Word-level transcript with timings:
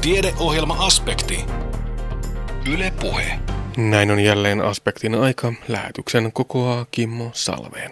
Tiedeohjelma-aspekti. 0.00 1.44
Yle 2.72 2.92
Puhe. 3.00 3.38
Näin 3.76 4.10
on 4.10 4.20
jälleen 4.20 4.60
aspektin 4.60 5.14
aika. 5.14 5.52
Lähetyksen 5.68 6.32
kokoaa 6.32 6.86
Kimmo 6.90 7.30
Salveen. 7.32 7.90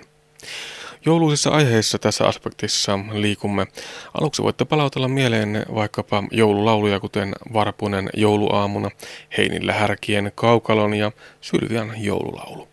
Jouluisissa 1.04 1.50
aiheissa 1.50 1.98
tässä 1.98 2.24
aspektissa 2.24 2.98
liikumme. 3.12 3.66
Aluksi 4.14 4.42
voitte 4.42 4.64
palautella 4.64 5.08
mieleen 5.08 5.66
vaikkapa 5.74 6.24
joululauluja, 6.30 7.00
kuten 7.00 7.34
Varpunen 7.52 8.10
jouluaamuna, 8.14 8.90
Heinillä 9.38 9.72
härkien 9.72 10.32
kaukalon 10.34 10.94
ja 10.94 11.12
Sylvian 11.40 11.92
joululaulu. 11.96 12.68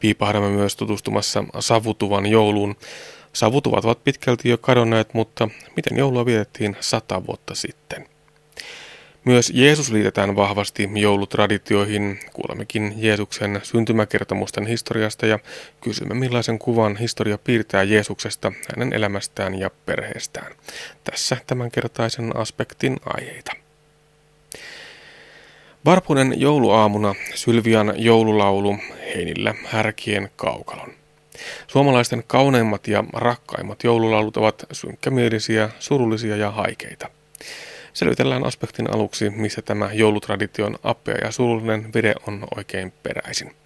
Piipahdamme 0.00 0.48
myös 0.48 0.76
tutustumassa 0.76 1.44
savutuvan 1.60 2.26
jouluun. 2.26 2.76
Savutuvat 3.32 3.84
ovat 3.84 4.04
pitkälti 4.04 4.48
jo 4.48 4.58
kadonneet, 4.58 5.14
mutta 5.14 5.48
miten 5.76 5.98
joulua 5.98 6.26
vietettiin 6.26 6.76
sata 6.80 7.26
vuotta 7.26 7.54
sitten? 7.54 8.15
Myös 9.26 9.52
Jeesus 9.54 9.90
liitetään 9.90 10.36
vahvasti 10.36 10.90
joulutraditioihin. 10.94 12.18
Kuulemmekin 12.32 12.94
Jeesuksen 12.96 13.60
syntymäkertomusten 13.62 14.66
historiasta 14.66 15.26
ja 15.26 15.38
kysymme 15.80 16.14
millaisen 16.14 16.58
kuvan 16.58 16.96
historia 16.96 17.38
piirtää 17.38 17.82
Jeesuksesta, 17.82 18.52
hänen 18.70 18.92
elämästään 18.92 19.58
ja 19.58 19.70
perheestään. 19.86 20.52
Tässä 21.04 21.36
tämänkertaisen 21.46 22.36
aspektin 22.36 22.96
aiheita. 23.04 23.52
Varpunen 25.84 26.40
jouluaamuna 26.40 27.14
Sylvian 27.34 27.94
joululaulu 27.96 28.76
Heinillä 29.14 29.54
härkien 29.64 30.30
kaukalon. 30.36 30.92
Suomalaisten 31.66 32.24
kauneimmat 32.26 32.88
ja 32.88 33.04
rakkaimmat 33.12 33.84
joululaulut 33.84 34.36
ovat 34.36 34.66
synkkämielisiä, 34.72 35.70
surullisia 35.78 36.36
ja 36.36 36.50
haikeita. 36.50 37.10
Selvitellään 37.96 38.46
aspektin 38.46 38.94
aluksi, 38.94 39.30
missä 39.30 39.62
tämä 39.62 39.92
joulutradition 39.92 40.76
appea 40.82 41.14
ja 41.24 41.32
surullinen 41.32 41.92
vide 41.94 42.14
on 42.26 42.44
oikein 42.56 42.92
peräisin. 43.02 43.56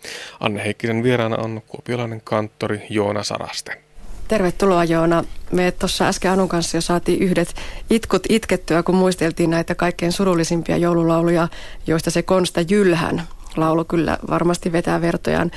Anne 0.40 0.64
Heikkisen 0.64 1.02
vieraana 1.02 1.36
on 1.36 1.62
kuopiolainen 1.66 2.20
kanttori 2.24 2.86
Joona 2.90 3.22
Saraste. 3.22 3.80
Tervetuloa 4.28 4.84
Joona. 4.84 5.24
Me 5.52 5.70
tuossa 5.70 6.08
äsken 6.08 6.30
Anun 6.30 6.48
kanssa 6.48 6.76
jo 6.76 6.80
saatiin 6.80 7.22
yhdet 7.22 7.54
itkut 7.90 8.22
itkettyä, 8.28 8.82
kun 8.82 8.94
muisteltiin 8.94 9.50
näitä 9.50 9.74
kaikkein 9.74 10.12
surullisimpia 10.12 10.76
joululauluja, 10.76 11.48
joista 11.86 12.10
se 12.10 12.22
Konsta 12.22 12.60
Jylhän 12.60 13.22
laulu 13.56 13.84
kyllä 13.84 14.18
varmasti 14.30 14.72
vetää 14.72 15.00
vertojaan. 15.00 15.50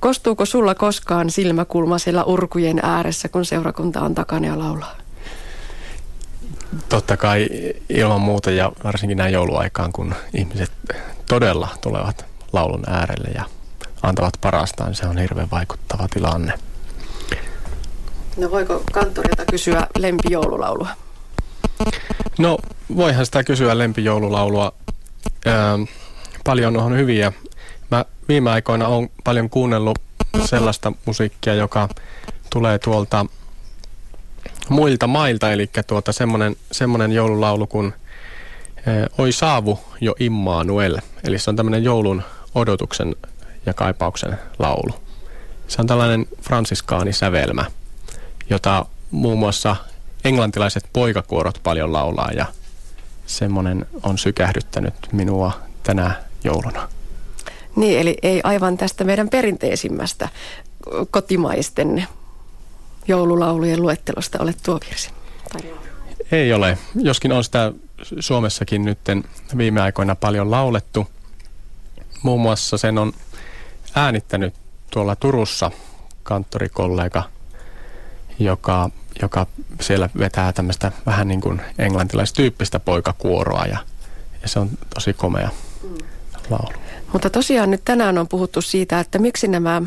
Kostuuko 0.00 0.46
sulla 0.46 0.74
koskaan 0.74 1.30
silmäkulma 1.30 1.98
siellä 1.98 2.24
urkujen 2.24 2.80
ääressä, 2.82 3.28
kun 3.28 3.44
seurakunta 3.44 4.00
on 4.00 4.14
takana 4.14 4.46
ja 4.46 4.58
laulaa? 4.58 5.07
Totta 6.88 7.16
kai 7.16 7.48
ilman 7.88 8.20
muuta 8.20 8.50
ja 8.50 8.72
varsinkin 8.84 9.18
näin 9.18 9.32
jouluaikaan, 9.32 9.92
kun 9.92 10.14
ihmiset 10.34 10.72
todella 11.28 11.68
tulevat 11.80 12.24
laulun 12.52 12.82
äärelle 12.90 13.28
ja 13.34 13.44
antavat 14.02 14.34
parastaan, 14.40 14.94
se 14.94 15.06
on 15.06 15.18
hirveän 15.18 15.50
vaikuttava 15.50 16.08
tilanne. 16.08 16.52
No 18.36 18.50
voiko 18.50 18.82
kanttorilta 18.92 19.44
kysyä 19.44 19.86
lempijoululaulua? 19.98 20.88
No 22.38 22.58
voihan 22.96 23.26
sitä 23.26 23.44
kysyä 23.44 23.78
lempijoululaulua. 23.78 24.72
Ähm, 25.46 25.82
paljon 26.44 26.76
on 26.76 26.96
hyviä. 26.96 27.32
Mä 27.90 28.04
viime 28.28 28.50
aikoina 28.50 28.88
olen 28.88 29.10
paljon 29.24 29.50
kuunnellut 29.50 29.98
sellaista 30.44 30.92
musiikkia, 31.06 31.54
joka 31.54 31.88
tulee 32.52 32.78
tuolta 32.78 33.26
muilta 34.68 35.06
mailta, 35.06 35.52
eli 35.52 35.70
tuota 35.86 36.12
semmoinen, 36.12 36.56
semmoinen 36.72 37.12
joululaulu 37.12 37.66
kuin 37.66 37.92
Oi 39.18 39.32
saavu 39.32 39.80
jo 40.00 40.14
Immanuel, 40.20 40.98
eli 41.24 41.38
se 41.38 41.50
on 41.50 41.56
tämmöinen 41.56 41.84
joulun 41.84 42.22
odotuksen 42.54 43.16
ja 43.66 43.74
kaipauksen 43.74 44.38
laulu. 44.58 44.94
Se 45.68 45.80
on 45.80 45.86
tällainen 45.86 46.26
fransiskaanisävelmä, 46.42 47.64
jota 48.50 48.86
muun 49.10 49.38
muassa 49.38 49.76
englantilaiset 50.24 50.84
poikakuorot 50.92 51.60
paljon 51.62 51.92
laulaa 51.92 52.30
ja 52.32 52.46
semmoinen 53.26 53.86
on 54.02 54.18
sykähdyttänyt 54.18 54.94
minua 55.12 55.52
tänä 55.82 56.12
jouluna. 56.44 56.88
Niin, 57.76 58.00
eli 58.00 58.16
ei 58.22 58.40
aivan 58.44 58.76
tästä 58.76 59.04
meidän 59.04 59.28
perinteisimmästä 59.28 60.28
kotimaisten 61.10 62.06
joululaulujen 63.08 63.82
luettelosta 63.82 64.38
ole 64.42 64.54
tuo 64.62 64.80
virsi? 64.88 65.10
Ei 66.32 66.52
ole, 66.52 66.78
joskin 66.94 67.32
on 67.32 67.44
sitä 67.44 67.72
Suomessakin 68.20 68.84
nyt 68.84 68.98
viime 69.56 69.80
aikoina 69.80 70.14
paljon 70.14 70.50
laulettu. 70.50 71.06
Muun 72.22 72.40
muassa 72.40 72.78
sen 72.78 72.98
on 72.98 73.12
äänittänyt 73.94 74.54
tuolla 74.90 75.16
Turussa 75.16 75.70
kanttorikollega, 76.22 77.22
joka, 78.38 78.90
joka 79.22 79.46
siellä 79.80 80.10
vetää 80.18 80.52
tämmöistä 80.52 80.92
vähän 81.06 81.28
niin 81.28 81.40
kuin 81.40 81.60
englantilaistyyppistä 81.78 82.80
poikakuoroa 82.80 83.66
ja, 83.66 83.78
ja 84.42 84.48
se 84.48 84.58
on 84.58 84.70
tosi 84.94 85.12
komea 85.12 85.48
mm. 85.82 85.96
laulu. 86.50 86.78
Mutta 87.12 87.30
tosiaan 87.30 87.70
nyt 87.70 87.84
tänään 87.84 88.18
on 88.18 88.28
puhuttu 88.28 88.62
siitä, 88.62 89.00
että 89.00 89.18
miksi 89.18 89.48
nämä 89.48 89.82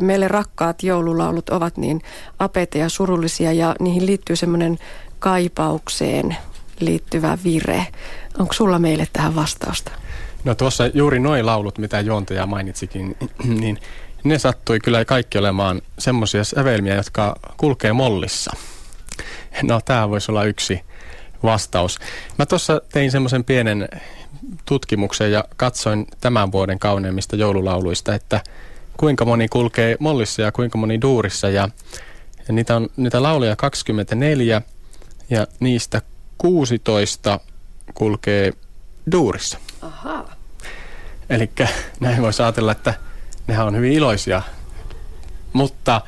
meille 0.00 0.28
rakkaat 0.28 0.82
joululaulut 0.82 1.48
ovat 1.48 1.76
niin 1.76 2.02
apeita 2.38 2.78
ja 2.78 2.88
surullisia 2.88 3.52
ja 3.52 3.74
niihin 3.80 4.06
liittyy 4.06 4.36
semmoinen 4.36 4.78
kaipaukseen 5.18 6.36
liittyvä 6.80 7.38
vire. 7.44 7.86
Onko 8.38 8.52
sulla 8.52 8.78
meille 8.78 9.08
tähän 9.12 9.34
vastausta? 9.34 9.90
No 10.44 10.54
tuossa 10.54 10.86
juuri 10.86 11.18
noin 11.18 11.46
laulut, 11.46 11.78
mitä 11.78 12.00
juontaja 12.00 12.46
mainitsikin, 12.46 13.16
niin 13.60 13.78
ne 14.24 14.38
sattui 14.38 14.80
kyllä 14.80 15.04
kaikki 15.04 15.38
olemaan 15.38 15.82
semmoisia 15.98 16.44
sävelmiä, 16.44 16.94
jotka 16.94 17.36
kulkee 17.56 17.92
mollissa. 17.92 18.56
No 19.62 19.80
tämä 19.84 20.10
voisi 20.10 20.32
olla 20.32 20.44
yksi 20.44 20.80
vastaus. 21.42 21.98
Mä 22.38 22.46
tuossa 22.46 22.80
tein 22.92 23.10
semmoisen 23.10 23.44
pienen 23.44 23.88
tutkimuksen 24.64 25.32
ja 25.32 25.44
katsoin 25.56 26.06
tämän 26.20 26.52
vuoden 26.52 26.78
kauneimmista 26.78 27.36
joululauluista, 27.36 28.14
että– 28.14 28.40
kuinka 28.98 29.24
moni 29.24 29.48
kulkee 29.48 29.96
mollissa 30.00 30.42
ja 30.42 30.52
kuinka 30.52 30.78
moni 30.78 31.00
duurissa. 31.00 31.48
Ja, 31.48 31.68
ja 32.48 32.54
niitä 32.54 32.76
on 32.76 32.88
niitä 32.96 33.22
lauluja 33.22 33.56
24 33.56 34.62
ja 35.30 35.46
niistä 35.60 36.02
16 36.38 37.40
kulkee 37.94 38.52
duurissa. 39.12 39.58
Aha. 39.82 40.28
Eli 41.30 41.50
näin 42.00 42.22
voisi 42.22 42.42
ajatella, 42.42 42.72
että 42.72 42.94
nehän 43.46 43.66
on 43.66 43.76
hyvin 43.76 43.92
iloisia. 43.92 44.42
Mutta 45.52 46.00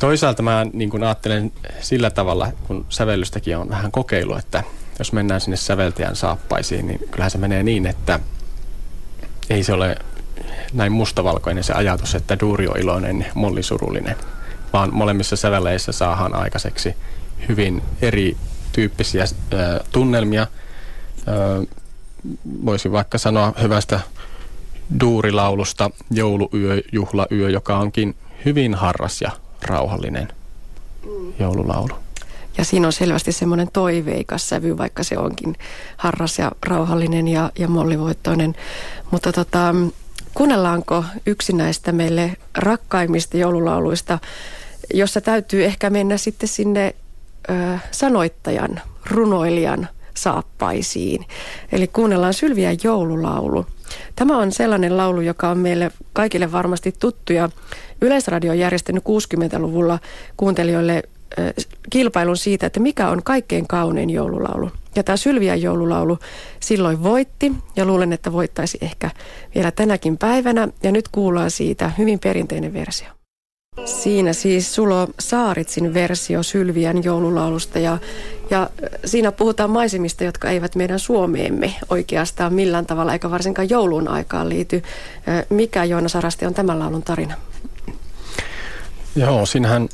toisaalta 0.00 0.42
mä 0.42 0.66
niin 0.72 0.90
kuin 0.90 1.02
ajattelen 1.02 1.52
sillä 1.80 2.10
tavalla, 2.10 2.52
kun 2.66 2.86
sävellystäkin 2.88 3.56
on 3.56 3.68
vähän 3.68 3.92
kokeilu, 3.92 4.36
että 4.36 4.62
jos 4.98 5.12
mennään 5.12 5.40
sinne 5.40 5.56
säveltäjän 5.56 6.16
saappaisiin, 6.16 6.86
niin 6.86 7.00
kyllähän 7.10 7.30
se 7.30 7.38
menee 7.38 7.62
niin, 7.62 7.86
että 7.86 8.20
ei 9.50 9.64
se 9.64 9.72
ole 9.72 9.96
näin 10.72 10.92
mustavalkoinen 10.92 11.64
se 11.64 11.72
ajatus, 11.72 12.14
että 12.14 12.40
duuri 12.40 12.68
on 12.68 12.78
iloinen, 12.78 13.26
molli 13.34 13.62
surullinen, 13.62 14.16
vaan 14.72 14.94
molemmissa 14.94 15.36
säveleissä 15.36 15.92
saadaan 15.92 16.34
aikaiseksi 16.34 16.94
hyvin 17.48 17.82
erityyppisiä 18.02 19.22
äh, 19.22 19.80
tunnelmia. 19.92 20.42
Äh, 20.42 21.66
voisin 22.64 22.92
vaikka 22.92 23.18
sanoa 23.18 23.52
hyvästä 23.62 24.00
duurilaulusta 25.00 25.90
jouluyö, 26.10 26.82
juhlayö, 26.92 27.50
joka 27.50 27.78
onkin 27.78 28.16
hyvin 28.44 28.74
harras 28.74 29.20
ja 29.20 29.30
rauhallinen 29.62 30.28
mm. 31.04 31.32
joululaulu. 31.38 31.94
Ja 32.58 32.64
siinä 32.64 32.86
on 32.86 32.92
selvästi 32.92 33.32
semmoinen 33.32 33.68
toiveikas 33.72 34.48
sävy, 34.48 34.78
vaikka 34.78 35.02
se 35.02 35.18
onkin 35.18 35.56
harras 35.96 36.38
ja 36.38 36.52
rauhallinen 36.66 37.28
ja, 37.28 37.50
ja 37.58 37.68
mollivoittoinen. 37.68 38.54
Mutta 39.10 39.32
tota, 39.32 39.74
Kuunnellaanko 40.34 41.04
yksi 41.26 41.52
näistä 41.52 41.92
meille 41.92 42.36
rakkaimmista 42.58 43.36
joululauluista, 43.36 44.18
jossa 44.94 45.20
täytyy 45.20 45.64
ehkä 45.64 45.90
mennä 45.90 46.16
sitten 46.16 46.48
sinne 46.48 46.94
ö, 47.50 47.78
sanoittajan, 47.90 48.80
runoilijan 49.10 49.88
saappaisiin. 50.14 51.26
Eli 51.72 51.86
kuunnellaan 51.86 52.34
Sylviä 52.34 52.76
joululaulu. 52.84 53.66
Tämä 54.16 54.38
on 54.38 54.52
sellainen 54.52 54.96
laulu, 54.96 55.20
joka 55.20 55.48
on 55.48 55.58
meille 55.58 55.90
kaikille 56.12 56.52
varmasti 56.52 56.94
tuttu 56.98 57.32
ja 57.32 57.48
Yleisradio 58.00 58.52
on 58.52 58.58
järjestänyt 58.58 59.04
60-luvulla 59.04 59.98
kuuntelijoille 60.36 61.02
kilpailun 61.90 62.36
siitä, 62.36 62.66
että 62.66 62.80
mikä 62.80 63.08
on 63.08 63.22
kaikkein 63.22 63.68
kaunein 63.68 64.10
joululaulu. 64.10 64.70
Ja 64.96 65.02
tämä 65.02 65.16
Sylvian 65.16 65.62
joululaulu 65.62 66.18
silloin 66.60 67.02
voitti 67.02 67.52
ja 67.76 67.84
luulen, 67.84 68.12
että 68.12 68.32
voittaisi 68.32 68.78
ehkä 68.80 69.10
vielä 69.54 69.70
tänäkin 69.70 70.18
päivänä. 70.18 70.68
Ja 70.82 70.92
nyt 70.92 71.08
kuullaan 71.08 71.50
siitä 71.50 71.90
hyvin 71.98 72.18
perinteinen 72.18 72.72
versio. 72.72 73.08
Siinä 73.84 74.32
siis 74.32 74.74
Sulo 74.74 75.08
Saaritsin 75.20 75.94
versio 75.94 76.42
Sylviän 76.42 77.04
joululaulusta 77.04 77.78
ja, 77.78 77.98
ja 78.50 78.70
siinä 79.04 79.32
puhutaan 79.32 79.70
maisemista, 79.70 80.24
jotka 80.24 80.50
eivät 80.50 80.74
meidän 80.74 80.98
Suomeemme 80.98 81.74
oikeastaan 81.90 82.54
millään 82.54 82.86
tavalla 82.86 83.12
eikä 83.12 83.30
varsinkaan 83.30 83.70
joulun 83.70 84.08
aikaan 84.08 84.48
liity. 84.48 84.82
Mikä 85.48 85.84
Joona 85.84 86.08
Sarasti 86.08 86.46
on 86.46 86.54
tämän 86.54 86.78
laulun 86.78 87.02
tarina? 87.02 87.34
Joo, 89.16 89.46
siinähän 89.46 89.88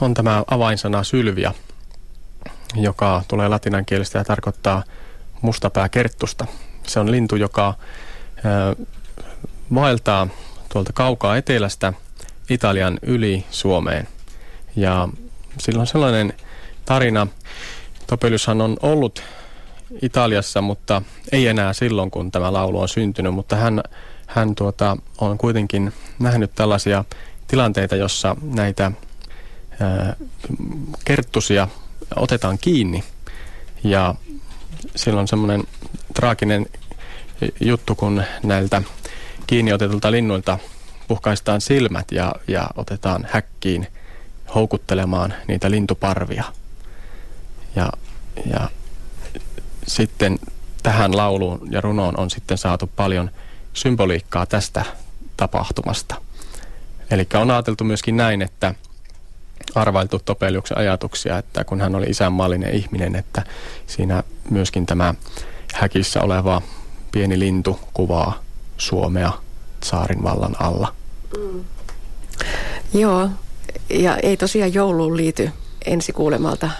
on 0.00 0.14
tämä 0.14 0.44
avainsana 0.50 1.04
sylviä, 1.04 1.54
joka 2.74 3.22
tulee 3.28 3.48
latinan 3.48 3.84
kielestä 3.84 4.18
ja 4.18 4.24
tarkoittaa 4.24 4.82
mustapääkerttusta. 5.42 6.46
Se 6.86 7.00
on 7.00 7.10
lintu, 7.10 7.36
joka 7.36 7.74
vaeltaa 9.74 10.28
tuolta 10.72 10.92
kaukaa 10.92 11.36
etelästä 11.36 11.92
Italian 12.50 12.98
yli 13.02 13.44
Suomeen. 13.50 14.08
Ja 14.76 15.08
sillä 15.58 15.80
on 15.80 15.86
sellainen 15.86 16.32
tarina, 16.84 17.26
Topeliushan 18.06 18.60
on 18.60 18.76
ollut 18.82 19.22
Italiassa, 20.02 20.60
mutta 20.62 21.02
ei 21.32 21.46
enää 21.46 21.72
silloin, 21.72 22.10
kun 22.10 22.30
tämä 22.30 22.52
laulu 22.52 22.80
on 22.80 22.88
syntynyt, 22.88 23.34
mutta 23.34 23.56
hän, 23.56 23.82
hän 24.26 24.54
tuota, 24.54 24.96
on 25.18 25.38
kuitenkin 25.38 25.92
nähnyt 26.18 26.54
tällaisia 26.54 27.04
tilanteita, 27.48 27.96
jossa 27.96 28.36
näitä 28.42 28.92
kerttusia 31.04 31.68
otetaan 32.16 32.58
kiinni 32.58 33.04
ja 33.84 34.14
silloin 34.96 35.28
semmoinen 35.28 35.64
traaginen 36.14 36.66
juttu, 37.60 37.94
kun 37.94 38.22
näiltä 38.42 38.82
kiinni 39.46 39.72
otetulta 39.72 40.10
linnuilta 40.10 40.58
puhkaistaan 41.08 41.60
silmät 41.60 42.12
ja, 42.12 42.34
ja 42.48 42.66
otetaan 42.76 43.26
häkkiin 43.30 43.86
houkuttelemaan 44.54 45.34
niitä 45.48 45.70
lintuparvia. 45.70 46.44
Ja, 47.76 47.92
ja 48.46 48.70
sitten 49.86 50.38
tähän 50.82 51.16
lauluun 51.16 51.68
ja 51.70 51.80
runoon 51.80 52.20
on 52.20 52.30
sitten 52.30 52.58
saatu 52.58 52.90
paljon 52.96 53.30
symboliikkaa 53.72 54.46
tästä 54.46 54.84
tapahtumasta. 55.36 56.14
Eli 57.10 57.26
on 57.34 57.50
ajateltu 57.50 57.84
myöskin 57.84 58.16
näin, 58.16 58.42
että 58.42 58.74
arvailtu 59.74 60.18
Topeliuksen 60.18 60.78
ajatuksia, 60.78 61.38
että 61.38 61.64
kun 61.64 61.80
hän 61.80 61.94
oli 61.94 62.06
isänmaallinen 62.06 62.74
ihminen, 62.74 63.16
että 63.16 63.42
siinä 63.86 64.22
myöskin 64.50 64.86
tämä 64.86 65.14
häkissä 65.74 66.22
oleva 66.22 66.62
pieni 67.12 67.38
lintu 67.38 67.80
kuvaa 67.94 68.42
Suomea 68.76 69.32
saarin 69.82 70.22
vallan 70.22 70.56
alla. 70.60 70.94
Mm. 71.38 71.64
Joo, 72.94 73.28
ja 73.90 74.16
ei 74.16 74.36
tosiaan 74.36 74.74
jouluun 74.74 75.16
liity 75.16 75.50
ensi 75.86 76.12
kuulemalta 76.12 76.70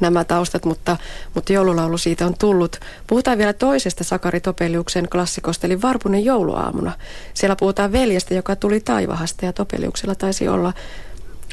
nämä 0.00 0.24
taustat, 0.24 0.64
mutta, 0.64 0.96
mutta 1.34 1.52
joululaulu 1.52 1.98
siitä 1.98 2.26
on 2.26 2.34
tullut. 2.38 2.76
Puhutaan 3.06 3.38
vielä 3.38 3.52
toisesta 3.52 4.04
Sakari 4.04 4.40
Topeliuksen 4.40 5.08
klassikosta, 5.08 5.66
eli 5.66 5.82
Varpunen 5.82 6.24
jouluaamuna. 6.24 6.92
Siellä 7.34 7.56
puhutaan 7.56 7.92
veljestä, 7.92 8.34
joka 8.34 8.56
tuli 8.56 8.80
taivahasta, 8.80 9.44
ja 9.44 9.52
Topeliuksella 9.52 10.14
taisi 10.14 10.48
olla 10.48 10.72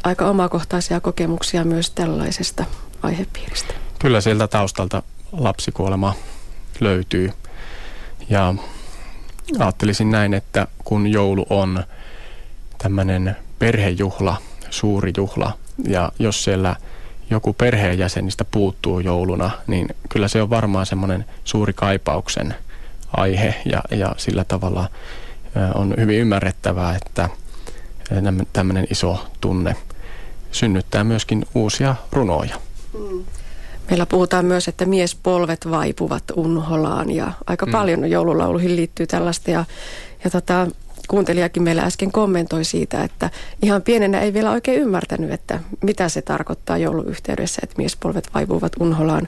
aika 0.05 0.25
omakohtaisia 0.25 1.01
kokemuksia 1.01 1.63
myös 1.63 1.91
tällaisesta 1.91 2.65
aihepiiristä. 3.01 3.73
Kyllä 3.99 4.21
sieltä 4.21 4.47
taustalta 4.47 5.03
lapsikuolema 5.31 6.13
löytyy. 6.79 7.31
Ja 8.29 8.53
ajattelisin 9.59 10.11
näin, 10.11 10.33
että 10.33 10.67
kun 10.83 11.07
joulu 11.07 11.45
on 11.49 11.83
tämmöinen 12.77 13.35
perhejuhla, 13.59 14.37
suuri 14.69 15.13
juhla, 15.17 15.57
ja 15.87 16.11
jos 16.19 16.43
siellä 16.43 16.75
joku 17.29 17.53
perheenjäsenistä 17.53 18.45
puuttuu 18.45 18.99
jouluna, 18.99 19.51
niin 19.67 19.87
kyllä 20.09 20.27
se 20.27 20.41
on 20.41 20.49
varmaan 20.49 20.85
semmoinen 20.85 21.25
suuri 21.43 21.73
kaipauksen 21.73 22.55
aihe 23.17 23.55
ja, 23.65 23.81
ja 23.91 24.15
sillä 24.17 24.43
tavalla 24.43 24.89
on 25.75 25.93
hyvin 25.97 26.19
ymmärrettävää, 26.19 26.95
että 26.95 27.29
tämmöinen 28.53 28.87
iso 28.89 29.27
tunne 29.41 29.75
synnyttää 30.55 31.03
myöskin 31.03 31.45
uusia 31.55 31.95
runoja. 32.11 32.55
Mm. 32.99 33.23
Meillä 33.89 34.05
puhutaan 34.05 34.45
myös, 34.45 34.67
että 34.67 34.85
miespolvet 34.85 35.71
vaipuvat 35.71 36.23
unholaan 36.35 37.11
ja 37.11 37.31
aika 37.47 37.65
mm. 37.65 37.71
paljon 37.71 38.09
joululauluihin 38.09 38.75
liittyy 38.75 39.07
tällaista 39.07 39.51
ja, 39.51 39.65
ja 40.23 40.29
tota, 40.29 40.67
kuuntelijakin 41.07 41.63
meillä 41.63 41.81
äsken 41.83 42.11
kommentoi 42.11 42.63
siitä, 42.63 43.03
että 43.03 43.29
ihan 43.61 43.81
pienenä 43.81 44.19
ei 44.19 44.33
vielä 44.33 44.51
oikein 44.51 44.81
ymmärtänyt, 44.81 45.31
että 45.31 45.59
mitä 45.81 46.09
se 46.09 46.21
tarkoittaa 46.21 46.77
jouluyhteydessä, 46.77 47.59
että 47.63 47.75
miespolvet 47.77 48.29
vaipuvat 48.33 48.71
unholaan. 48.79 49.27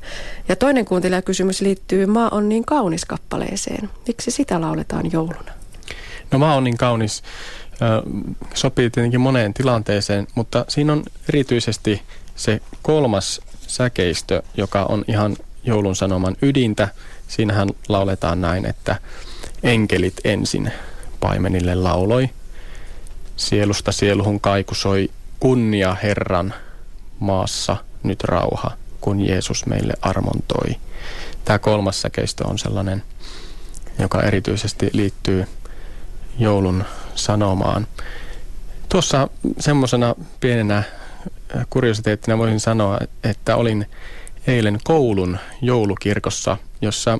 Ja 0.49 0.55
toinen 0.55 0.85
kuuntelijakysymys 0.85 1.61
liittyy 1.61 2.05
Maa 2.05 2.29
on 2.29 2.49
niin 2.49 2.65
kaunis 2.65 3.05
kappaleeseen. 3.05 3.89
Miksi 4.07 4.31
sitä 4.31 4.61
lauletaan 4.61 5.11
jouluna? 5.11 5.51
No 6.31 6.39
maa 6.39 6.55
on 6.55 6.63
niin 6.63 6.77
kaunis 6.77 7.23
sopii 8.53 8.89
tietenkin 8.89 9.21
moneen 9.21 9.53
tilanteeseen, 9.53 10.27
mutta 10.35 10.65
siinä 10.67 10.93
on 10.93 11.03
erityisesti 11.29 12.01
se 12.35 12.61
kolmas 12.81 13.41
säkeistö, 13.67 14.43
joka 14.57 14.83
on 14.83 15.05
ihan 15.07 15.37
joulun 15.63 15.95
sanoman 15.95 16.35
ydintä. 16.41 16.87
Siinähän 17.27 17.69
lauletaan 17.89 18.41
näin, 18.41 18.65
että 18.65 18.95
enkelit 19.63 20.13
ensin 20.23 20.71
paimenille 21.19 21.75
lauloi. 21.75 22.29
Sielusta 23.35 23.91
sieluhun 23.91 24.39
kaikusoi 24.39 25.09
kunnia 25.39 25.95
Herran 26.03 26.53
maassa 27.19 27.77
nyt 28.03 28.23
rauha, 28.23 28.71
kun 29.01 29.27
Jeesus 29.27 29.65
meille 29.65 29.93
armontoi. 30.01 30.75
Tämä 31.45 31.59
kolmas 31.59 32.01
säkeistö 32.01 32.47
on 32.47 32.59
sellainen, 32.59 33.03
joka 33.99 34.21
erityisesti 34.21 34.89
liittyy 34.93 35.47
joulun 36.39 36.83
sanomaan. 37.17 37.87
Tuossa 38.89 39.27
semmoisena 39.59 40.15
pienenä 40.39 40.77
äh, 40.77 41.65
kuriositeettina 41.69 42.37
voisin 42.37 42.59
sanoa, 42.59 42.99
että 43.23 43.55
olin 43.55 43.85
eilen 44.47 44.79
koulun 44.83 45.37
joulukirkossa, 45.61 46.57
jossa 46.81 47.19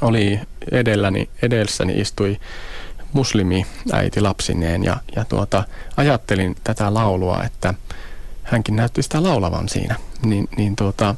oli 0.00 0.40
edelläni, 0.72 1.30
edelläni 1.42 2.00
istui 2.00 2.40
muslimi 3.12 3.66
äiti 3.92 4.20
lapsineen 4.20 4.84
ja, 4.84 4.96
ja 5.16 5.24
tuota, 5.24 5.64
ajattelin 5.96 6.56
tätä 6.64 6.94
laulua, 6.94 7.42
että 7.44 7.74
hänkin 8.42 8.76
näytti 8.76 9.02
sitä 9.02 9.22
laulavan 9.22 9.68
siinä. 9.68 9.96
Niin, 10.24 10.48
niin 10.56 10.76
tuota, 10.76 11.14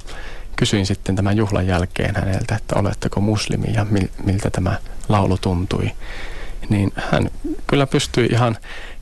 kysyin 0.56 0.86
sitten 0.86 1.16
tämän 1.16 1.36
juhlan 1.36 1.66
jälkeen 1.66 2.14
häneltä, 2.16 2.56
että 2.56 2.78
oletteko 2.78 3.20
muslimi 3.20 3.72
ja 3.74 3.86
mil, 3.90 4.08
miltä 4.24 4.50
tämä 4.50 4.78
laulu 5.08 5.38
tuntui 5.38 5.90
niin 6.68 6.92
hän 6.96 7.30
kyllä 7.66 7.86
pystyi 7.86 8.26
ihan 8.26 8.56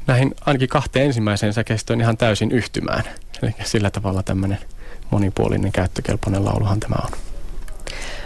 näihin 0.07 0.35
ainakin 0.47 0.69
kahteen 0.69 1.07
ensimmäiseen 1.07 1.53
säkeistöön 1.53 2.01
ihan 2.01 2.17
täysin 2.17 2.53
yhtymään. 2.53 3.05
Eli 3.43 3.55
sillä 3.65 3.91
tavalla 3.91 4.23
tämmöinen 4.23 4.59
monipuolinen 5.11 5.73
käyttökelpoinen 5.73 6.45
lauluhan 6.45 6.81
tämä 6.81 6.97
on. 7.05 7.19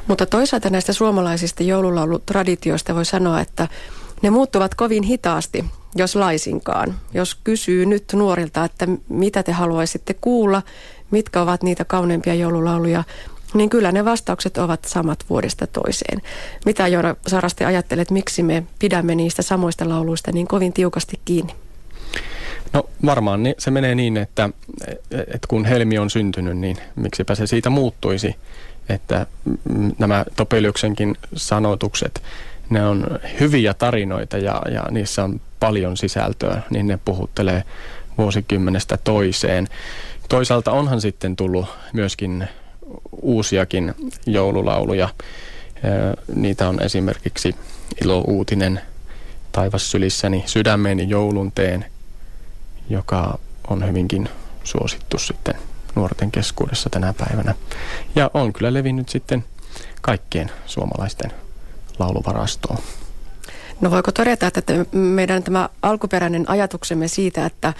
Mutta 0.06 0.26
toisaalta 0.26 0.70
näistä 0.70 0.92
suomalaisista 0.92 1.62
joululaulutraditioista 1.62 2.94
voi 2.94 3.04
sanoa, 3.04 3.40
että 3.40 3.68
ne 4.22 4.30
muuttuvat 4.30 4.74
kovin 4.74 5.02
hitaasti, 5.02 5.64
jos 5.96 6.16
laisinkaan. 6.16 6.94
Jos 7.14 7.34
kysyy 7.34 7.86
nyt 7.86 8.04
nuorilta, 8.12 8.64
että 8.64 8.86
mitä 9.08 9.42
te 9.42 9.52
haluaisitte 9.52 10.14
kuulla, 10.14 10.62
mitkä 11.10 11.42
ovat 11.42 11.62
niitä 11.62 11.84
kauneimpia 11.84 12.34
joululauluja, 12.34 13.04
niin 13.54 13.70
kyllä 13.70 13.92
ne 13.92 14.04
vastaukset 14.04 14.58
ovat 14.58 14.84
samat 14.84 15.24
vuodesta 15.30 15.66
toiseen. 15.66 16.22
Mitä 16.66 16.88
Joona 16.88 17.16
Sarasti 17.26 17.64
ajattelet, 17.64 18.10
miksi 18.10 18.42
me 18.42 18.62
pidämme 18.78 19.14
niistä 19.14 19.42
samoista 19.42 19.88
lauluista 19.88 20.32
niin 20.32 20.46
kovin 20.46 20.72
tiukasti 20.72 21.20
kiinni? 21.24 21.54
No 22.72 22.88
varmaan 23.06 23.42
niin, 23.42 23.54
se 23.58 23.70
menee 23.70 23.94
niin, 23.94 24.16
että, 24.16 24.50
että 25.10 25.48
kun 25.48 25.64
Helmi 25.64 25.98
on 25.98 26.10
syntynyt, 26.10 26.58
niin 26.58 26.76
miksipä 26.96 27.34
se 27.34 27.46
siitä 27.46 27.70
muuttuisi. 27.70 28.36
Että 28.88 29.26
nämä 29.98 30.24
Topeliuksenkin 30.36 31.16
sanotukset, 31.34 32.22
ne 32.70 32.86
on 32.86 33.06
hyviä 33.40 33.74
tarinoita 33.74 34.38
ja, 34.38 34.62
ja 34.70 34.82
niissä 34.90 35.24
on 35.24 35.40
paljon 35.60 35.96
sisältöä, 35.96 36.62
niin 36.70 36.86
ne 36.86 36.98
puhuttelee 37.04 37.62
vuosikymmenestä 38.18 38.96
toiseen. 38.96 39.68
Toisaalta 40.28 40.72
onhan 40.72 41.00
sitten 41.00 41.36
tullut 41.36 41.66
myöskin 41.92 42.48
uusiakin 43.22 43.94
joululauluja. 44.26 45.08
Niitä 46.34 46.68
on 46.68 46.82
esimerkiksi 46.82 47.54
Ilo 48.04 48.20
Uutinen, 48.20 48.80
Taivas 49.52 49.90
sylissäni, 49.90 50.42
Sydämeeni 50.46 51.08
joulunteen, 51.08 51.86
joka 52.90 53.38
on 53.68 53.86
hyvinkin 53.88 54.28
suosittu 54.64 55.18
sitten 55.18 55.54
nuorten 55.94 56.30
keskuudessa 56.30 56.90
tänä 56.90 57.14
päivänä. 57.18 57.54
Ja 58.14 58.30
on 58.34 58.52
kyllä 58.52 58.72
levinnyt 58.72 59.08
sitten 59.08 59.44
kaikkien 60.00 60.50
suomalaisten 60.66 61.32
lauluvarastoon. 61.98 62.78
No 63.80 63.90
voiko 63.90 64.12
todeta, 64.12 64.46
että 64.46 64.62
meidän 64.92 65.42
tämä 65.42 65.68
alkuperäinen 65.82 66.50
ajatuksemme 66.50 67.08
siitä, 67.08 67.46
että 67.46 67.72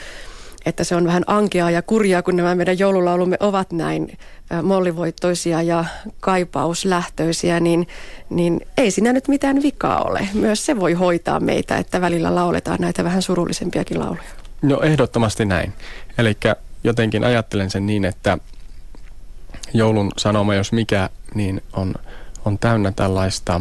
että 0.66 0.84
se 0.84 0.96
on 0.96 1.06
vähän 1.06 1.24
ankeaa 1.26 1.70
ja 1.70 1.82
kurjaa, 1.82 2.22
kun 2.22 2.36
nämä 2.36 2.54
meidän 2.54 2.78
joululaulumme 2.78 3.36
ovat 3.40 3.72
näin 3.72 4.18
mollivoittoisia 4.62 5.62
ja 5.62 5.84
kaipauslähtöisiä, 6.20 7.60
niin, 7.60 7.88
niin 8.30 8.60
ei 8.76 8.90
siinä 8.90 9.12
nyt 9.12 9.28
mitään 9.28 9.62
vikaa 9.62 10.02
ole. 10.02 10.28
Myös 10.34 10.66
se 10.66 10.80
voi 10.80 10.92
hoitaa 10.92 11.40
meitä, 11.40 11.76
että 11.76 12.00
välillä 12.00 12.34
lauletaan 12.34 12.78
näitä 12.80 13.04
vähän 13.04 13.22
surullisempiakin 13.22 13.98
lauluja. 13.98 14.28
No 14.62 14.80
ehdottomasti 14.80 15.44
näin. 15.44 15.72
Eli 16.18 16.36
jotenkin 16.84 17.24
ajattelen 17.24 17.70
sen 17.70 17.86
niin, 17.86 18.04
että 18.04 18.38
joulun 19.74 20.12
sanoma, 20.16 20.54
jos 20.54 20.72
mikä, 20.72 21.10
niin 21.34 21.62
on, 21.72 21.94
on 22.44 22.58
täynnä 22.58 22.92
tällaista 22.96 23.60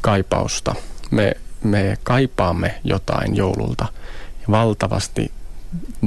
kaipausta. 0.00 0.74
Me, 1.10 1.36
me 1.64 1.98
kaipaamme 2.02 2.74
jotain 2.84 3.36
joululta 3.36 3.86
valtavasti 4.50 5.32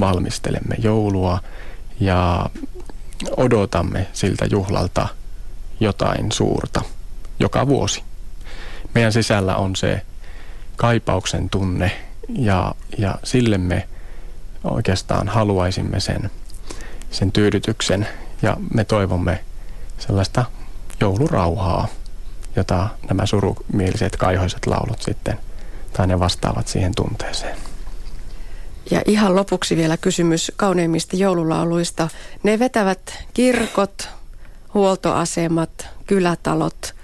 valmistelemme 0.00 0.74
joulua 0.78 1.40
ja 2.00 2.50
odotamme 3.36 4.06
siltä 4.12 4.44
juhlalta 4.50 5.08
jotain 5.80 6.32
suurta 6.32 6.82
joka 7.40 7.66
vuosi. 7.66 8.02
Meidän 8.94 9.12
sisällä 9.12 9.56
on 9.56 9.76
se 9.76 10.02
kaipauksen 10.76 11.50
tunne 11.50 11.92
ja, 12.28 12.74
ja 12.98 13.14
sille 13.24 13.58
me 13.58 13.88
oikeastaan 14.64 15.28
haluaisimme 15.28 16.00
sen, 16.00 16.30
sen 17.10 17.32
tyydytyksen 17.32 18.08
ja 18.42 18.56
me 18.74 18.84
toivomme 18.84 19.44
sellaista 19.98 20.44
joulurauhaa, 21.00 21.88
jota 22.56 22.88
nämä 23.08 23.26
surumieliset 23.26 24.16
kaihoiset 24.16 24.66
laulut 24.66 25.02
sitten, 25.02 25.38
tai 25.92 26.06
ne 26.06 26.20
vastaavat 26.20 26.68
siihen 26.68 26.94
tunteeseen. 26.94 27.56
Ja 28.90 29.02
ihan 29.06 29.36
lopuksi 29.36 29.76
vielä 29.76 29.96
kysymys 29.96 30.52
kauneimmista 30.56 31.16
joululauluista. 31.16 32.08
Ne 32.42 32.58
vetävät 32.58 33.24
kirkot, 33.34 34.08
huoltoasemat, 34.74 35.88
kylätalot, 36.06 36.94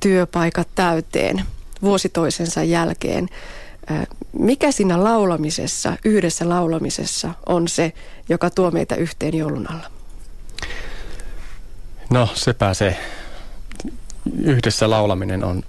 työpaikat 0.00 0.68
täyteen 0.74 1.44
vuosi 1.82 2.08
toisensa 2.08 2.62
jälkeen. 2.62 3.28
Mikä 4.32 4.72
siinä 4.72 5.04
laulamisessa, 5.04 5.96
yhdessä 6.04 6.48
laulamisessa 6.48 7.34
on 7.46 7.68
se, 7.68 7.92
joka 8.28 8.50
tuo 8.50 8.70
meitä 8.70 8.94
yhteen 8.94 9.34
joulun 9.34 9.70
alla? 9.70 9.90
No 12.10 12.28
sepä 12.34 12.74
se. 12.74 12.96
Yhdessä 14.42 14.90
laulaminen 14.90 15.44
on 15.44 15.62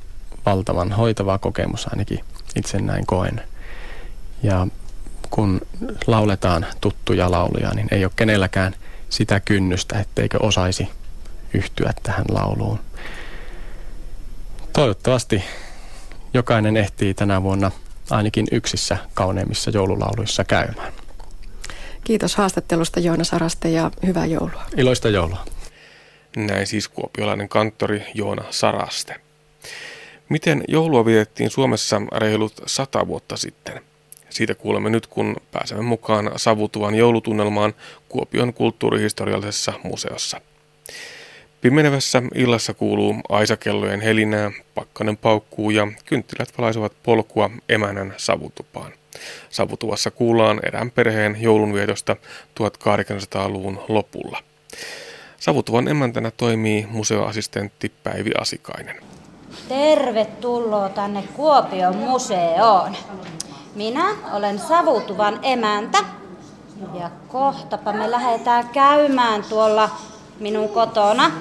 valtavan 0.46 0.92
hoitava 0.92 1.38
kokemus, 1.38 1.88
ainakin 1.92 2.20
itse 2.56 2.82
näin 2.82 3.06
koen. 3.06 3.42
Ja 4.44 4.68
kun 5.30 5.62
lauletaan 6.08 6.66
tuttuja 6.82 7.32
lauluja, 7.32 7.74
niin 7.74 7.88
ei 7.92 8.06
ole 8.06 8.12
kenelläkään 8.16 8.76
sitä 9.10 9.40
kynnystä, 9.40 10.00
etteikö 10.00 10.38
osaisi 10.42 10.90
yhtyä 11.54 11.94
tähän 12.04 12.26
lauluun. 12.30 12.80
Toivottavasti 14.74 15.44
jokainen 16.34 16.78
ehtii 16.78 17.14
tänä 17.14 17.44
vuonna 17.44 17.72
ainakin 18.10 18.48
yksissä 18.52 18.98
kauneimmissa 19.14 19.72
joululauluissa 19.72 20.44
käymään. 20.44 20.94
Kiitos 22.04 22.36
haastattelusta 22.36 23.00
Joona 23.00 23.24
Saraste 23.24 23.70
ja 23.70 23.92
hyvää 24.06 24.26
joulua. 24.26 24.64
Iloista 24.78 25.10
joulua. 25.10 25.46
Näin 26.36 26.68
siis 26.68 26.88
kuopiolainen 26.88 27.50
kanttori 27.50 28.06
Joona 28.14 28.44
Saraste. 28.50 29.16
Miten 30.30 30.64
joulua 30.68 31.06
vietettiin 31.06 31.50
Suomessa 31.50 32.02
reilut 32.18 32.54
sata 32.66 33.08
vuotta 33.08 33.38
sitten? 33.38 33.82
Siitä 34.30 34.56
kuulemme 34.56 34.90
nyt, 34.90 35.08
kun 35.08 35.36
pääsemme 35.52 35.84
mukaan 35.84 36.32
savutuvan 36.36 36.96
joulutunnelmaan 36.96 37.74
Kuopion 38.10 38.54
kulttuurihistoriallisessa 38.54 39.74
museossa. 39.84 40.42
Pimenevässä 41.62 42.24
illassa 42.36 42.74
kuuluu 42.74 43.16
aisakellojen 43.30 44.02
helinää, 44.02 44.52
pakkanen 44.76 45.18
paukkuu 45.18 45.70
ja 45.70 45.88
kynttilät 46.06 46.58
valaisevat 46.58 46.94
polkua 47.04 47.50
emänän 47.70 48.14
savutupaan. 48.18 48.92
Savutuvassa 49.50 50.12
kuullaan 50.12 50.60
erään 50.64 50.92
perheen 50.92 51.38
joulunvietosta 51.40 52.16
1800-luvun 52.60 53.80
lopulla. 53.88 54.44
Savutuvan 55.40 55.88
emäntänä 55.88 56.32
toimii 56.32 56.88
museoassistentti 56.90 57.92
Päivi 58.04 58.32
Asikainen. 58.38 58.96
Tervetuloa 59.70 60.90
tänne 60.90 61.24
Kuopion 61.34 61.96
museoon. 61.96 62.96
Minä 63.80 64.16
olen 64.34 64.60
Savutuvan 64.60 65.40
emäntä 65.42 65.98
ja 67.00 67.10
kohtapa 67.28 67.94
me 67.94 68.12
lähdetään 68.12 68.70
käymään 68.70 69.44
tuolla 69.44 69.90
minun 70.40 70.70
kotona, 70.70 71.32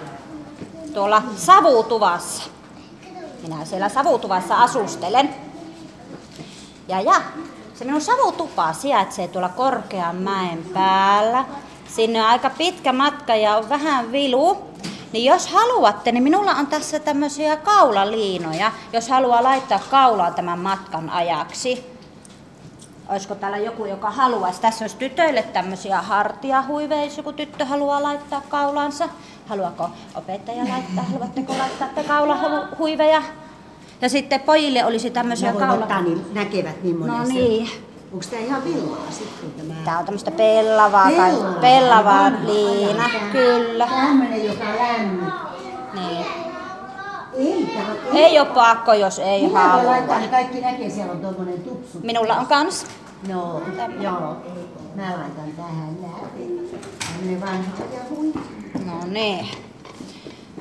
tuolla 0.94 1.22
savutuvassa. 1.36 2.42
Minä 3.42 3.64
siellä 3.64 3.88
savutuvassa 3.88 4.54
asustelen. 4.62 5.34
Ja, 6.88 7.00
ja 7.00 7.22
se 7.74 7.84
minun 7.84 8.00
savutupa 8.00 8.72
sijaitsee 8.72 9.28
tuolla 9.28 9.48
korkean 9.48 10.16
mäen 10.16 10.58
päällä. 10.74 11.44
Sinne 11.88 12.20
on 12.22 12.28
aika 12.28 12.50
pitkä 12.50 12.92
matka 12.92 13.36
ja 13.36 13.56
on 13.56 13.68
vähän 13.68 14.12
vilu. 14.12 14.56
Niin 15.12 15.24
jos 15.24 15.46
haluatte, 15.46 16.12
niin 16.12 16.22
minulla 16.22 16.50
on 16.50 16.66
tässä 16.66 16.98
tämmöisiä 16.98 17.56
kaulaliinoja, 17.56 18.72
jos 18.92 19.08
haluaa 19.08 19.42
laittaa 19.42 19.80
kaulaa 19.90 20.30
tämän 20.30 20.58
matkan 20.58 21.10
ajaksi. 21.10 21.97
Olisiko 23.08 23.34
täällä 23.34 23.58
joku, 23.58 23.84
joka 23.84 24.10
haluaisi? 24.10 24.60
Tässä 24.60 24.84
olisi 24.84 24.96
tytöille 24.96 25.42
tämmöisiä 25.42 26.02
hartiahuiveja, 26.02 27.04
jos 27.04 27.16
joku 27.16 27.32
tyttö 27.32 27.64
haluaa 27.64 28.02
laittaa 28.02 28.42
kaulansa. 28.48 29.08
Haluaako 29.46 29.90
opettaja 30.14 30.64
laittaa? 30.68 31.04
Haluatteko 31.12 31.58
laittaa 31.58 31.88
te 31.94 32.04
kaulahuiveja? 32.04 33.22
Ja 34.02 34.08
sitten 34.08 34.40
pojille 34.40 34.84
olisi 34.84 35.10
tämmöisiä 35.10 35.52
kaula... 35.52 35.82
ottaa, 35.82 36.02
niin 36.02 36.26
näkevät 36.32 36.82
niin 36.82 37.06
No 37.06 37.24
niin. 37.24 37.68
Onko 38.12 38.24
tämä 38.30 38.42
ihan 38.42 38.64
villaa 38.64 39.10
sitten 39.10 39.50
tämä? 39.50 39.74
Tämä 39.84 39.98
on 39.98 40.04
tämmöistä 40.04 40.30
pellavaa, 40.30 41.10
pellavaa, 41.10 41.60
pellavaa 41.60 42.30
liina, 42.46 43.10
kyllä. 43.32 43.86
Tämmöinen, 43.86 44.46
joka 44.46 44.64
lämmin. 44.64 45.32
Niin. 45.94 46.47
Ei, 47.38 47.68
ei 48.14 48.40
ole 48.40 48.48
pakko, 48.48 48.92
jos 48.92 49.18
ei 49.18 49.46
Minä 49.46 49.60
halua. 49.60 49.86
laittaa, 49.90 50.18
niin 50.18 50.30
kaikki 50.30 50.60
näkee, 50.60 50.90
siellä 50.90 51.12
on 51.12 51.20
tuommoinen 51.20 51.60
tupsu. 51.62 51.98
Minulla 52.02 52.34
on 52.36 52.46
kans. 52.46 52.86
No, 53.28 53.62
joo. 54.00 54.36
Mä 54.94 55.02
laitan 55.02 55.52
tähän 55.56 55.96
läpi. 56.02 56.68
Tämmöinen 57.08 57.40
vanha 57.40 57.84
ja 57.94 58.00
hui. 58.10 58.32
No 58.86 58.92
niin. 59.06 59.46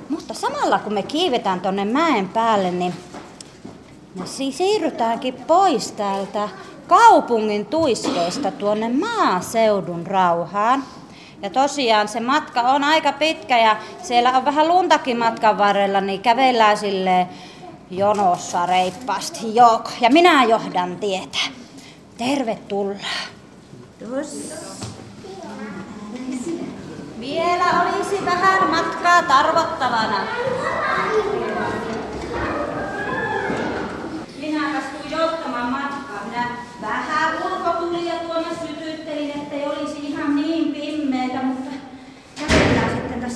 Mutta 0.10 0.34
samalla 0.34 0.79
kun 0.79 0.93
me 0.93 1.03
kiivetään 1.03 1.62
tonne 1.62 1.86
mäen 1.86 2.29
päälle, 2.29 2.72
niin 2.72 2.93
me 4.15 4.25
siirrytäänkin 4.25 5.34
pois 5.34 5.91
täältä 5.91 6.50
kaupungin 6.88 7.65
tuiskeista 7.65 8.51
tuonne 8.51 8.89
maaseudun 8.89 10.07
rauhaan. 10.07 10.84
Ja 11.41 11.50
tosiaan 11.50 12.08
se 12.08 12.20
matka 12.20 12.62
on 12.62 12.84
aika 12.84 13.12
pitkä 13.12 13.58
ja 13.58 13.77
siellä 14.03 14.38
on 14.38 14.46
vähän 14.46 14.67
luntakin 14.67 15.17
matkan 15.17 15.58
varrella, 15.58 16.01
niin 16.01 16.22
kävellään 16.22 16.77
sille 16.77 17.27
jonossa 17.91 18.65
reippaasti. 18.65 19.56
Joo, 19.56 19.82
ja 20.01 20.10
minä 20.10 20.44
johdan 20.44 20.98
tietä. 20.98 21.38
Tervetuloa. 22.17 22.96
Tuossa. 24.00 24.56
Vielä 27.20 27.65
olisi 27.82 28.25
vähän 28.25 28.70
matkaa 28.70 29.24
tarvottavana. 29.24 30.17
Minä 34.39 34.77
astuin 34.77 35.12
johtamaan 35.12 35.72
matkaa. 35.72 36.25
Minä 36.25 36.48
vähän 36.82 37.34
ulkotulin 37.44 38.08
ja 38.08 38.13
tuonne 38.13 38.50
sytyttelin, 38.67 39.32
ettei 39.32 39.67
olisi 39.67 39.98
ihan 40.00 40.36
niin 40.36 40.74
pimmeitä, 40.74 41.44
mutta 41.44 41.72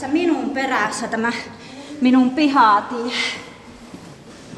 tässä 0.01 0.13
minun 0.13 0.49
perässä 0.49 1.07
tämä 1.07 1.31
minun 2.01 2.29
pihatie. 2.29 3.13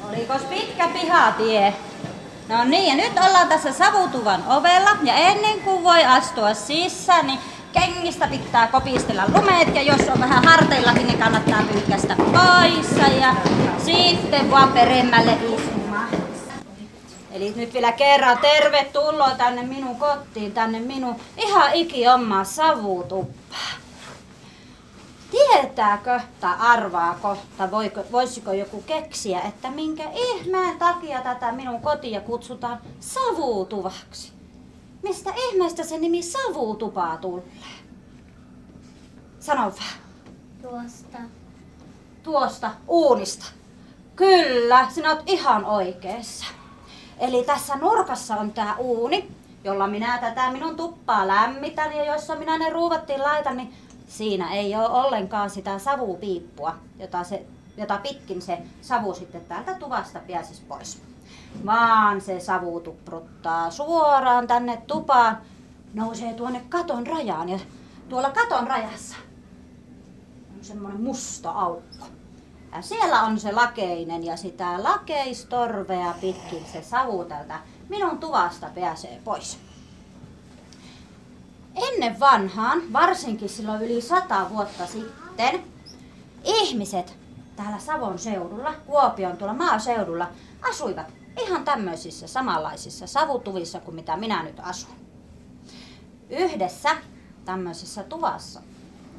Olikos 0.09 0.41
pitkä 0.41 0.87
pihatie? 0.87 1.73
No 2.49 2.63
niin, 2.63 2.97
ja 2.97 3.03
nyt 3.03 3.17
ollaan 3.27 3.47
tässä 3.47 3.71
savutuvan 3.73 4.43
ovella, 4.47 4.89
ja 5.03 5.13
ennen 5.13 5.59
kuin 5.59 5.83
voi 5.83 6.05
astua 6.05 6.53
sisään, 6.53 7.27
niin 7.27 7.39
kengistä 7.73 8.27
pitää 8.27 8.67
kopistella 8.67 9.23
lumeet, 9.35 9.75
ja 9.75 9.81
jos 9.81 10.09
on 10.09 10.19
vähän 10.19 10.43
harteillakin, 10.43 11.07
niin 11.07 11.19
kannattaa 11.19 11.63
pyyhkästä 11.71 12.15
pois, 12.15 13.17
ja 13.21 13.35
sitten 13.85 14.51
vaan 14.51 14.69
peremmälle 14.73 15.37
istumaan. 15.57 16.07
Eli 17.31 17.53
nyt 17.55 17.73
vielä 17.73 17.91
kerran 17.91 18.37
tervetuloa 18.37 19.31
tänne 19.31 19.63
minun 19.63 19.95
kotiin, 19.95 20.51
tänne 20.51 20.79
minun 20.79 21.15
ihan 21.37 21.73
iki 21.73 22.07
omaa 22.07 22.43
savutuppaan. 22.43 23.82
Tietääkö 25.33 26.19
tai 26.41 26.55
arvaako 26.59 27.37
tai 27.57 27.71
voiko, 27.71 28.01
voisiko 28.11 28.51
joku 28.51 28.81
keksiä, 28.81 29.41
että 29.41 29.71
minkä 29.71 30.03
ihmeen 30.15 30.79
takia 30.79 31.21
tätä 31.21 31.51
minun 31.51 31.81
kotia 31.81 32.21
kutsutaan 32.21 32.79
savutuvaksi? 32.99 34.33
mistä 35.03 35.33
ihmeestä 35.37 35.83
se 35.83 35.97
nimi 35.97 36.23
savutupaa 36.23 37.17
tulee? 37.17 37.43
Sano 39.39 39.61
vähän. 39.61 39.99
Tuosta. 40.61 41.17
Tuosta 42.23 42.71
uunista. 42.87 43.45
Kyllä, 44.15 44.87
sinä 44.89 45.09
oot 45.09 45.23
ihan 45.25 45.65
oikeassa. 45.65 46.45
Eli 47.19 47.43
tässä 47.43 47.75
nurkassa 47.75 48.35
on 48.35 48.51
tää 48.51 48.75
uuni, 48.77 49.31
jolla 49.63 49.87
minä 49.87 50.17
tätä 50.17 50.51
minun 50.51 50.75
tuppaa 50.75 51.27
lämmitän 51.27 51.93
ja 51.95 52.05
jossa 52.05 52.35
minä 52.35 52.57
ne 52.57 52.69
ruuvattiin 52.69 53.23
laitan, 53.23 53.57
niin 53.57 53.73
siinä 54.13 54.53
ei 54.53 54.75
ole 54.75 54.89
ollenkaan 54.89 55.49
sitä 55.49 55.79
savupiippua, 55.79 56.75
jota, 56.99 57.23
se, 57.23 57.45
jota 57.77 57.97
pitkin 57.97 58.41
se 58.41 58.57
savu 58.81 59.13
sitten 59.13 59.45
täältä 59.45 59.73
tuvasta 59.73 60.19
pääsisi 60.31 60.61
pois. 60.67 61.01
Vaan 61.65 62.21
se 62.21 62.39
savu 62.39 62.79
tuppruttaa 62.79 63.71
suoraan 63.71 64.47
tänne 64.47 64.81
tupaan, 64.87 65.37
nousee 65.93 66.33
tuonne 66.33 66.61
katon 66.69 67.07
rajaan 67.07 67.49
ja 67.49 67.59
tuolla 68.09 68.31
katon 68.31 68.67
rajassa 68.67 69.15
on 70.57 70.63
semmoinen 70.63 71.01
musta 71.01 71.51
aukko. 71.51 72.05
Ja 72.71 72.81
siellä 72.81 73.21
on 73.21 73.39
se 73.39 73.51
lakeinen 73.51 74.23
ja 74.23 74.37
sitä 74.37 74.83
lakeistorvea 74.83 76.13
pitkin 76.21 76.65
se 76.65 76.81
savu 76.81 77.25
tältä 77.25 77.59
minun 77.89 78.17
tuvasta 78.17 78.69
pääsee 78.75 79.21
pois. 79.23 79.59
Ennen 81.75 82.19
vanhaan, 82.19 82.93
varsinkin 82.93 83.49
silloin 83.49 83.81
yli 83.81 84.01
sata 84.01 84.49
vuotta 84.49 84.87
sitten, 84.87 85.63
ihmiset 86.43 87.17
täällä 87.55 87.79
Savon 87.79 88.19
seudulla, 88.19 88.73
Kuopion 88.85 89.37
tuolla 89.37 89.53
maaseudulla, 89.53 90.27
asuivat 90.69 91.13
ihan 91.41 91.65
tämmöisissä 91.65 92.27
samanlaisissa 92.27 93.07
savutuvissa 93.07 93.79
kuin 93.79 93.95
mitä 93.95 94.17
minä 94.17 94.43
nyt 94.43 94.59
asun. 94.59 94.95
Yhdessä 96.29 96.89
tämmöisessä 97.45 98.03
tuvassa 98.03 98.61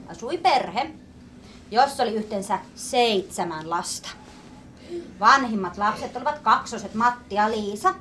asui 0.09 0.39
perhe, 0.39 0.91
jossa 1.71 2.03
oli 2.03 2.15
yhteensä 2.15 2.59
seitsemän 2.75 3.71
lasta. 3.71 4.09
Vanhimmat 5.21 5.79
lapset 5.79 6.17
olivat 6.17 6.39
kaksoset 6.39 6.95
Matti 6.95 7.35
ja 7.35 7.51
Liisa. 7.51 7.95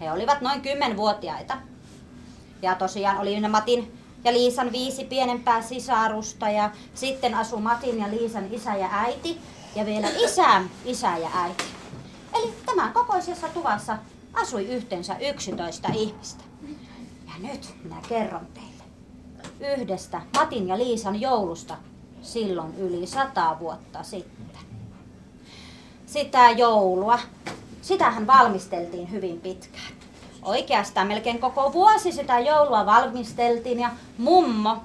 He 0.00 0.12
olivat 0.12 0.40
noin 0.40 0.60
kymmenvuotiaita. 0.60 1.56
Ja 2.62 2.74
tosiaan 2.74 3.18
oli 3.18 3.40
ne 3.40 3.48
Matin 3.48 3.98
ja 4.24 4.32
Liisan 4.32 4.72
viisi 4.72 5.04
pienempää 5.04 5.62
sisarusta 5.62 6.50
ja 6.50 6.70
sitten 6.94 7.34
asui 7.34 7.60
Matin 7.60 7.98
ja 7.98 8.10
Liisan 8.10 8.46
isä 8.50 8.76
ja 8.76 8.88
äiti 8.92 9.38
ja 9.76 9.86
vielä 9.86 10.08
isän 10.16 10.70
isä 10.84 11.18
ja 11.18 11.30
äiti. 11.34 11.64
Eli 12.34 12.52
tämän 12.66 12.92
kokoisessa 12.92 13.48
tuvassa 13.48 13.98
asui 14.32 14.66
yhteensä 14.66 15.16
11 15.18 15.88
ihmistä. 15.94 16.44
Ja 17.26 17.48
nyt 17.48 17.74
minä 17.84 17.96
kerron 18.08 18.46
teille 18.54 18.68
yhdestä 19.60 20.20
Matin 20.34 20.68
ja 20.68 20.78
Liisan 20.78 21.20
joulusta 21.20 21.76
silloin 22.22 22.74
yli 22.74 23.06
sata 23.06 23.56
vuotta 23.60 24.02
sitten. 24.02 24.60
Sitä 26.06 26.50
joulua, 26.50 27.18
sitähän 27.82 28.26
valmisteltiin 28.26 29.10
hyvin 29.10 29.40
pitkään. 29.40 29.97
Oikeastaan 30.48 31.06
melkein 31.06 31.38
koko 31.38 31.72
vuosi 31.72 32.12
sitä 32.12 32.38
joulua 32.38 32.86
valmisteltiin 32.86 33.80
ja 33.80 33.90
mummo 34.18 34.82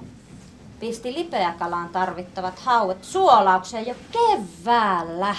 pisti 0.80 1.14
lipeäkalaan 1.14 1.88
tarvittavat 1.88 2.58
hauet 2.58 3.04
suolaukseen 3.04 3.86
jo 3.86 3.94
keväällä. 4.12 5.36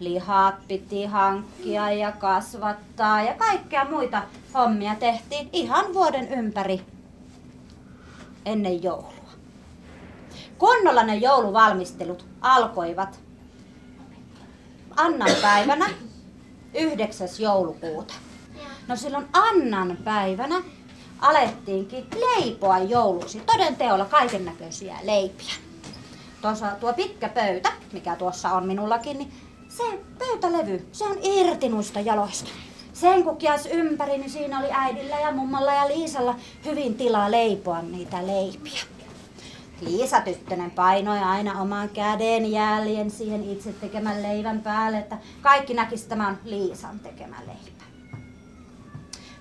Lihat 0.00 0.54
piti 0.68 1.04
hankkia 1.04 1.92
ja 1.92 2.12
kasvattaa 2.12 3.22
ja 3.22 3.34
kaikkea 3.34 3.84
muita 3.84 4.22
hommia 4.54 4.94
tehtiin 4.94 5.48
ihan 5.52 5.94
vuoden 5.94 6.28
ympäri 6.28 6.80
ennen 8.46 8.82
joulua. 8.82 9.30
Kunnolla 10.58 11.02
ne 11.02 11.16
jouluvalmistelut 11.16 12.26
alkoivat 12.40 13.20
Annan 14.96 15.36
päivänä 15.42 15.90
9. 16.74 17.28
joulukuuta. 17.38 18.14
No 18.90 18.96
silloin 18.96 19.28
Annan 19.32 19.98
päivänä 20.04 20.62
alettiinkin 21.18 22.06
leipoa 22.20 22.78
jouluksi. 22.78 23.40
Toden 23.40 23.76
teolla 23.76 24.04
kaiken 24.04 24.44
näköisiä 24.44 24.96
leipiä. 25.02 25.52
Tuossa 26.42 26.66
tuo 26.80 26.92
pitkä 26.92 27.28
pöytä, 27.28 27.72
mikä 27.92 28.16
tuossa 28.16 28.50
on 28.50 28.66
minullakin, 28.66 29.18
niin 29.18 29.32
se 29.68 29.82
pöytälevy, 30.18 30.88
se 30.92 31.04
on 31.04 31.16
irti 31.22 31.68
noista 31.68 32.00
jaloista. 32.00 32.50
Sen 32.92 33.24
kun 33.24 33.36
kias 33.36 33.66
ympäri, 33.66 34.18
niin 34.18 34.30
siinä 34.30 34.58
oli 34.58 34.68
äidillä 34.70 35.20
ja 35.20 35.32
mummalla 35.32 35.72
ja 35.72 35.88
Liisalla 35.88 36.36
hyvin 36.64 36.94
tilaa 36.94 37.30
leipoa 37.30 37.82
niitä 37.82 38.26
leipiä. 38.26 38.80
Liisa 39.80 40.20
Tyttönen 40.20 40.70
painoi 40.70 41.18
aina 41.18 41.60
oman 41.60 41.88
käden 41.88 42.52
jäljen 42.52 43.10
siihen 43.10 43.50
itse 43.50 43.72
tekemän 43.72 44.22
leivän 44.22 44.60
päälle, 44.60 44.98
että 44.98 45.18
kaikki 45.42 45.74
näkisivät 45.74 46.08
tämän 46.08 46.38
Liisan 46.44 47.00
tekemä 47.00 47.36
leipä. 47.46 47.79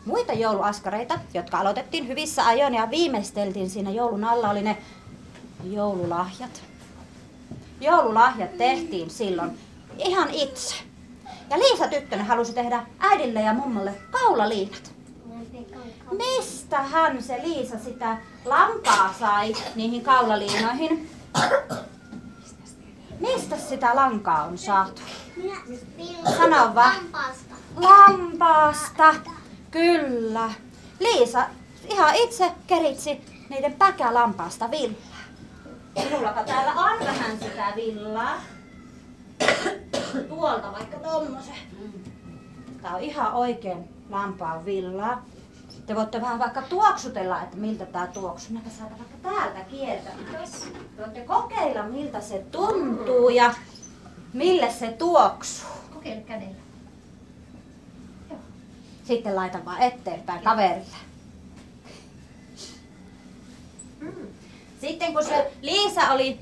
Muita 0.09 0.33
jouluaskareita, 0.33 1.19
jotka 1.33 1.59
aloitettiin 1.59 2.07
hyvissä 2.07 2.47
ajoin 2.47 2.73
ja 2.73 2.89
viimeisteltiin 2.89 3.69
siinä 3.69 3.89
joulun 3.89 4.23
alla, 4.23 4.49
oli 4.49 4.61
ne 4.61 4.77
joululahjat. 5.63 6.61
Joululahjat 7.81 8.57
tehtiin 8.57 9.09
silloin 9.09 9.59
ihan 9.97 10.29
itse. 10.29 10.75
Ja 11.49 11.59
Liisa 11.59 11.87
Tyttönen 11.87 12.25
halusi 12.25 12.53
tehdä 12.53 12.85
äidille 12.99 13.41
ja 13.41 13.53
mummolle 13.53 13.93
kaulaliinat. 14.11 14.91
Mistä 16.11 16.81
hän 16.81 17.23
se 17.23 17.39
Liisa 17.43 17.79
sitä 17.79 18.17
lampaa 18.45 19.13
sai 19.19 19.55
niihin 19.75 20.03
kaulaliinoihin? 20.03 21.09
Mistä 23.19 23.57
sitä 23.57 23.95
lankaa 23.95 24.43
on 24.43 24.57
saatu? 24.57 25.01
Sano 26.37 26.75
vaan. 26.75 26.95
Lampaasta. 27.75 29.15
Kyllä. 29.71 30.51
Liisa 30.99 31.45
ihan 31.89 32.15
itse 32.15 32.51
keritsi 32.67 33.21
niiden 33.49 33.73
päkälampaasta 33.73 34.71
villaa. 34.71 35.19
Minulla 35.95 36.33
täällä 36.33 36.71
on 36.71 36.99
vähän 36.99 37.39
sitä 37.39 37.73
villaa. 37.75 38.41
Tuolta 40.29 40.71
vaikka 40.71 40.97
tommosen. 40.97 41.55
Tää 42.81 42.95
on 42.95 43.01
ihan 43.01 43.33
oikein 43.33 43.89
lampaan 44.09 44.65
villaa. 44.65 45.25
Te 45.85 45.95
voitte 45.95 46.21
vähän 46.21 46.39
vaikka 46.39 46.61
tuoksutella, 46.61 47.41
että 47.41 47.57
miltä 47.57 47.85
tää 47.85 48.07
tuoksuu. 48.07 48.53
Minä 48.53 48.69
saada 48.77 48.95
vaikka 48.97 49.29
täältä 49.29 49.59
kiertämään. 49.59 50.47
Voitte 50.97 51.21
kokeilla, 51.21 51.83
miltä 51.83 52.21
se 52.21 52.45
tuntuu 52.51 53.29
ja 53.29 53.53
mille 54.33 54.71
se 54.71 54.87
tuoksuu. 54.87 55.69
Kokeile 55.93 56.21
kädellä. 56.21 56.68
Sitten 59.09 59.35
laitan 59.35 59.65
vaan 59.65 59.81
eteenpäin 59.81 60.43
kaverille. 60.43 60.95
Sitten 64.81 65.13
kun 65.13 65.23
se 65.23 65.51
Liisa 65.61 66.11
oli 66.11 66.39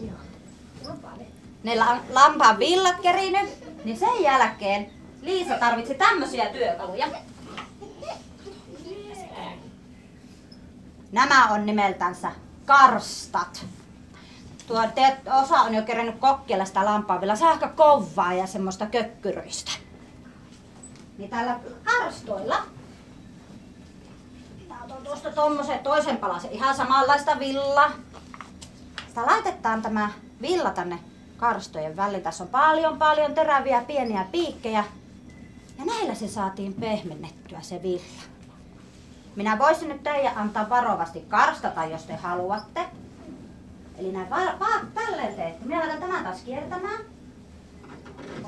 ne 1.64 1.76
la- 1.76 2.04
lampaan 2.14 2.60
villat 2.60 3.00
kerinyt, 3.02 3.50
niin 3.86 3.98
sen 3.98 4.22
jälkeen 4.22 4.90
Liisa 5.22 5.58
tarvitsi 5.58 5.94
tämmöisiä 5.96 6.46
työkaluja. 6.46 7.08
Nämä 11.12 11.48
on 11.50 11.66
nimeltänsä 11.66 12.32
karstat. 12.66 13.66
Tuo 14.68 14.88
te, 14.96 15.18
osa 15.44 15.56
on 15.56 15.76
jo 15.76 15.82
kerännyt 15.82 16.20
kokkeilla 16.20 16.66
sitä 16.66 16.86
lampaavilla. 16.86 17.36
Se 17.36 17.46
on 17.46 17.52
aika 17.52 17.68
kovaa 17.68 18.34
ja 18.34 18.48
semmoista 18.48 18.86
kökkyryistä. 18.86 19.87
Niin 21.18 21.30
tällä 21.30 21.60
karstoilla 21.84 22.58
Tää 24.68 24.78
on 24.98 25.04
tuosta 25.04 25.32
tommosen 25.32 25.80
toisen 25.80 26.18
palasen 26.18 26.52
ihan 26.52 26.76
samanlaista 26.76 27.40
villa. 27.40 27.92
Sitä 29.08 29.26
laitetaan 29.26 29.82
tämä 29.82 30.10
villa 30.42 30.70
tänne 30.70 31.00
karstojen 31.38 31.96
väliin. 31.98 32.24
Tässä 32.24 32.44
on 32.44 32.50
paljon 32.50 32.98
paljon 32.98 33.34
teräviä 33.34 33.82
pieniä 33.82 34.26
piikkejä. 34.32 34.84
Ja 35.80 35.86
näillä 35.86 36.16
se 36.16 36.28
saatiin 36.28 36.74
pehmennettyä 36.74 37.62
se 37.62 37.82
villa. 37.84 38.24
Minä 39.36 39.60
voisin 39.60 39.90
nyt 39.90 40.04
teidän 40.04 40.38
antaa 40.38 40.70
varovasti 40.70 41.22
karstata, 41.22 41.86
jos 41.86 42.04
te 42.04 42.16
haluatte. 42.16 42.86
Eli 43.98 44.12
näin 44.12 44.30
va- 44.30 44.60
va- 44.60 44.86
tälleen 44.94 45.36
teette. 45.36 45.66
Minä 45.66 45.80
laitan 45.80 46.00
tämän 46.00 46.24
taas 46.24 46.42
kiertämään. 46.42 47.17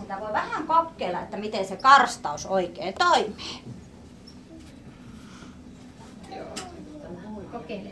Sitä 0.01 0.19
voi 0.19 0.33
vähän 0.33 0.67
kokeilla, 0.67 1.19
että 1.19 1.37
miten 1.37 1.67
se 1.67 1.77
karstaus 1.77 2.45
oikein 2.45 2.93
toimii. 2.93 3.63
Kokeile. 7.51 7.89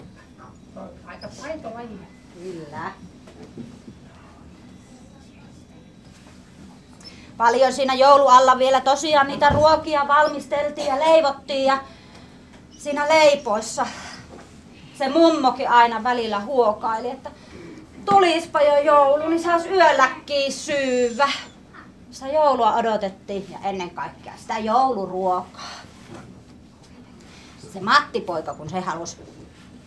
On 0.75 0.89
aika 1.05 1.27
taitolaji. 1.41 1.99
Kyllä. 2.33 2.91
Paljon 7.37 7.73
siinä 7.73 7.93
joulualla 7.93 8.59
vielä 8.59 8.81
tosiaan 8.81 9.27
niitä 9.27 9.49
ruokia 9.49 10.07
valmisteltiin 10.07 10.87
ja 10.87 10.99
leivottiin 10.99 11.65
ja 11.65 11.79
siinä 12.77 13.07
leipoissa 13.07 13.87
se 14.97 15.09
mummokin 15.09 15.69
aina 15.69 16.03
välillä 16.03 16.39
huokaili, 16.39 17.09
että 17.09 17.31
tulispa 18.05 18.61
jo 18.61 18.77
joulu, 18.77 19.29
niin 19.29 19.43
saisi 19.43 19.69
yölläkin 19.69 20.53
syyvä. 20.53 21.29
Sitä 22.17 22.29
joulua 22.29 22.73
odotettiin 22.73 23.47
ja 23.51 23.69
ennen 23.69 23.89
kaikkea 23.89 24.33
sitä 24.37 24.57
jouluruokaa. 24.57 25.69
Se 27.73 27.79
Matti-poika, 27.79 28.53
kun 28.53 28.69
se 28.69 28.79
halusi 28.79 29.17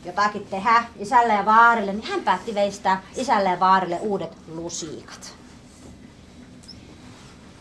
jotakin 0.05 0.47
tehdä 0.47 0.85
isälle 0.99 1.33
ja 1.33 1.45
vaarille, 1.45 1.93
niin 1.93 2.07
hän 2.07 2.21
päätti 2.21 2.55
veistää 2.55 3.03
isälle 3.16 3.49
ja 3.49 3.61
vaarille 3.61 3.99
uudet 4.01 4.37
lusikat. 4.49 5.35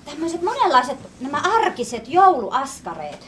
Tämmöiset 0.05 0.41
monenlaiset 0.41 0.97
nämä 1.19 1.41
arkiset 1.57 2.07
jouluaskareet 2.07 3.27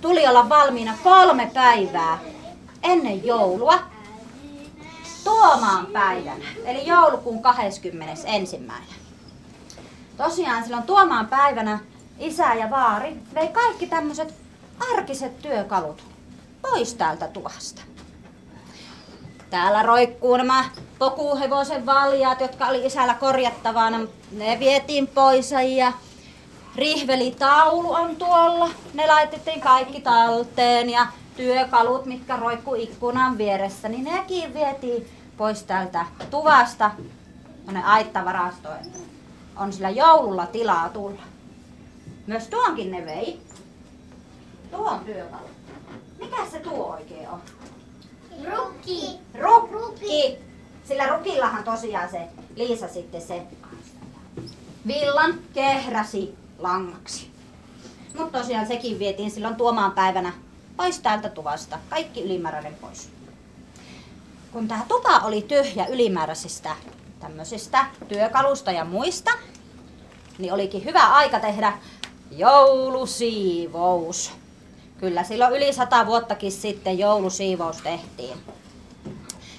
tuli 0.00 0.26
olla 0.26 0.48
valmiina 0.48 0.98
kolme 1.04 1.50
päivää 1.54 2.18
ennen 2.82 3.26
joulua 3.26 3.78
Tuomaan 5.24 5.86
päivänä, 5.86 6.44
eli 6.64 6.86
joulukuun 6.86 7.42
21. 7.42 8.58
Tosiaan 10.16 10.62
silloin 10.62 10.82
Tuomaan 10.82 11.26
päivänä 11.26 11.78
isä 12.18 12.54
ja 12.54 12.70
vaari 12.70 13.16
vei 13.34 13.48
kaikki 13.48 13.86
tämmöiset 13.86 14.34
arkiset 14.92 15.42
työkalut 15.42 16.02
pois 16.62 16.94
täältä 16.94 17.28
tuvasta. 17.28 17.82
Täällä 19.50 19.82
roikkuu 19.82 20.36
nämä 20.36 20.64
pokuhevosen 20.98 21.86
valjaat, 21.86 22.40
jotka 22.40 22.66
oli 22.66 22.86
isällä 22.86 23.14
korjattavana. 23.14 23.98
Ne 24.32 24.58
vietiin 24.58 25.06
pois 25.06 25.50
ja 25.76 25.92
rihvelitaulu 26.76 27.92
on 27.92 28.16
tuolla. 28.16 28.70
Ne 28.94 29.06
laitettiin 29.06 29.60
kaikki 29.60 30.00
talteen 30.00 30.90
ja 30.90 31.06
työkalut, 31.36 32.06
mitkä 32.06 32.36
roikkuu 32.36 32.74
ikkunan 32.74 33.38
vieressä, 33.38 33.88
niin 33.88 34.04
nekin 34.04 34.54
vietiin 34.54 35.08
pois 35.36 35.62
täältä 35.62 36.06
tuvasta 36.30 36.90
tuonne 37.64 37.84
aittavarastoon. 37.84 38.76
On 39.56 39.72
sillä 39.72 39.90
joululla 39.90 40.46
tilaa 40.46 40.88
tulla. 40.88 41.22
Myös 42.26 42.46
tuonkin 42.48 42.90
ne 42.90 43.06
vei. 43.06 43.40
Tuon 44.70 45.00
työkalu. 45.00 45.50
Mikä 46.18 46.46
se 46.50 46.58
tuo 46.60 46.92
oikein 46.92 47.28
on? 47.28 47.42
Rukki. 48.56 49.18
Rukki. 49.40 50.38
Sillä 50.84 51.06
rukillahan 51.06 51.64
tosiaan 51.64 52.10
se 52.10 52.28
Liisa 52.56 52.88
sitten 52.88 53.22
se 53.22 53.42
villan 54.86 55.34
kehräsi 55.54 56.34
langaksi. 56.58 57.30
Mutta 58.18 58.38
tosiaan 58.38 58.66
sekin 58.66 58.98
vietiin 58.98 59.30
silloin 59.30 59.56
tuomaan 59.56 59.92
päivänä 59.92 60.32
pois 60.76 61.00
täältä 61.00 61.28
tuvasta. 61.28 61.78
Kaikki 61.90 62.22
ylimääräinen 62.22 62.74
pois. 62.74 63.08
Kun 64.52 64.68
tämä 64.68 64.84
tupa 64.88 65.18
oli 65.18 65.42
tyhjä 65.42 65.86
ylimääräisistä 65.86 66.76
tämmöisistä 67.26 67.86
työkalusta 68.08 68.72
ja 68.72 68.84
muista, 68.84 69.30
niin 70.38 70.52
olikin 70.52 70.84
hyvä 70.84 71.00
aika 71.00 71.40
tehdä 71.40 71.72
joulusiivous. 72.30 74.32
Kyllä 74.98 75.24
silloin 75.24 75.56
yli 75.56 75.72
sata 75.72 76.06
vuottakin 76.06 76.52
sitten 76.52 76.98
joulusiivous 76.98 77.76
tehtiin. 77.76 78.38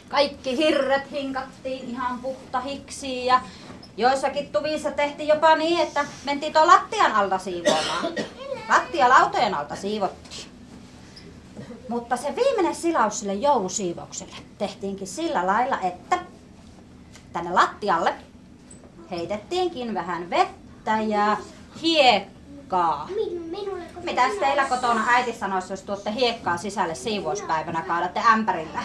Kaikki 0.10 0.58
hirret 0.58 1.12
hinkattiin 1.12 1.90
ihan 1.90 2.20
puhtahiksi 2.20 3.26
ja 3.26 3.42
joissakin 3.98 4.52
tuvissa 4.52 4.92
tehtiin 4.92 5.28
jopa 5.28 5.56
niin, 5.56 5.80
että 5.80 6.06
mentiin 6.26 6.54
tuon 6.54 6.68
lattian 6.68 7.12
alta 7.12 7.38
siivoamaan. 7.38 8.06
Lattialautojen 8.70 9.56
alta 9.56 9.76
siivottiin. 9.76 10.48
Mutta 11.90 12.18
se 12.18 12.36
viimeinen 12.36 12.76
silaus 12.76 13.20
sille 13.20 13.34
joulusiivoukselle 13.34 14.36
tehtiinkin 14.58 15.08
sillä 15.08 15.48
lailla, 15.48 15.80
että 15.80 16.20
tänne 17.34 17.52
lattialle 17.52 18.14
heitettiinkin 19.12 19.94
vähän 19.94 20.30
vettä 20.30 21.02
ja 21.02 21.38
hiekkaa. 21.82 23.08
Mitäs 24.04 24.34
teillä 24.40 24.66
kotona 24.66 25.04
äiti 25.08 25.34
sanoisi, 25.34 25.74
jos 25.74 25.82
tuotte 25.82 26.12
hiekkaa 26.12 26.58
sisälle 26.58 26.96
siivouspäivänä, 26.96 27.82
kaadatte 27.82 28.22
ämpärillä? 28.34 28.84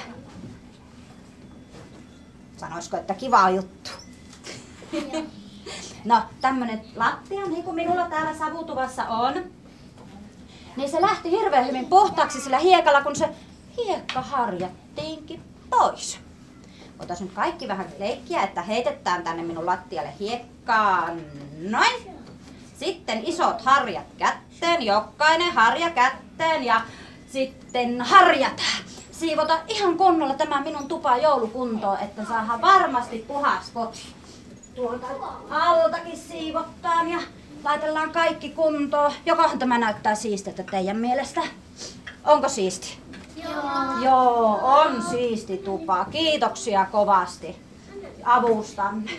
Sanoisiko, 2.57 2.97
että 2.97 3.15
kiva 3.15 3.51
juttu? 3.51 3.91
No, 6.05 6.23
tämmönen 6.41 6.81
lattia, 6.97 7.47
niin 7.47 7.63
kuin 7.63 7.77
minulla 7.77 8.09
täällä 8.09 8.39
savutuvassa 8.39 9.05
on, 9.05 9.35
niin 10.77 10.91
se 10.91 11.03
lähti 11.03 11.31
hirveän 11.31 11.67
hyvin 11.67 11.87
puhtaaksi 11.87 12.41
sillä 12.41 12.59
hiekalla, 12.59 13.03
kun 13.03 13.17
se 13.17 13.29
hiekka 13.77 14.23
harjattiinkin 14.23 15.43
pois. 15.71 16.21
Otas 17.03 17.21
nyt 17.21 17.33
kaikki 17.33 17.69
vähän 17.69 17.87
leikkiä, 17.99 18.43
että 18.43 18.63
heitetään 18.63 19.25
tänne 19.25 19.43
minun 19.43 19.67
lattialle 19.67 20.13
hiekkaa. 20.21 21.09
Noin. 21.59 22.23
Sitten 22.79 23.23
isot 23.27 23.63
harjat 23.63 24.07
kätteen, 24.19 24.83
jokainen 24.83 25.53
harja 25.53 25.91
kätteen 25.91 26.65
ja 26.65 26.81
sitten 27.33 28.01
harjataan. 28.01 28.85
Siivota 29.13 29.59
ihan 29.69 29.97
kunnolla 29.97 30.35
tämä 30.35 30.61
minun 30.61 30.89
tupa 30.89 31.17
joulukuntoon, 31.17 31.99
että 31.99 32.25
saadaan 32.25 32.61
varmasti 32.61 33.19
puhas 33.29 33.71
koti. 33.71 34.15
Tuolta 34.75 35.07
altakin 35.51 36.19
siivottaan 36.19 37.11
ja 37.11 37.19
laitellaan 37.65 38.11
kaikki 38.11 38.51
kuntoon. 38.51 39.13
Jokohan 39.27 39.59
tämä 39.59 39.79
näyttää 39.79 40.15
siistiltä 40.15 40.63
teidän 40.63 40.97
mielestä? 40.97 41.41
Onko 42.25 42.49
siisti? 42.49 43.02
Joo. 43.37 43.99
Joo, 44.03 44.61
on 44.63 45.03
siisti 45.11 45.57
tupa. 45.59 46.05
Kiitoksia 46.05 46.87
kovasti 46.93 47.57
avustanne. 48.25 49.11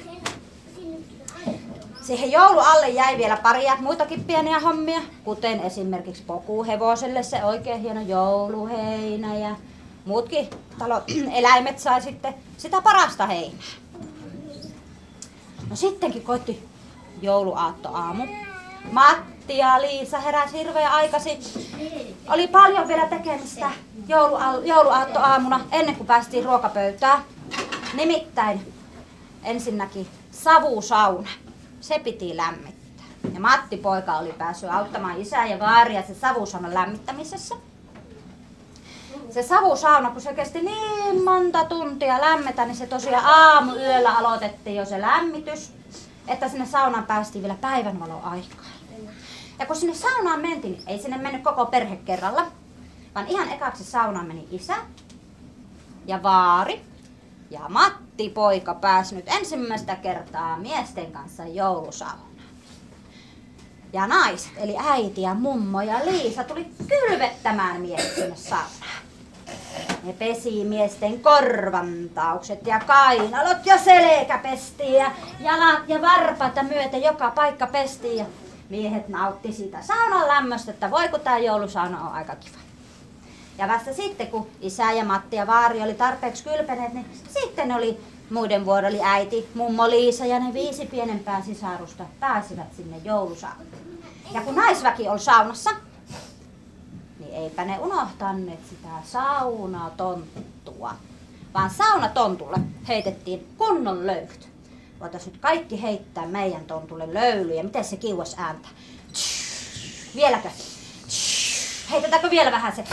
Siihen 2.01 2.31
joulu 2.31 2.59
alle 2.59 2.89
jäi 2.89 3.17
vielä 3.17 3.37
paria 3.37 3.77
muitakin 3.79 4.23
pieniä 4.23 4.59
hommia, 4.59 5.01
kuten 5.23 5.59
esimerkiksi 5.59 6.23
pokuhevoselle 6.23 7.23
se 7.23 7.43
oikein 7.45 7.81
hieno 7.81 8.01
jouluheinä 8.01 9.35
ja 9.35 9.55
muutkin 10.05 10.49
talot, 10.79 11.03
eläimet 11.39 11.79
sai 11.79 12.01
sitten 12.01 12.33
sitä 12.57 12.81
parasta 12.81 13.27
heinää. 13.27 13.63
No 15.69 15.75
sittenkin 15.75 16.23
koitti 16.23 16.67
jouluaattoaamu. 17.21 18.23
Matti 18.91 19.32
ja 19.47 19.81
Liisa 19.81 20.19
heräsi 20.19 20.57
hirveän 20.57 20.91
aikaisin. 20.91 21.39
Oli 22.29 22.47
paljon 22.47 22.87
vielä 22.87 23.07
tekemistä 23.07 23.71
joulu, 24.07 24.37
jouluaattoaamuna 24.63 25.59
ennen 25.71 25.95
kuin 25.95 26.07
päästiin 26.07 26.45
ruokapöytään. 26.45 27.23
Nimittäin 27.93 28.73
ensinnäkin 29.43 30.07
savusauna. 30.31 31.29
Se 31.81 31.99
piti 31.99 32.37
lämmittää. 32.37 33.05
Ja 33.33 33.39
Matti 33.39 33.77
poika 33.77 34.17
oli 34.17 34.33
päässyt 34.33 34.69
auttamaan 34.69 35.21
isää 35.21 35.45
ja 35.45 35.59
vaaria 35.59 36.01
se 36.01 36.13
savusaunan 36.13 36.73
lämmittämisessä. 36.73 37.55
Se 39.29 39.43
savusauna, 39.43 40.09
kun 40.09 40.21
se 40.21 40.33
kesti 40.33 40.61
niin 40.61 41.23
monta 41.23 41.65
tuntia 41.65 42.21
lämmetä, 42.21 42.65
niin 42.65 42.75
se 42.75 42.87
tosiaan 42.87 43.25
aamuyöllä 43.25 44.17
aloitettiin 44.17 44.75
jo 44.75 44.85
se 44.85 45.01
lämmitys 45.01 45.71
että 46.27 46.49
sinne 46.49 46.65
saunaan 46.65 47.05
päästiin 47.05 47.41
vielä 47.43 47.57
päivänvalo 47.61 48.19
aikaa. 48.23 48.72
Ja 49.63 49.67
kun 49.67 49.75
sinne 49.75 49.95
saunaan 49.95 50.41
mentiin, 50.41 50.83
ei 50.87 50.99
sinne 50.99 51.17
mennyt 51.17 51.43
koko 51.43 51.65
perhe 51.65 51.95
kerralla, 51.95 52.47
vaan 53.15 53.27
ihan 53.27 53.49
ekaksi 53.49 53.83
saunaan 53.83 54.25
meni 54.25 54.47
isä 54.51 54.75
ja 56.05 56.23
vaari 56.23 56.81
ja 57.49 57.59
Matti 57.69 58.29
poika 58.29 58.73
pääsi 58.73 59.15
nyt 59.15 59.25
ensimmäistä 59.27 59.95
kertaa 59.95 60.57
miesten 60.57 61.11
kanssa 61.11 61.45
joulusaunaan. 61.45 62.31
Ja 63.93 64.07
naiset, 64.07 64.51
eli 64.57 64.75
äiti 64.87 65.21
ja 65.21 65.33
mummo 65.33 65.81
ja 65.81 66.05
Liisa 66.05 66.43
tuli 66.43 66.67
kylvettämään 66.87 67.81
miehet 67.81 68.15
sinne 68.15 68.35
saunaan. 68.35 69.03
Ne 70.03 70.13
pesi 70.13 70.63
miesten 70.63 71.19
korvantaukset 71.19 72.67
ja 72.67 72.79
kainalot 72.79 73.65
ja 73.65 73.77
selkä 73.77 74.37
pestiin 74.37 74.93
ja 74.93 75.11
jalat 75.39 75.89
ja 75.89 76.01
varpaita 76.01 76.63
myöten 76.63 77.01
joka 77.01 77.31
paikka 77.31 77.67
pestiin 77.67 78.17
ja 78.17 78.25
miehet 78.69 79.07
nautti 79.07 79.53
siitä 79.53 79.81
saunan 79.81 80.27
lämmöstä, 80.27 80.71
että 80.71 80.91
voi 80.91 81.09
kun 81.09 81.19
tää 81.19 81.37
joulusauna 81.37 82.01
on 82.01 82.13
aika 82.13 82.35
kiva. 82.35 82.57
Ja 83.57 83.67
vasta 83.67 83.93
sitten, 83.93 84.27
kun 84.27 84.47
isä 84.61 84.91
ja 84.91 85.05
Matti 85.05 85.35
ja 85.35 85.47
Vaari 85.47 85.81
oli 85.81 85.93
tarpeeksi 85.93 86.43
kylpeneet, 86.43 86.93
niin 86.93 87.05
sitten 87.27 87.71
oli 87.71 87.99
muiden 88.29 88.65
vuoro 88.65 88.87
oli 88.87 88.99
äiti, 89.03 89.49
mummo 89.55 89.89
Liisa 89.89 90.25
ja 90.25 90.39
ne 90.39 90.53
viisi 90.53 90.85
pienempää 90.85 91.41
sisarusta 91.41 92.05
pääsivät 92.19 92.75
sinne 92.75 92.97
joulusaunaan. 93.03 93.67
Ja 94.33 94.41
kun 94.41 94.55
naisväki 94.55 95.07
oli 95.07 95.19
saunassa, 95.19 95.69
niin 97.19 97.33
eipä 97.33 97.65
ne 97.65 97.79
unohtaneet 97.79 98.59
sitä 98.69 98.89
saunatonttua. 99.03 100.93
Vaan 101.53 101.69
saunatontulle 101.69 102.57
heitettiin 102.87 103.47
kunnon 103.57 104.07
löylyt. 104.07 104.52
Voitaisiin 105.03 105.33
nyt 105.33 105.41
kaikki 105.41 105.81
heittää 105.81 106.25
meidän 106.25 106.65
tontulle 106.65 107.13
löylyjä. 107.13 107.63
Miten 107.63 107.83
se 107.83 107.97
kiuas 107.97 108.35
ääntä? 108.37 108.67
Vieläkö? 110.15 110.49
Heitetäänkö 111.91 112.29
vielä 112.29 112.51
vähän 112.51 112.75
se? 112.75 112.83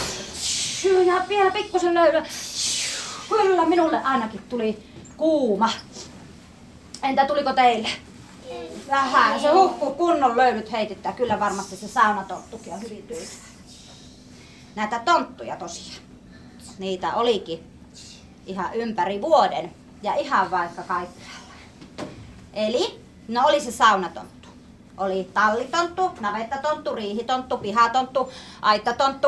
Ja 1.06 1.24
vielä 1.28 1.50
pikkusen 1.50 1.94
löydy. 1.94 2.22
Kyllä, 3.28 3.66
minulle 3.66 4.02
ainakin 4.02 4.40
tuli 4.48 4.86
kuuma. 5.16 5.70
Entä 7.02 7.26
tuliko 7.26 7.52
teille? 7.52 7.88
Vähän. 8.88 9.40
Se 9.40 9.50
hukkuu 9.52 9.94
kunnon 9.94 10.36
löydyt 10.36 10.72
heitittää. 10.72 11.12
Kyllä 11.12 11.40
varmasti 11.40 11.76
se 11.76 11.88
saunatonttukin 11.88 12.72
on 12.72 12.82
hyvin 12.82 13.02
tyytyväinen. 13.02 13.36
Näitä 14.74 14.98
tonttuja 15.04 15.56
tosiaan. 15.56 16.02
Niitä 16.78 17.14
olikin 17.14 17.64
ihan 18.46 18.74
ympäri 18.74 19.22
vuoden 19.22 19.74
ja 20.02 20.14
ihan 20.14 20.50
vaikka 20.50 20.82
kaikkialla. 20.82 21.39
Eli, 22.54 23.00
no 23.28 23.42
oli 23.46 23.60
se 23.60 23.72
saunatonttu. 23.72 24.48
Oli 24.96 25.30
tallitonttu, 25.34 26.10
navettatonttu, 26.20 26.94
riihitonttu, 26.94 27.58
pihatonttu, 27.58 28.32
aittatonttu 28.62 29.26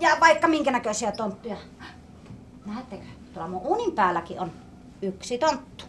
ja 0.00 0.16
vaikka 0.20 0.48
minkä 0.48 0.70
näköisiä 0.70 1.12
tonttuja. 1.12 1.56
Näettekö? 2.66 3.04
Tuolla 3.34 3.48
mun 3.48 3.60
unin 3.64 3.92
päälläkin 3.92 4.40
on 4.40 4.52
yksi 5.02 5.38
tonttu. 5.38 5.84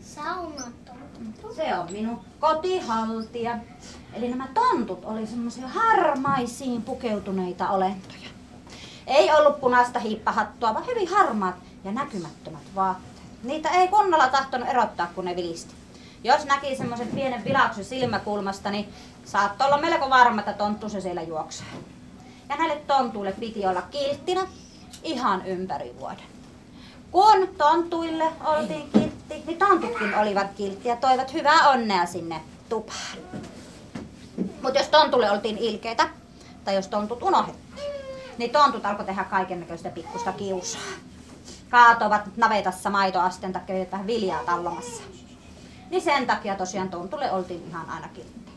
Saunatontu. 0.00 1.54
Se 1.56 1.74
on 1.74 1.92
minun 1.92 2.20
kotihaltija. 2.40 3.58
Eli 4.12 4.28
nämä 4.28 4.48
tontut 4.54 5.04
oli 5.04 5.26
semmoisia 5.26 5.68
harmaisiin 5.68 6.82
pukeutuneita 6.82 7.68
olentoja. 7.68 8.28
Ei 9.06 9.32
ollut 9.32 9.60
punaista 9.60 9.98
hiippahattua, 9.98 10.74
vaan 10.74 10.86
hyvin 10.86 11.08
harmaat 11.08 11.54
ja 11.84 11.92
näkymättömät 11.92 12.62
vaatteet. 12.74 13.10
Niitä 13.42 13.68
ei 13.68 13.88
kunnolla 13.88 14.28
tahtonut 14.28 14.68
erottaa, 14.68 15.06
kun 15.14 15.24
ne 15.24 15.36
vilisti. 15.36 15.79
Jos 16.24 16.44
näki 16.44 16.76
semmoisen 16.76 17.08
pienen 17.08 17.44
vilauksen 17.44 17.84
silmäkulmasta, 17.84 18.70
niin 18.70 18.88
saattoi 19.24 19.66
olla 19.66 19.78
melko 19.78 20.10
varma, 20.10 20.40
että 20.40 20.52
tonttu 20.52 20.88
se 20.88 21.00
siellä 21.00 21.22
juoksee. 21.22 21.66
Ja 22.48 22.56
näille 22.56 22.76
tontuille 22.76 23.32
piti 23.32 23.66
olla 23.66 23.82
kilttinä 23.82 24.46
ihan 25.02 25.46
ympäri 25.46 25.94
vuoden. 26.00 26.26
Kun 27.10 27.48
tontuille 27.58 28.32
oltiin 28.44 28.90
kiltti, 28.92 29.42
niin 29.46 29.58
tontutkin 29.58 30.14
olivat 30.14 30.46
kiltti 30.56 30.88
ja 30.88 30.96
toivat 30.96 31.32
hyvää 31.32 31.68
onnea 31.68 32.06
sinne 32.06 32.40
tupaan. 32.68 33.18
Mutta 34.62 34.78
jos 34.78 34.88
tontulle 34.88 35.30
oltiin 35.30 35.58
ilkeitä, 35.58 36.08
tai 36.64 36.74
jos 36.74 36.88
tontut 36.88 37.22
unohdettiin, 37.22 37.92
niin 38.38 38.50
tontut 38.50 38.86
alkoi 38.86 39.06
tehdä 39.06 39.24
kaiken 39.24 39.60
näköistä 39.60 39.90
pikkusta 39.90 40.32
kiusaa. 40.32 40.80
Kaatovat 41.68 42.22
navetassa 42.36 42.90
maitoasten 42.90 43.52
takia 43.52 43.66
kävivät 43.66 43.92
vähän 43.92 44.06
viljaa 44.06 44.44
tallomassa. 44.44 45.02
Niin 45.90 46.02
sen 46.02 46.26
takia 46.26 46.56
tosiaan 46.56 46.88
tontulle 46.88 47.32
oltiin 47.32 47.68
ihan 47.68 47.90
aina 47.90 48.08
kiltti. 48.08 48.50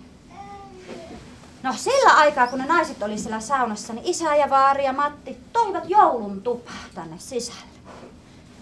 No 1.64 1.74
sillä 1.76 2.14
aikaa, 2.14 2.48
kun 2.48 2.60
ne 2.60 2.66
naiset 2.66 3.04
oli 3.04 3.18
siellä 3.18 3.40
saunassa, 3.40 3.94
niin 3.94 4.06
isä 4.06 4.36
ja 4.36 4.50
vaari 4.50 4.86
ja 4.86 4.94
Matti 4.94 5.38
toivat 5.54 5.84
joulun 5.90 6.42
tupaa 6.42 6.74
tänne 6.96 7.16
sisälle. 7.20 7.62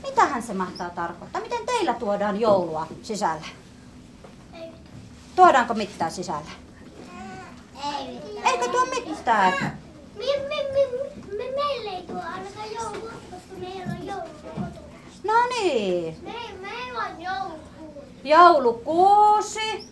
Mitähän 0.04 0.44
se 0.44 0.54
mahtaa 0.54 0.90
tarkoittaa? 0.90 1.42
Miten 1.42 1.66
teillä 1.66 1.94
tuodaan 1.94 2.40
joulua 2.40 2.88
sisälle? 3.04 3.46
Tuodaanko 5.36 5.74
mitään 5.74 6.12
sisälle? 6.12 6.52
Ei. 8.00 8.20
Eikö 8.44 8.68
tuo 8.68 8.86
mitään? 8.86 9.54
Me, 10.16 10.26
me, 10.50 10.56
me, 10.74 10.88
me, 11.38 11.52
meillä 11.56 11.92
ei 11.92 12.04
tuo 12.08 12.22
ainakaan 12.34 12.72
joulua, 12.74 13.12
koska 13.32 13.54
meillä 13.58 13.94
on 14.00 14.08
joulu 14.08 14.30
kotona. 14.44 14.72
No 15.24 15.34
niin. 15.50 16.18
Me, 16.24 16.34
meillä 16.62 17.00
on 17.00 17.22
joulukuu. 17.22 17.71
Joulukuusi. 18.24 19.92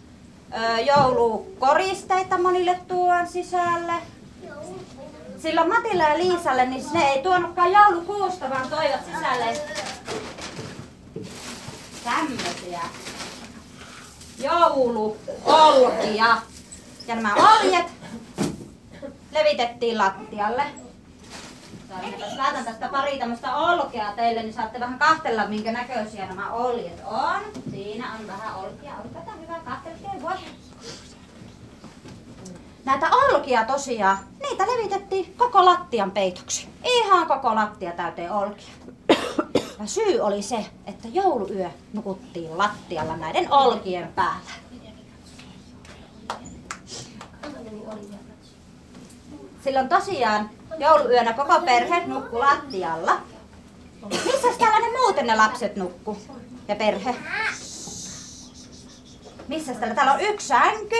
Joulukoristeita 0.86 2.38
monille 2.38 2.80
tuon 2.88 3.28
sisälle. 3.28 3.94
Silloin 5.42 5.70
Matilla 5.70 6.04
ja 6.04 6.18
Liisalle, 6.18 6.65
niin 6.65 6.86
ne 6.94 7.12
ei 7.12 7.24
tuonutkaan 7.24 7.72
joulukuusta, 7.72 8.50
vaan 8.50 8.70
toivat 8.70 9.06
sisälle 9.06 9.62
tämmösiä 12.04 12.82
jouluolkia. 14.38 16.38
Ja 17.08 17.15
nämä 17.15 17.36
oljet 17.36 17.86
levitettiin 19.32 19.98
lattialle. 19.98 20.63
Laitan 22.38 22.65
tästä 22.65 22.89
pari 22.89 23.17
tämmöistä 23.17 23.56
olkea 23.56 24.13
teille, 24.15 24.41
niin 24.41 24.54
saatte 24.54 24.80
vähän 24.80 24.99
kahtella, 24.99 25.47
minkä 25.47 25.71
näköisiä 25.71 26.25
nämä 26.25 26.52
oljet 26.52 27.02
on. 27.06 27.41
Siinä 27.71 28.13
on 28.19 28.28
vähän 28.28 28.56
olkia. 28.56 28.91
Olkaa 29.15 29.34
hyvä, 29.41 29.60
kahtelkeen 29.65 30.21
voi. 30.21 30.34
Näitä 32.86 33.10
olkia 33.12 33.65
tosiaan, 33.65 34.17
niitä 34.39 34.63
levitettiin 34.67 35.36
koko 35.38 35.65
lattian 35.65 36.12
peitoksi. 36.12 36.69
Ihan 36.84 37.28
koko 37.28 37.56
lattia 37.56 37.91
täyteen 37.91 38.32
olkia. 38.32 38.73
Ja 39.80 39.86
syy 39.86 40.19
oli 40.19 40.41
se, 40.41 40.65
että 40.86 41.08
jouluyö 41.08 41.69
nukuttiin 41.93 42.58
lattialla 42.58 43.17
näiden 43.17 43.54
olkien 43.54 44.13
päällä. 44.15 44.52
Silloin 49.63 49.89
tosiaan 49.89 50.49
jouluyönä 50.80 51.34
koko 51.34 51.62
perhe 51.65 52.04
nukku 52.06 52.39
lattialla. 52.39 53.22
Missäs 54.26 54.58
täällä 54.58 54.80
ne 54.80 54.98
muuten 54.98 55.28
ne 55.28 55.36
lapset 55.36 55.76
nukku? 55.76 56.18
Ja 56.68 56.76
perhe? 56.76 57.15
Missäs 59.48 59.78
täällä? 59.78 59.96
Täällä 59.96 60.13
on 60.13 60.22
yksi 60.22 60.48
sänky. 60.48 60.96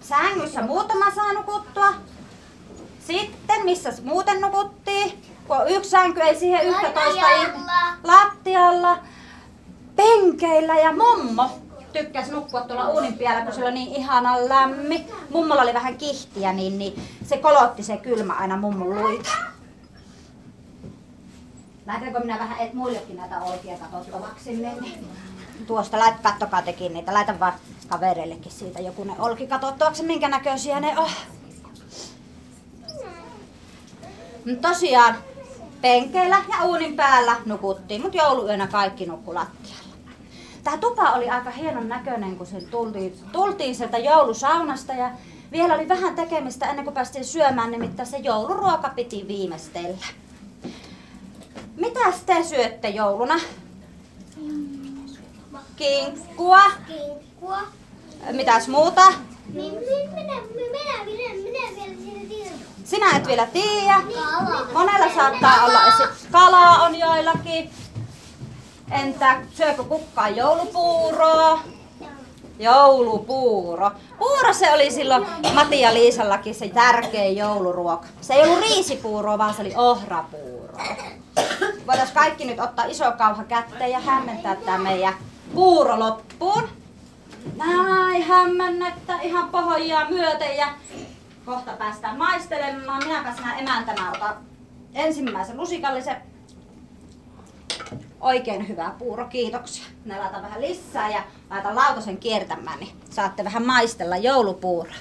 Sängyssä 0.00 0.62
muutama 0.62 1.10
saa 1.14 1.32
nukuttua. 1.32 1.92
Sitten, 3.06 3.64
missä 3.64 3.92
muuten 4.02 4.40
nukuttiin? 4.40 5.22
Kun 5.48 5.56
yksi 5.68 5.90
sänky, 5.90 6.20
ei 6.20 6.38
siihen 6.38 6.66
yhtä 6.66 6.90
toista 6.90 7.20
Lattialla. 7.20 7.72
Lattialla. 8.04 8.98
Penkeillä 9.96 10.78
ja 10.78 10.92
mummo 10.92 11.50
tykkäsi 11.98 12.30
nukkua 12.30 12.60
tuolla 12.60 12.88
uunin 12.88 13.18
päällä, 13.18 13.44
kun 13.44 13.54
siellä 13.54 13.68
on 13.68 13.74
niin 13.74 13.96
ihana 13.96 14.48
lämmin. 14.48 15.06
Mummolla 15.30 15.62
oli 15.62 15.74
vähän 15.74 15.96
kihtiä, 15.96 16.52
niin, 16.52 16.78
niin 16.78 17.02
se 17.24 17.38
kolotti 17.38 17.82
se 17.82 17.96
kylmä 17.96 18.32
aina 18.32 18.56
mummon 18.56 18.90
luita. 18.90 19.30
Laitanko 21.86 22.20
minä 22.20 22.38
vähän 22.38 22.60
et 22.60 22.74
muillekin 22.74 23.16
näitä 23.16 23.40
olkia 23.40 23.76
katsottavaksi, 23.76 24.56
niin, 24.56 25.08
tuosta 25.66 25.98
lait, 25.98 26.20
kattokaa 26.22 26.62
tekin 26.62 26.94
niitä. 26.94 27.14
Laitan 27.14 27.40
vaan 27.40 27.52
kavereillekin 27.88 28.52
siitä 28.52 28.80
joku 28.80 29.04
ne 29.04 29.12
olki 29.18 29.46
katsottavaksi, 29.46 30.02
minkä 30.02 30.28
näköisiä 30.28 30.80
ne 30.80 30.98
on. 30.98 31.10
Mut 34.46 34.60
tosiaan 34.60 35.16
penkeillä 35.80 36.42
ja 36.48 36.64
uunin 36.64 36.96
päällä 36.96 37.36
nukuttiin, 37.46 38.02
mutta 38.02 38.18
jouluyönä 38.18 38.66
kaikki 38.66 39.06
nukku 39.06 39.34
lattialla. 39.34 39.85
Tämä 40.66 40.78
tupa 40.78 41.10
oli 41.10 41.30
aika 41.30 41.50
hienon 41.50 41.88
näköinen, 41.88 42.36
kun 42.36 42.46
se 42.46 42.60
tultiin, 42.60 43.18
tultiin 43.32 43.74
sieltä 43.74 43.98
joulusaunasta 43.98 44.92
ja 44.92 45.10
vielä 45.52 45.74
oli 45.74 45.88
vähän 45.88 46.14
tekemistä 46.14 46.66
ennen 46.66 46.84
kuin 46.84 46.94
päästiin 46.94 47.24
syömään, 47.24 47.70
nimittäin 47.70 48.08
se 48.08 48.16
jouluruoka 48.16 48.88
piti 48.88 49.28
viimeistellä. 49.28 50.06
Mitäs 51.76 52.14
te 52.26 52.42
syötte 52.42 52.88
jouluna? 52.88 53.34
Kinkkua. 55.76 56.62
Kinkkua. 56.86 57.58
Mitäs 58.32 58.68
muuta? 58.68 59.12
Minä, 59.52 59.80
minä, 60.14 60.40
minä, 60.54 61.04
minä, 61.04 62.28
vielä. 62.28 62.50
Sinä 62.84 63.16
et 63.16 63.26
vielä 63.26 63.46
tiedä. 63.46 64.02
Monella 64.72 65.14
saattaa 65.14 65.64
olla 65.64 65.80
kalaa 66.32 66.82
on 66.82 66.98
joillakin. 66.98 67.70
Entä 68.90 69.36
syökö 69.50 69.84
kukaan 69.84 70.36
joulupuuroa? 70.36 71.62
Joulupuuro. 72.58 73.90
Puuro 74.18 74.52
se 74.52 74.72
oli 74.72 74.90
silloin 74.90 75.26
Mati 75.54 75.80
ja 75.80 75.94
Liisallakin 75.94 76.54
se 76.54 76.68
tärkein 76.68 77.36
jouluruoka. 77.36 78.06
Se 78.20 78.34
ei 78.34 78.42
ollut 78.42 78.60
riisipuuroa, 78.60 79.38
vaan 79.38 79.54
se 79.54 79.62
oli 79.62 79.72
ohrapuuro. 79.76 80.78
Voitais 81.86 82.12
kaikki 82.12 82.44
nyt 82.44 82.60
ottaa 82.60 82.84
iso 82.84 83.12
kauha 83.12 83.44
kätteen 83.44 83.90
ja 83.90 84.00
hämmentää 84.00 84.56
tämä 84.56 84.78
meidän 84.78 85.14
puuro 85.54 85.98
loppuun. 85.98 86.68
Näin 87.56 88.22
hämmennettä 88.22 89.20
ihan 89.22 89.48
pohjaa 89.48 90.10
myöten 90.10 90.56
ja 90.56 90.68
kohta 91.44 91.72
päästään 91.72 92.18
maistelemaan. 92.18 93.06
Minäpä 93.06 93.32
sinä 93.36 93.58
emäntänä 93.58 94.10
otan 94.10 94.36
ensimmäisen 94.94 95.56
lusikallisen. 95.56 96.16
Oikein 98.20 98.68
hyvä 98.68 98.92
puuro, 98.98 99.26
kiitoksia. 99.26 99.84
Ne 100.04 100.18
laitan 100.18 100.42
vähän 100.42 100.60
lisää 100.60 101.10
ja 101.10 101.22
laitan 101.50 101.76
lautasen 101.76 102.16
kiertämään, 102.16 102.80
niin 102.80 102.96
saatte 103.10 103.44
vähän 103.44 103.66
maistella 103.66 104.16
joulupuuroa. 104.16 104.94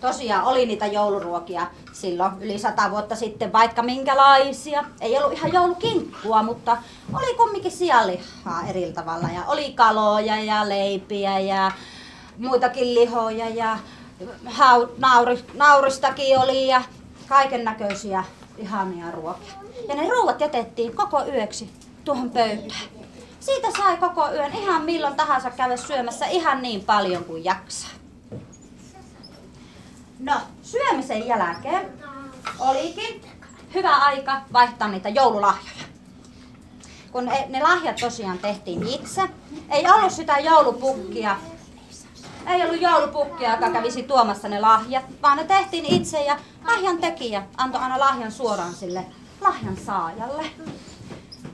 Tosiaan 0.00 0.44
oli 0.44 0.66
niitä 0.66 0.86
jouluruokia 0.86 1.66
silloin 1.92 2.32
yli 2.40 2.58
sata 2.58 2.90
vuotta 2.90 3.16
sitten 3.16 3.52
vaikka 3.52 3.82
minkälaisia. 3.82 4.84
Ei 5.00 5.18
ollut 5.18 5.32
ihan 5.32 5.52
joulukinkkua, 5.52 6.42
mutta 6.42 6.76
oli 7.12 7.34
kumminkin 7.34 7.72
sianlihaa 7.72 8.62
eri 8.68 8.92
tavalla. 8.92 9.28
Ja 9.34 9.44
oli 9.46 9.72
kaloja 9.72 10.44
ja 10.44 10.68
leipiä 10.68 11.38
ja 11.38 11.72
muitakin 12.38 12.94
lihoja 12.94 13.48
ja 13.48 13.78
hau, 14.44 14.86
nauri, 14.98 15.44
nauristakin 15.54 16.38
oli 16.38 16.68
ja 16.68 16.82
kaiken 17.28 17.64
näköisiä 17.64 18.24
ihania 18.58 19.10
ruokia. 19.10 19.61
Ja 19.88 19.94
ne 19.94 20.08
ruuat 20.08 20.40
jätettiin 20.40 20.96
koko 20.96 21.24
yöksi 21.26 21.70
tuohon 22.04 22.30
pöytään. 22.30 22.80
Siitä 23.40 23.68
sai 23.78 23.96
koko 23.96 24.32
yön 24.32 24.52
ihan 24.52 24.82
milloin 24.82 25.16
tahansa 25.16 25.50
käydä 25.50 25.76
syömässä 25.76 26.26
ihan 26.26 26.62
niin 26.62 26.84
paljon 26.84 27.24
kuin 27.24 27.44
jaksaa. 27.44 27.90
No, 30.18 30.34
syömisen 30.62 31.26
jälkeen 31.26 31.92
olikin 32.58 33.22
hyvä 33.74 33.96
aika 33.96 34.40
vaihtaa 34.52 34.88
niitä 34.88 35.08
joululahjoja. 35.08 35.82
Kun 37.12 37.24
ne 37.24 37.62
lahjat 37.62 37.96
tosiaan 37.96 38.38
tehtiin 38.38 38.88
itse, 38.88 39.22
ei 39.70 39.90
ollut 39.90 40.12
sitä 40.12 40.38
joulupukkia, 40.38 41.36
ei 42.46 42.62
ollut 42.62 42.80
joulupukkia, 42.80 43.54
joka 43.54 43.70
kävisi 43.70 44.02
tuomassa 44.02 44.48
ne 44.48 44.60
lahjat, 44.60 45.04
vaan 45.22 45.36
ne 45.36 45.44
tehtiin 45.44 45.84
itse 45.84 46.24
ja 46.24 46.38
lahjan 46.64 46.98
tekijä 46.98 47.42
antoi 47.56 47.80
aina 47.80 47.98
lahjan 47.98 48.32
suoraan 48.32 48.74
sille 48.74 49.06
lahjan 49.42 49.76
saajalle. 49.76 50.44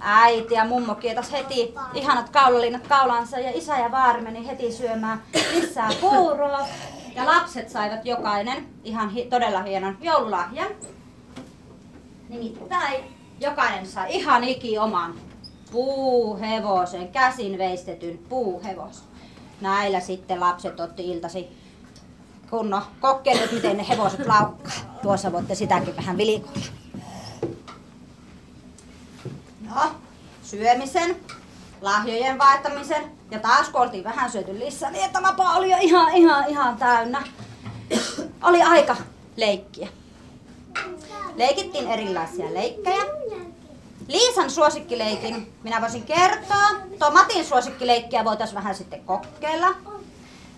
Äiti 0.01 0.55
ja 0.55 0.64
mummo 0.64 0.94
kietas 0.94 1.33
heti 1.33 1.74
ihanat 1.94 2.29
kaulalinnat 2.29 2.87
kaulansa 2.87 3.38
ja 3.38 3.51
isä 3.55 3.79
ja 3.79 3.90
vaari 3.90 4.20
meni 4.20 4.46
heti 4.46 4.72
syömään 4.72 5.22
lisää 5.55 5.90
puuroa. 6.01 6.66
Ja 7.14 7.27
lapset 7.27 7.70
saivat 7.70 8.07
jokainen 8.07 8.68
ihan 8.85 9.11
hi- 9.11 9.24
todella 9.31 9.62
hienon 9.62 9.96
joululahjan. 10.01 10.68
Nimittäin 12.29 13.05
jokainen 13.40 13.87
sai 13.87 14.16
ihan 14.16 14.44
iki 14.44 14.79
oman 14.79 15.14
puuhevosen, 15.72 17.09
käsin 17.09 17.59
veistetyn 17.59 18.18
puuhevosen. 18.29 19.05
Näillä 19.61 20.01
sitten 20.01 20.40
lapset 20.40 20.81
otti 20.81 21.11
iltasi 21.11 21.48
kunnon 22.51 22.83
kokeilut, 23.01 23.53
miten 23.53 23.77
ne 23.77 23.88
hevoset 23.88 24.27
laukkaa. 24.27 24.72
Tuossa 25.03 25.33
voitte 25.33 25.55
sitäkin 25.55 25.96
vähän 25.96 26.16
vilikoilla. 26.16 26.66
No, 29.74 29.90
syömisen, 30.42 31.16
lahjojen 31.81 32.38
vaihtamisen 32.38 33.12
ja 33.31 33.38
taas 33.38 33.68
kun 33.68 33.81
oltiin 33.81 34.04
vähän 34.04 34.31
syöty 34.31 34.59
lisää, 34.59 34.90
niin 34.90 35.11
vapaa 35.22 35.57
oli 35.57 35.70
jo 35.70 35.76
ihan, 35.81 36.14
ihan, 36.14 36.48
ihan 36.48 36.76
täynnä. 36.76 37.22
Oli 38.42 38.62
aika 38.62 38.96
leikkiä. 39.37 39.88
Leikittiin 41.37 41.88
erilaisia 41.88 42.54
leikkejä. 42.54 43.04
Liisan 44.09 44.50
suosikkileikin 44.50 45.52
minä 45.62 45.81
voisin 45.81 46.02
kertoa. 46.02 46.68
Tuo 46.98 47.11
Matin 47.11 47.44
suosikkileikkiä 47.44 48.24
voitaisiin 48.24 48.57
vähän 48.57 48.74
sitten 48.74 49.04
kokeilla. 49.04 49.74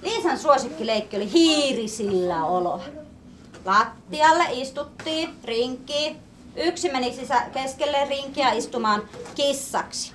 Liisan 0.03 0.39
suosikkileikki 0.39 1.17
oli 1.17 1.33
hiirisillä 1.33 2.45
olo. 2.45 2.81
Lattialle 3.65 4.45
istuttiin 4.51 5.35
rinkiin. 5.45 6.30
Yksi 6.57 6.93
meni 6.93 7.13
sisä 7.13 7.41
keskelle 7.41 8.05
rinkiä 8.05 8.53
istumaan 8.53 9.03
kissaksi. 9.35 10.13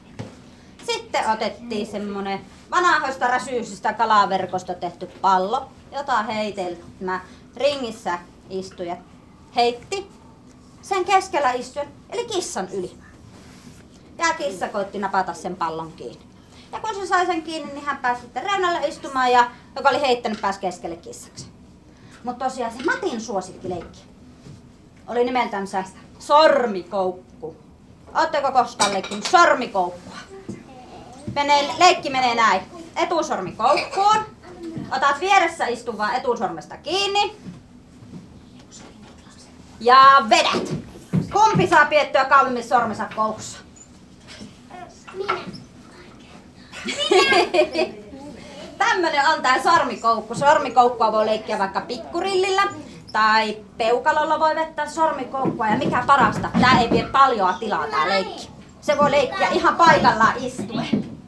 Sitten 0.85 1.29
otettiin 1.29 1.87
semmonen 1.87 2.41
vanhoista 2.71 3.27
räsyysistä 3.27 3.93
kalaverkosta 3.93 4.73
tehty 4.73 5.07
pallo, 5.21 5.69
jota 5.91 6.23
heitelmä 6.23 7.19
ringissä 7.55 8.19
istujat 8.49 8.99
heitti 9.55 10.07
sen 10.81 11.05
keskellä 11.05 11.51
istujan, 11.51 11.87
eli 12.09 12.25
kissan 12.25 12.69
yli. 12.73 12.91
Ja 14.17 14.33
kissa 14.33 14.67
koitti 14.67 14.99
napata 14.99 15.33
sen 15.33 15.55
pallon 15.55 15.91
kiinni. 15.91 16.25
Ja 16.71 16.79
kun 16.79 16.95
se 16.95 17.05
sai 17.05 17.25
sen 17.25 17.43
kiinni, 17.43 17.73
niin 17.73 17.85
hän 17.85 17.97
pääsi 17.97 18.21
sitten 18.21 18.43
reunalle 18.43 18.87
istumaan 18.87 19.31
ja 19.31 19.51
joka 19.75 19.89
oli 19.89 20.01
heittänyt 20.01 20.41
pääsi 20.41 20.59
keskelle 20.59 20.95
kissaksi. 20.95 21.47
Mutta 22.23 22.45
tosiaan 22.45 22.73
se 22.73 22.83
Matin 22.83 23.21
suosikkileikki 23.21 23.99
oli 25.07 25.23
nimeltänsä 25.23 25.83
sormikoukku. 26.27 27.55
Oletteko 28.15 28.51
koskaan 28.51 28.93
leikkinyt 28.93 29.25
sormikoukkua? 29.25 30.17
Menee, 31.35 31.69
leikki 31.79 32.09
menee 32.09 32.35
näin. 32.35 32.61
Etusormi 32.95 33.51
koukkuun. 33.51 34.25
Otat 34.91 35.19
vieressä 35.19 35.67
istuvaa 35.67 36.13
etusormesta 36.13 36.77
kiinni. 36.77 37.37
Ja 39.79 39.97
vedät. 40.29 40.75
Kumpi 41.33 41.67
saa 41.67 41.85
piettyä 41.85 42.25
kauemmin 42.25 42.63
sormensa 42.63 43.05
koukussa? 43.15 43.57
Minä. 45.13 45.39
Tämmönen 48.77 49.27
on 49.27 49.41
tää 49.41 49.63
sormikoukku. 49.63 50.35
Sormikoukkua 50.35 51.11
voi 51.11 51.25
leikkiä 51.25 51.59
vaikka 51.59 51.81
pikkurillillä 51.81 52.63
tai 53.15 53.57
peukalolla 53.77 54.39
voi 54.39 54.55
vettää 54.55 54.89
sormikoukkua 54.89 55.67
ja 55.67 55.77
mikä 55.77 56.03
parasta, 56.07 56.49
tää 56.61 56.79
ei 56.79 56.89
vie 56.89 57.03
paljon 57.11 57.53
tilaa 57.59 57.87
tää 57.87 58.09
leikki. 58.09 58.49
Se 58.81 58.97
voi 58.97 59.11
leikkiä 59.11 59.47
ihan 59.47 59.75
paikallaan 59.75 60.33
istuen. 60.37 61.19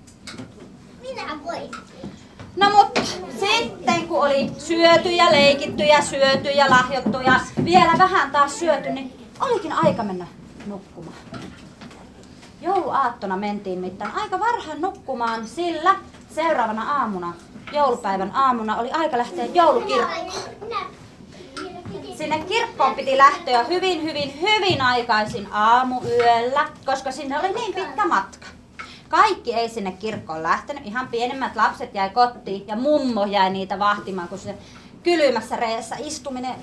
Minä 1.02 1.40
voin. 1.46 1.72
No 2.56 2.70
mutta 2.70 3.02
sitten 3.40 4.08
kun 4.08 4.26
oli 4.26 4.52
syöty 4.58 5.10
ja 5.10 5.32
leikitty 5.32 5.84
ja 5.84 6.02
syöty 6.02 6.50
ja 6.50 6.70
lahjottu 6.70 7.18
ja 7.20 7.40
vielä 7.66 7.92
vähän 7.98 8.32
taas 8.32 8.60
syöty, 8.60 8.90
niin 8.90 9.28
olikin 9.40 9.74
aika 9.74 10.04
mennä 10.04 10.28
nukkumaan. 10.66 11.18
Jouluaattona 12.62 13.38
mentiin 13.38 13.80
mittaan 13.80 14.12
aika 14.16 14.40
varhain 14.40 14.82
nukkumaan, 14.82 15.48
sillä 15.48 15.96
seuraavana 16.36 17.00
aamuna, 17.00 17.34
joulupäivän 17.74 18.32
aamuna, 18.36 18.78
oli 18.78 18.92
aika 18.92 19.18
lähteä 19.18 19.46
joulukirkkoon. 19.46 20.32
Sinne 22.18 22.40
kirkkoon 22.40 22.96
piti 22.96 23.18
lähteä 23.18 23.64
hyvin, 23.64 24.04
hyvin, 24.04 24.42
hyvin 24.42 24.82
aikaisin 24.82 25.48
aamuyöllä, 25.52 26.70
koska 26.86 27.12
sinne 27.12 27.40
oli 27.40 27.54
niin 27.54 27.74
pitkä 27.74 28.08
matka. 28.08 28.48
Kaikki 29.10 29.54
ei 29.54 29.70
sinne 29.70 29.92
kirkkoon 29.92 30.44
lähtenyt, 30.44 30.86
ihan 30.86 31.08
pienemmät 31.08 31.56
lapset 31.56 31.94
jäi 31.94 32.10
kotiin 32.10 32.68
ja 32.68 32.76
mummo 32.76 33.26
jäi 33.26 33.50
niitä 33.50 33.80
vahtimaan, 33.80 34.28
kun 34.28 34.38
se 34.38 34.58
kylmässä 35.04 35.56
reessä 35.56 35.96
istuminen 36.00 36.56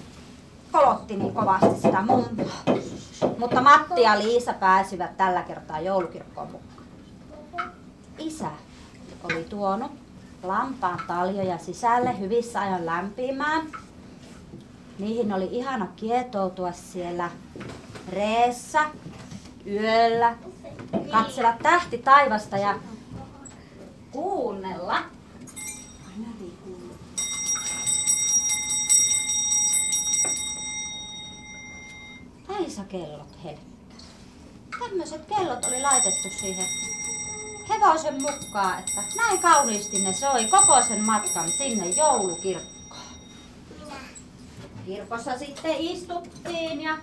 kolotti 0.73 1.17
niin 1.17 1.35
kovasti 1.35 1.81
sitä 1.83 2.03
mummoa. 2.03 2.62
Mutta 3.38 3.61
Matti 3.61 4.03
ja 4.03 4.19
Liisa 4.19 4.53
pääsivät 4.53 5.17
tällä 5.17 5.43
kertaa 5.43 5.81
joulukirkkoon 5.81 6.51
mukaan. 6.51 7.73
Isä 8.19 8.51
oli 9.25 9.45
tuonut 9.45 9.93
lampaan 10.43 11.01
taljoja 11.07 11.59
sisälle 11.59 12.19
hyvissä 12.19 12.61
ajoin 12.61 12.87
lämpimään. 12.87 13.67
Niihin 14.98 15.33
oli 15.33 15.48
ihana 15.50 15.87
kietoutua 15.96 16.72
siellä 16.72 17.30
reessä 18.09 18.80
yöllä, 19.66 20.37
katsella 21.11 21.54
tähti 21.62 21.98
taivasta 21.98 22.57
ja 22.57 22.78
kuunnella. 24.11 24.98
Häisäkellot 32.48 33.44
helkkäs. 33.44 34.04
Tämmöiset 34.80 35.26
kellot 35.26 35.64
oli 35.64 35.83
laitettu 35.83 36.28
siihen 36.40 36.66
hevosen 37.68 38.22
mukaan, 38.22 38.78
että 38.78 39.02
näin 39.16 39.38
kauniisti 39.38 40.02
ne 40.02 40.12
soi 40.12 40.44
koko 40.44 40.83
sen 40.83 41.07
matkan 41.07 41.48
sinne 41.48 41.88
joulukirkkoon. 41.88 42.74
Kirkossa 44.87 45.38
sitten 45.38 45.77
istuttiin 45.79 46.81
ja 46.81 46.97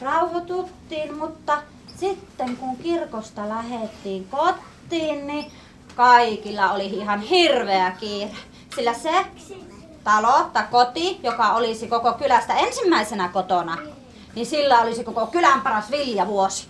rauhoituttiin, 0.00 1.18
mutta 1.18 1.62
sitten 1.96 2.56
kun 2.56 2.76
kirkosta 2.76 3.48
lähettiin 3.48 4.28
kotiin, 4.30 5.26
niin 5.26 5.52
kaikilla 5.94 6.72
oli 6.72 6.86
ihan 6.86 7.20
hirveä 7.20 7.90
kiire. 7.90 8.36
Sillä 8.74 8.94
se 8.94 9.26
talo 10.04 10.50
tai 10.52 10.64
koti, 10.70 11.20
joka 11.22 11.52
olisi 11.52 11.88
koko 11.88 12.12
kylästä 12.12 12.54
ensimmäisenä 12.54 13.28
kotona, 13.28 13.78
niin 14.34 14.46
sillä 14.46 14.80
olisi 14.80 15.04
koko 15.04 15.26
kylän 15.26 15.60
paras 15.60 15.90
viljavuosi. 15.90 16.68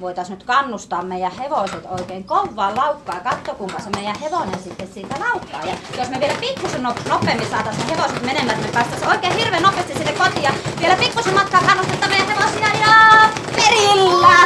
Voitaisiin 0.00 0.38
nyt 0.38 0.46
kannustaa 0.46 1.02
meidän 1.02 1.32
hevoset 1.32 1.86
oikein 1.90 2.24
kovaa 2.24 2.76
laukkaa 2.76 3.20
katso 3.20 3.54
kuinka 3.54 3.80
se 3.80 3.90
meidän 3.90 4.18
hevonen 4.20 4.62
sitten 4.62 4.88
siitä 4.94 5.14
laukkaa. 5.20 5.64
Ja 5.64 5.74
jos 5.98 6.08
me 6.10 6.20
vielä 6.20 6.34
pikkusen 6.40 6.82
no- 6.82 6.94
nopeammin 7.08 7.50
saataisiin 7.50 7.88
hevoset 7.88 8.22
menemään, 8.22 8.50
että 8.50 8.66
me 8.66 8.72
päästäisiin 8.72 9.10
oikein 9.10 9.32
hirveän 9.32 9.62
nopeasti 9.62 9.94
sinne 9.94 10.12
kotiin 10.12 10.42
ja 10.42 10.52
vielä 10.80 10.96
pikkusen 10.96 11.34
matkaa 11.34 11.60
kannustetta 11.66 12.08
meidän 12.08 12.26
hevosia 12.28 12.68
ja 12.80 13.28
perillä! 13.56 14.38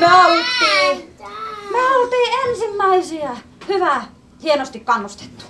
Me 0.00 0.06
oltiin, 0.14 1.16
me 1.70 1.96
oltiin 1.96 2.32
ensimmäisiä. 2.48 3.36
Hyvä, 3.68 4.02
hienosti 4.42 4.80
kannustettu. 4.80 5.44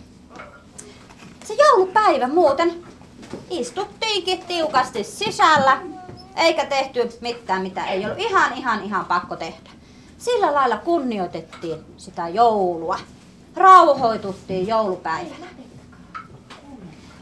Se 1.45 1.55
joulupäivä 1.55 2.29
muuten 2.29 2.85
istuttiinkin 3.51 4.45
tiukasti 4.45 5.05
sisällä, 5.05 5.79
eikä 6.37 6.67
tehty 6.67 7.11
mitään, 7.21 7.63
mitä 7.63 7.87
ei 7.87 8.05
ollut 8.05 8.19
ihan, 8.19 8.53
ihan, 8.53 8.83
ihan 8.83 9.05
pakko 9.05 9.37
tehdä. 9.37 9.71
Sillä 10.19 10.55
lailla 10.55 10.77
kunnioitettiin 10.77 11.85
sitä 11.97 12.29
joulua. 12.29 12.99
Rauhoituttiin 13.57 14.69
joulupäivänä. 14.69 15.47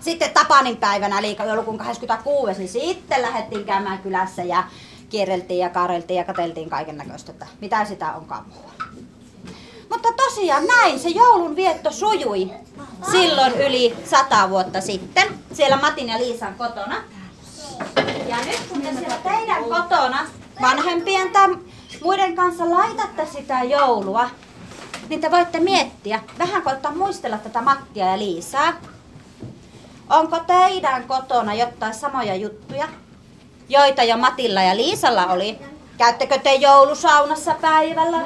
Sitten 0.00 0.30
Tapanin 0.30 0.76
päivänä, 0.76 1.18
eli 1.18 1.36
joulukuun 1.46 1.78
26, 1.78 2.58
niin 2.58 2.68
sitten 2.68 3.22
lähdettiin 3.22 3.64
käymään 3.64 3.98
kylässä 3.98 4.42
ja 4.42 4.64
kierreltiin 5.08 5.60
ja 5.60 5.70
kaareltiin 5.70 6.18
ja 6.18 6.24
kateltiin 6.24 6.70
kaiken 6.70 6.96
näköistä, 6.96 7.32
että 7.32 7.46
mitä 7.60 7.84
sitä 7.84 8.12
on 8.12 8.26
muualla. 8.28 8.84
Mutta 9.90 10.08
tosiaan 10.12 10.66
näin 10.66 11.00
se 11.00 11.08
joulun 11.08 11.56
vietto 11.56 11.90
sujui 11.90 12.50
silloin 13.10 13.52
yli 13.52 13.96
sata 14.04 14.50
vuotta 14.50 14.80
sitten, 14.80 15.28
siellä 15.52 15.76
Matin 15.76 16.08
ja 16.08 16.18
Liisan 16.18 16.54
kotona. 16.54 16.96
Ja 18.32 18.38
nyt 18.44 18.60
kun 18.68 18.82
te 18.82 18.92
siellä 18.92 19.16
teidän 19.22 19.64
kotona 19.64 20.26
vanhempien 20.62 21.30
tai 21.30 21.48
muiden 22.02 22.36
kanssa 22.36 22.70
laitatte 22.70 23.26
sitä 23.26 23.62
joulua, 23.62 24.30
niin 25.08 25.20
te 25.20 25.30
voitte 25.30 25.60
miettiä, 25.60 26.20
vähän 26.38 26.62
koittaa 26.62 26.94
muistella 26.94 27.38
tätä 27.38 27.62
Mattia 27.62 28.06
ja 28.06 28.18
Liisaa. 28.18 28.72
Onko 30.10 30.38
teidän 30.38 31.04
kotona 31.04 31.54
jotain 31.54 31.94
samoja 31.94 32.34
juttuja, 32.34 32.88
joita 33.68 34.02
jo 34.02 34.16
Matilla 34.16 34.62
ja 34.62 34.76
Liisalla 34.76 35.26
oli? 35.26 35.58
Käyttekö 35.98 36.38
te 36.38 36.54
joulusaunassa 36.54 37.54
päivällä? 37.60 38.20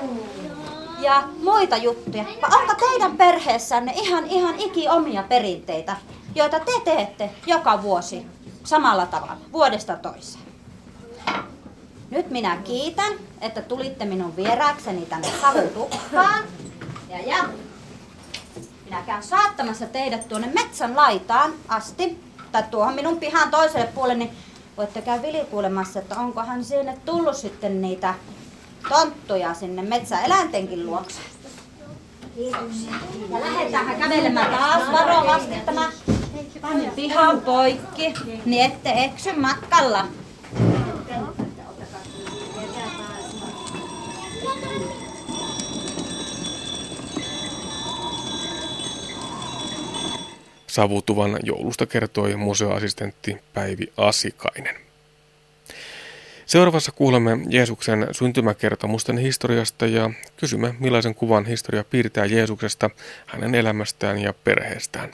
Ja 1.01 1.23
muita 1.43 1.77
juttuja. 1.77 2.25
Vai 2.25 2.61
onko 2.61 2.75
teidän 2.75 3.17
perheessänne 3.17 3.93
ihan, 3.97 4.27
ihan 4.27 4.55
iki 4.59 4.89
omia 4.89 5.23
perinteitä, 5.23 5.97
joita 6.35 6.61
te 6.61 6.73
teette 6.85 7.31
joka 7.47 7.83
vuosi 7.83 8.36
samalla 8.67 9.07
tavalla, 9.07 9.37
vuodesta 9.53 9.97
toiseen? 9.97 10.45
Nyt 12.11 12.31
minä 12.31 12.57
kiitän, 12.57 13.13
että 13.41 13.63
tulitte 13.63 14.05
minun 14.05 14.37
vieraakseni 14.37 15.07
tänne 15.07 15.29
savutukkaan. 15.41 16.45
Ja, 17.09 17.19
ja 17.27 17.45
minä 18.85 19.03
käyn 19.07 19.23
saattamassa 19.23 19.87
teidät 19.87 20.29
tuonne 20.29 20.47
metsän 20.55 20.97
laitaan 20.97 21.53
asti, 21.69 22.21
tai 22.53 22.63
tuohon 22.71 22.95
minun 22.95 23.19
pihan 23.19 23.51
toiselle 23.51 23.87
puolelle, 23.87 24.25
niin 24.25 24.37
voitte 24.77 25.03
käydä 25.03 25.23
vilikuulemassa, 25.23 25.99
että 25.99 26.19
onkohan 26.19 26.65
sinne 26.65 26.99
tullut 27.05 27.37
sitten 27.37 27.83
niitä 27.83 28.15
tonttuja 28.89 29.55
sinne 29.55 29.83
metsäeläintenkin 29.83 30.87
luokse. 30.87 31.21
Kiitoksia. 32.35 32.91
Ja 33.31 33.41
lähdetäänhän 33.41 34.01
kävelemään 34.01 34.55
taas 34.55 34.93
varovasti 34.93 35.55
tämä 35.67 35.91
pihan 36.97 37.41
poikki, 37.41 38.15
niin 38.45 38.65
ette 38.65 38.91
eksy 38.91 39.33
matkalla. 39.33 40.09
Savutuvan 50.67 51.39
joulusta 51.43 51.87
kertoi 51.87 52.37
museoassistentti 52.37 53.37
Päivi 53.55 53.93
Asikainen. 53.97 54.77
Seuraavassa 56.47 56.93
kuulemme 56.93 57.39
Jeesuksen 57.49 58.09
syntymäkertomusten 58.13 59.19
historiasta 59.19 59.87
ja 59.87 60.11
kysymme, 60.37 60.75
millaisen 60.79 61.15
kuvan 61.15 61.47
historia 61.47 61.85
piirtää 61.85 62.25
Jeesuksesta, 62.25 62.91
hänen 63.27 63.55
elämästään 63.55 64.19
ja 64.19 64.35
perheestään. 64.45 65.11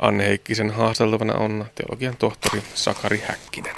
Anne 0.00 0.24
Heikkisen 0.24 0.70
haasteltavana 0.70 1.34
on 1.34 1.64
teologian 1.74 2.16
tohtori 2.16 2.62
Sakari 2.74 3.22
Häkkinen. 3.28 3.74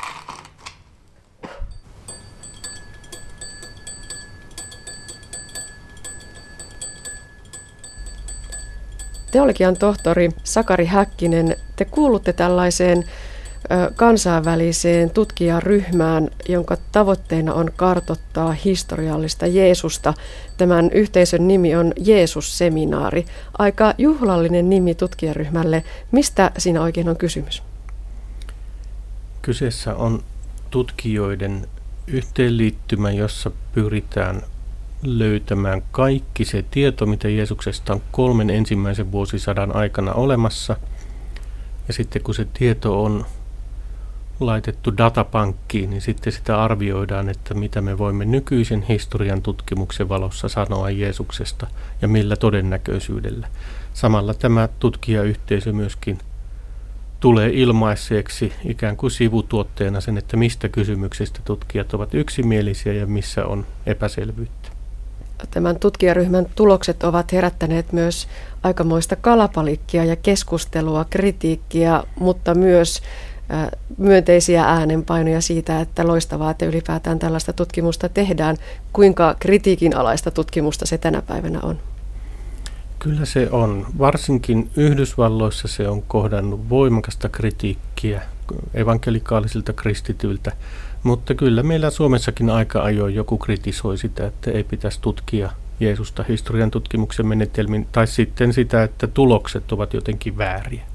Teologian 9.31 9.77
tohtori 9.77 10.29
Sakari 10.45 10.87
Häkkinen, 10.87 11.57
te 11.77 11.85
kuulutte 11.85 12.33
tällaiseen 12.33 13.05
kansainväliseen 13.97 15.11
tutkijaryhmään, 15.11 16.31
jonka 16.49 16.77
tavoitteena 16.93 17.55
on 17.55 17.71
kartottaa 17.77 18.53
historiallista 18.53 19.47
Jeesusta. 19.47 20.15
Tämän 20.57 20.91
yhteisön 20.93 21.49
nimi 21.49 21.77
on 21.77 21.93
Jeesus-seminaari. 21.97 23.27
Aika 23.59 23.95
juhlallinen 23.99 24.71
nimi 24.71 24.95
tutkijaryhmälle. 24.95 25.85
Mistä 26.13 26.51
siinä 26.59 26.83
oikein 26.83 27.09
on 27.09 27.17
kysymys? 27.17 27.63
Kyseessä 29.43 29.95
on 29.95 30.23
tutkijoiden 30.71 31.67
yhteenliittymä, 32.07 33.11
jossa 33.11 33.51
pyritään 33.73 34.43
löytämään 35.03 35.83
kaikki 35.91 36.45
se 36.45 36.65
tieto, 36.71 37.07
mitä 37.07 37.29
Jeesuksesta 37.29 37.93
on 37.93 38.03
kolmen 38.13 38.51
ensimmäisen 38.51 39.13
vuosisadan 39.13 39.77
aikana 39.77 40.13
olemassa. 40.13 40.77
Ja 41.89 41.95
sitten 41.95 42.23
kun 42.23 42.35
se 42.35 42.47
tieto 42.55 43.05
on 43.05 43.27
laitettu 44.47 44.97
datapankkiin, 44.97 45.90
niin 45.90 46.03
sitten 46.03 46.32
sitä 46.32 46.62
arvioidaan, 46.62 47.28
että 47.28 47.55
mitä 47.55 47.80
me 47.80 47.99
voimme 47.99 48.24
nykyisen 48.24 48.82
historian 48.82 49.43
tutkimuksen 49.43 50.09
valossa 50.09 50.49
sanoa 50.49 50.90
Jeesuksesta 50.90 51.66
ja 52.03 52.09
millä 52.09 52.36
todennäköisyydellä. 52.36 53.49
Samalla 53.95 54.34
tämä 54.34 54.68
tutkijayhteisö 54.78 55.72
myöskin 55.72 56.18
tulee 57.20 57.51
ilmaiseksi 57.53 58.53
ikään 58.64 58.97
kuin 58.97 59.11
sivutuotteena 59.11 60.01
sen, 60.01 60.18
että 60.18 60.36
mistä 60.36 60.68
kysymyksistä 60.68 61.40
tutkijat 61.45 61.95
ovat 61.95 62.14
yksimielisiä 62.14 62.93
ja 62.93 63.07
missä 63.07 63.47
on 63.47 63.66
epäselvyyttä. 63.86 64.68
Tämän 65.51 65.78
tutkijaryhmän 65.78 66.47
tulokset 66.55 67.03
ovat 67.03 67.32
herättäneet 67.32 67.93
myös 67.93 68.28
aikamoista 68.62 69.16
kalapalikkia 69.16 70.05
ja 70.05 70.16
keskustelua, 70.16 71.05
kritiikkiä, 71.11 72.03
mutta 72.20 72.55
myös 72.55 73.03
myönteisiä 73.99 74.64
äänenpainoja 74.64 75.40
siitä, 75.40 75.80
että 75.80 76.07
loistavaa, 76.07 76.51
että 76.51 76.66
ylipäätään 76.66 77.18
tällaista 77.18 77.53
tutkimusta 77.53 78.09
tehdään. 78.09 78.57
Kuinka 78.93 79.36
kritiikin 79.38 79.97
alaista 79.97 80.30
tutkimusta 80.30 80.86
se 80.86 80.99
tänä 80.99 81.22
päivänä 81.22 81.61
on? 81.62 81.78
Kyllä 82.99 83.24
se 83.24 83.49
on. 83.51 83.86
Varsinkin 83.99 84.70
Yhdysvalloissa 84.76 85.68
se 85.68 85.88
on 85.88 86.03
kohdannut 86.03 86.68
voimakasta 86.68 87.28
kritiikkiä 87.28 88.22
evankelikaalisilta 88.74 89.72
kristityiltä, 89.72 90.53
mutta 91.03 91.34
kyllä 91.34 91.62
meillä 91.62 91.90
Suomessakin 91.90 92.51
aika 92.51 92.82
ajoin 92.82 93.14
joku 93.14 93.38
kritisoi 93.38 93.99
sitä, 93.99 94.26
että 94.26 94.51
ei 94.51 94.64
pitäisi 94.64 95.01
tutkia 95.01 95.51
Jeesusta 95.80 96.24
historian 96.28 96.70
tutkimuksen 96.70 97.26
menetelmin, 97.26 97.88
tai 97.93 98.07
sitten 98.07 98.53
sitä, 98.53 98.82
että 98.82 99.07
tulokset 99.07 99.72
ovat 99.72 99.95
jotenkin 99.95 100.38
vääriä. 100.38 100.91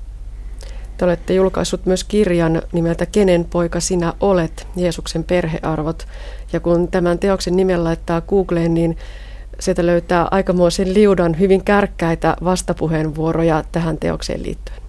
Te 0.98 1.06
olette 1.06 1.34
julkaissut 1.34 1.86
myös 1.86 2.04
kirjan 2.04 2.62
nimeltä 2.72 3.06
Kenen 3.06 3.46
poika 3.46 3.80
sinä 3.80 4.14
olet, 4.20 4.68
Jeesuksen 4.76 5.24
perhearvot. 5.24 6.08
Ja 6.54 6.60
kun 6.60 6.88
tämän 6.88 7.20
teoksen 7.20 7.56
nimen 7.56 7.84
laittaa 7.84 8.22
Googleen, 8.22 8.74
niin 8.74 8.98
sieltä 9.60 9.86
löytää 9.86 10.28
aikamoisen 10.32 10.94
liudan 10.94 11.40
hyvin 11.40 11.64
kärkkäitä 11.64 12.36
vastapuheenvuoroja 12.44 13.64
tähän 13.72 13.98
teokseen 13.98 14.44
liittyen. 14.44 14.82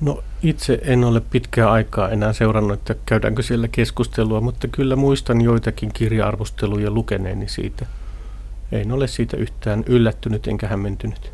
No 0.00 0.22
itse 0.42 0.78
en 0.82 1.04
ole 1.04 1.20
pitkää 1.20 1.70
aikaa 1.70 2.10
enää 2.10 2.32
seurannut, 2.32 2.78
että 2.78 2.94
käydäänkö 3.06 3.42
siellä 3.42 3.68
keskustelua, 3.68 4.40
mutta 4.40 4.68
kyllä 4.68 4.96
muistan 4.96 5.40
joitakin 5.40 5.92
kirja-arvosteluja 5.92 6.90
lukeneeni 6.90 7.48
siitä. 7.48 7.86
En 8.72 8.92
ole 8.92 9.06
siitä 9.06 9.36
yhtään 9.36 9.84
yllättynyt 9.86 10.46
enkä 10.46 10.68
hämmentynyt. 10.68 11.32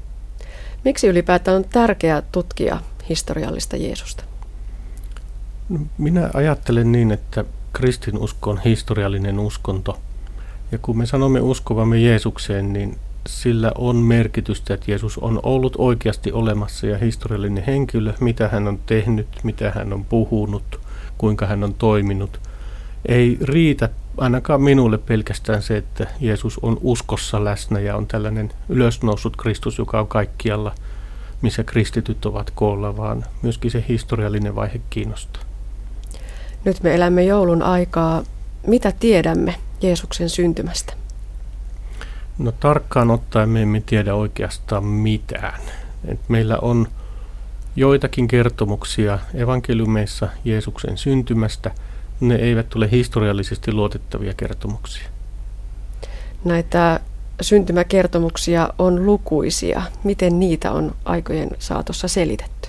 Miksi 0.85 1.07
ylipäätään 1.07 1.57
on 1.57 1.65
tärkeää 1.65 2.23
tutkia 2.33 2.81
historiallista 3.09 3.77
Jeesusta? 3.77 4.25
No, 5.69 5.79
minä 5.99 6.31
ajattelen 6.35 6.93
niin, 6.93 7.13
että 7.13 7.45
kristinusko 7.73 8.51
on 8.51 8.61
historiallinen 8.65 9.39
uskonto. 9.39 9.99
Ja 10.73 10.79
kun 10.79 10.99
me 10.99 11.07
sanomme 11.07 11.41
uskovamme 11.41 11.99
Jeesukseen, 11.99 12.73
niin 12.73 12.99
sillä 13.29 13.73
on 13.75 13.97
merkitystä, 13.97 14.75
että 14.75 14.91
Jeesus 14.91 15.19
on 15.19 15.41
ollut 15.43 15.75
oikeasti 15.79 16.33
olemassa 16.33 16.87
ja 16.87 16.99
historiallinen 16.99 17.65
henkilö, 17.65 18.13
mitä 18.21 18.49
hän 18.49 18.69
on 18.69 18.79
tehnyt, 18.87 19.29
mitä 19.43 19.73
hän 19.75 19.93
on 19.93 20.05
puhunut, 20.05 20.81
kuinka 21.19 21.47
hän 21.47 21.65
on 21.65 21.75
toiminut. 21.75 22.41
Ei 23.07 23.39
riitä 23.41 23.89
ainakaan 24.17 24.63
minulle 24.63 24.99
pelkästään 24.99 25.63
se, 25.63 25.77
että 25.77 26.07
Jeesus 26.21 26.59
on 26.63 26.79
uskossa 26.81 27.45
läsnä 27.45 27.81
ja 27.81 27.97
on 27.97 28.07
tällainen 28.07 28.53
ylösnoussut 28.69 29.37
Kristus, 29.37 29.79
joka 29.79 30.01
on 30.01 30.09
kaikkialla– 30.09 30.75
missä 31.43 31.65
kristityt 31.65 32.27
ovat 32.27 32.51
koolla, 32.51 32.97
vaan 32.97 33.25
myöskin 33.43 33.71
se 33.71 33.85
historiallinen 33.89 34.55
vaihe 34.55 34.81
kiinnostaa. 34.91 35.43
Nyt 36.65 36.83
me 36.83 36.95
elämme 36.95 37.25
joulun 37.25 37.63
aikaa. 37.63 38.23
Mitä 38.67 38.93
tiedämme 38.93 39.55
Jeesuksen 39.83 40.29
syntymästä? 40.29 40.93
No 42.39 42.53
tarkkaan 42.53 43.11
ottaen 43.11 43.49
me 43.49 43.63
emme 43.63 43.83
tiedä 43.87 44.15
oikeastaan 44.15 44.85
mitään. 44.85 45.61
Et 46.09 46.21
meillä 46.29 46.59
on 46.63 46.89
joitakin 47.77 48.29
kertomuksia 48.29 49.19
evankeliumeissa 49.35 50.29
Jeesuksen 50.45 50.99
syntymästä. 50.99 51.71
Ne 52.21 52.35
eivät 52.35 52.75
ole 52.75 52.91
historiallisesti 52.91 53.73
luotettavia 53.73 54.35
kertomuksia. 54.35 55.09
Näitä 56.45 57.01
syntymäkertomuksia 57.41 58.69
on 58.79 59.07
lukuisia. 59.07 59.83
Miten 60.05 60.41
niitä 60.41 60.73
on 60.73 60.95
aikojen 61.05 61.51
saatossa 61.59 62.09
selitetty? 62.09 62.69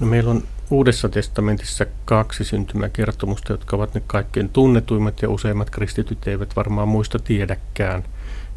No 0.00 0.06
meillä 0.06 0.30
on 0.30 0.42
Uudessa 0.70 1.08
testamentissa 1.08 1.86
kaksi 2.04 2.44
syntymäkertomusta, 2.44 3.52
jotka 3.52 3.76
ovat 3.76 3.94
ne 3.94 4.02
kaikkein 4.06 4.48
tunnetuimmat 4.48 5.22
ja 5.22 5.30
useimmat 5.30 5.70
kristityt 5.70 6.28
eivät 6.28 6.56
varmaan 6.56 6.88
muista 6.88 7.18
tiedäkään. 7.18 8.04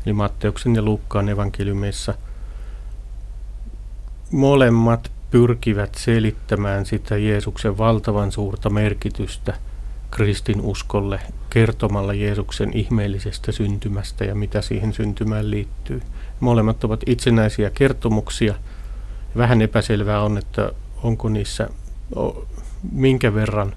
Eli 0.06 0.14
Matteuksen 0.14 0.76
ja 0.76 0.82
Luukkaan 0.82 1.30
evankeliumeissa 1.30 2.14
molemmat 4.32 5.12
pyrkivät 5.32 5.96
selittämään 5.96 6.86
sitä 6.86 7.18
Jeesuksen 7.18 7.78
valtavan 7.78 8.32
suurta 8.32 8.70
merkitystä 8.70 9.54
kristin 10.12 10.62
uskolle 10.62 11.20
kertomalla 11.50 12.14
Jeesuksen 12.14 12.78
ihmeellisestä 12.78 13.52
syntymästä 13.52 14.26
ja 14.26 14.36
mitä 14.36 14.62
siihen 14.62 14.94
syntymään 14.94 15.52
liittyy. 15.52 16.02
Molemmat 16.40 16.84
ovat 16.84 17.04
itsenäisiä 17.06 17.70
kertomuksia. 17.70 18.56
Vähän 19.38 19.62
epäselvää 19.62 20.22
on, 20.22 20.38
että 20.38 20.72
onko 21.04 21.30
niissä 21.30 21.70
minkä 22.92 23.34
verran 23.34 23.76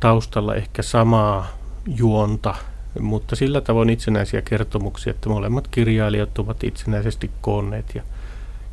taustalla 0.00 0.54
ehkä 0.54 0.82
samaa 0.82 1.48
juonta, 1.86 2.54
mutta 3.00 3.36
sillä 3.36 3.60
tavoin 3.60 3.90
itsenäisiä 3.90 4.42
kertomuksia, 4.42 5.10
että 5.10 5.28
molemmat 5.28 5.68
kirjailijat 5.68 6.38
ovat 6.38 6.64
itsenäisesti 6.64 7.30
koonneet 7.40 7.94
ja 7.94 8.02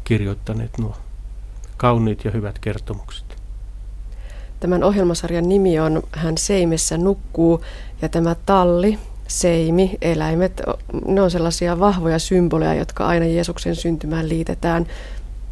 kirjoittaneet 0.03 0.77
nuo 0.77 0.97
kauniit 1.77 2.25
ja 2.25 2.31
hyvät 2.31 2.59
kertomukset. 2.59 3.20
Tämän 4.61 4.83
ohjelmasarjan 4.83 5.49
nimi 5.49 5.79
on 5.79 6.03
Hän 6.11 6.37
seimessä 6.37 6.97
nukkuu 6.97 7.61
ja 8.01 8.09
tämä 8.09 8.35
talli, 8.45 8.99
seimi, 9.27 9.97
eläimet, 10.01 10.61
ne 11.05 11.21
on 11.21 11.31
sellaisia 11.31 11.79
vahvoja 11.79 12.19
symboleja, 12.19 12.73
jotka 12.73 13.07
aina 13.07 13.25
Jeesuksen 13.25 13.75
syntymään 13.75 14.29
liitetään. 14.29 14.85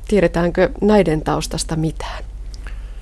Tiedetäänkö 0.08 0.70
näiden 0.82 1.22
taustasta 1.22 1.76
mitään? 1.76 2.24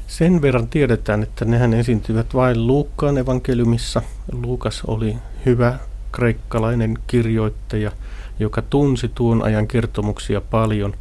Sen 0.08 0.42
verran 0.42 0.68
tiedetään, 0.68 1.24
että 1.24 1.46
nehän 1.46 1.74
esiintyvät 1.74 2.34
vain 2.34 2.68
Luukkaan 2.68 3.18
evankeliumissa. 3.18 4.02
Luukas 4.32 4.82
oli 4.88 5.18
hyvä 5.46 5.80
kreikkalainen 6.12 6.98
kirjoittaja, 7.08 7.92
joka 8.40 8.62
tunsi 8.62 9.12
tuon 9.16 9.44
ajan 9.44 9.68
kertomuksia 9.68 10.42
paljon. 10.42 10.94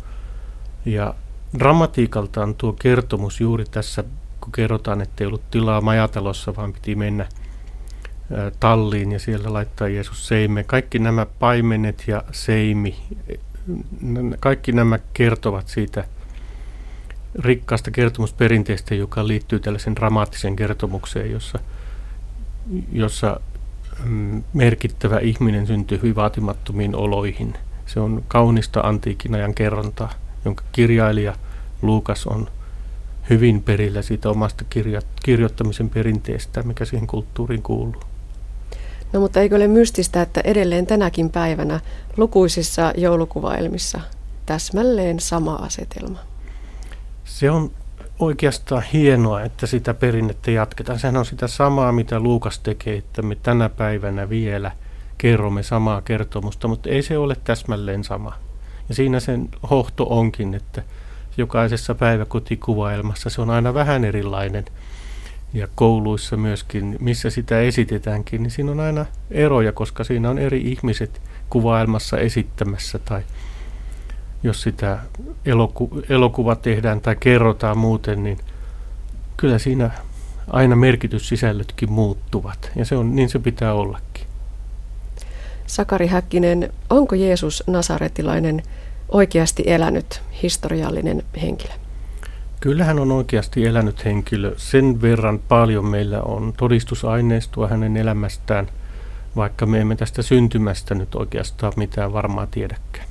Ja 0.84 1.14
dramatiikaltaan 1.58 2.54
tuo 2.54 2.72
kertomus 2.72 3.40
juuri 3.40 3.64
tässä, 3.70 4.04
kun 4.46 4.52
kerrotaan, 4.52 5.00
että 5.00 5.24
ei 5.24 5.26
ollut 5.26 5.50
tilaa 5.50 5.80
majatalossa, 5.80 6.56
vaan 6.56 6.72
piti 6.72 6.94
mennä 6.94 7.26
talliin 8.60 9.12
ja 9.12 9.18
siellä 9.18 9.52
laittaa 9.52 9.88
Jeesus 9.88 10.28
seime. 10.28 10.64
Kaikki 10.64 10.98
nämä 10.98 11.26
paimenet 11.38 12.04
ja 12.06 12.24
seimi, 12.32 12.96
kaikki 14.40 14.72
nämä 14.72 14.98
kertovat 15.12 15.68
siitä– 15.68 16.04
rikkaasta 17.38 17.90
kertomusperinteestä, 17.90 18.94
joka 18.94 19.26
liittyy 19.26 19.60
tällaisen 19.60 19.96
dramaattiseen 19.96 20.56
kertomukseen, 20.56 21.30
jossa, 21.30 21.58
jossa 22.92 23.40
mm, 24.04 24.42
merkittävä 24.52 25.18
ihminen 25.18 25.66
syntyy 25.66 25.98
hyvin 25.98 26.14
vaatimattomiin 26.14 26.94
oloihin. 26.96 27.54
Se 27.86 28.00
on 28.00 28.24
kaunista 28.28 28.80
antiikin 28.80 29.34
ajan 29.34 29.54
kerrontaa, 29.54 30.12
jonka 30.44 30.64
kirjailija 30.72 31.34
Luukas 31.82 32.26
on 32.26 32.48
hyvin 33.30 33.62
perillä 33.62 34.02
siitä 34.02 34.30
omasta 34.30 34.64
kirja- 34.70 35.02
kirjoittamisen 35.22 35.90
perinteestä, 35.90 36.62
mikä 36.62 36.84
siihen 36.84 37.06
kulttuuriin 37.06 37.62
kuuluu. 37.62 38.02
No 39.12 39.20
mutta 39.20 39.40
eikö 39.40 39.56
ole 39.56 39.68
mystistä, 39.68 40.22
että 40.22 40.40
edelleen 40.44 40.86
tänäkin 40.86 41.30
päivänä 41.30 41.80
lukuisissa 42.16 42.92
joulukuvaelmissa 42.96 44.00
täsmälleen 44.46 45.20
sama 45.20 45.54
asetelma? 45.54 46.18
Se 47.24 47.50
on 47.50 47.70
oikeastaan 48.18 48.82
hienoa, 48.92 49.42
että 49.42 49.66
sitä 49.66 49.94
perinnettä 49.94 50.50
jatketaan. 50.50 50.98
Sehän 50.98 51.16
on 51.16 51.26
sitä 51.26 51.48
samaa, 51.48 51.92
mitä 51.92 52.20
Luukas 52.20 52.58
tekee, 52.58 52.96
että 52.96 53.22
me 53.22 53.34
tänä 53.34 53.68
päivänä 53.68 54.28
vielä 54.28 54.72
kerromme 55.18 55.62
samaa 55.62 56.02
kertomusta, 56.02 56.68
mutta 56.68 56.88
ei 56.88 57.02
se 57.02 57.18
ole 57.18 57.36
täsmälleen 57.44 58.04
sama. 58.04 58.32
Ja 58.88 58.94
siinä 58.94 59.20
sen 59.20 59.48
hohto 59.70 60.06
onkin, 60.10 60.54
että 60.54 60.82
jokaisessa 61.36 61.94
päiväkotikuvaelmassa 61.94 63.30
se 63.30 63.40
on 63.40 63.50
aina 63.50 63.74
vähän 63.74 64.04
erilainen. 64.04 64.64
Ja 65.54 65.68
kouluissa 65.74 66.36
myöskin, 66.36 66.96
missä 67.00 67.30
sitä 67.30 67.60
esitetäänkin, 67.60 68.42
niin 68.42 68.50
siinä 68.50 68.70
on 68.70 68.80
aina 68.80 69.06
eroja, 69.30 69.72
koska 69.72 70.04
siinä 70.04 70.30
on 70.30 70.38
eri 70.38 70.60
ihmiset 70.60 71.20
kuvaelmassa 71.50 72.18
esittämässä 72.18 72.98
tai 72.98 73.22
jos 74.42 74.62
sitä 74.62 74.98
eloku- 75.44 76.02
elokuva 76.08 76.56
tehdään 76.56 77.00
tai 77.00 77.16
kerrotaan 77.20 77.78
muuten, 77.78 78.24
niin 78.24 78.38
kyllä 79.36 79.58
siinä 79.58 79.90
aina 80.50 80.76
merkityssisällötkin 80.76 81.92
muuttuvat. 81.92 82.70
Ja 82.76 82.84
se 82.84 82.96
on, 82.96 83.16
niin 83.16 83.28
se 83.28 83.38
pitää 83.38 83.74
ollakin. 83.74 84.26
Sakari 85.66 86.06
Häkkinen, 86.06 86.72
onko 86.90 87.14
Jeesus 87.14 87.64
Nasaretilainen 87.66 88.62
oikeasti 89.08 89.62
elänyt 89.66 90.22
historiallinen 90.42 91.22
henkilö? 91.42 91.72
Kyllä 92.60 92.84
hän 92.84 92.98
on 92.98 93.12
oikeasti 93.12 93.66
elänyt 93.66 94.04
henkilö. 94.04 94.54
Sen 94.56 95.02
verran 95.02 95.38
paljon 95.38 95.84
meillä 95.84 96.22
on 96.22 96.52
todistusaineistoa 96.56 97.68
hänen 97.68 97.96
elämästään, 97.96 98.68
vaikka 99.36 99.66
me 99.66 99.80
emme 99.80 99.96
tästä 99.96 100.22
syntymästä 100.22 100.94
nyt 100.94 101.14
oikeastaan 101.14 101.72
mitään 101.76 102.12
varmaa 102.12 102.46
tiedäkään. 102.46 103.06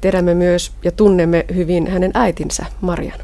Tiedämme 0.00 0.34
myös 0.34 0.72
ja 0.84 0.92
tunnemme 0.92 1.44
hyvin 1.54 1.86
hänen 1.90 2.10
äitinsä, 2.14 2.66
Marian. 2.80 3.20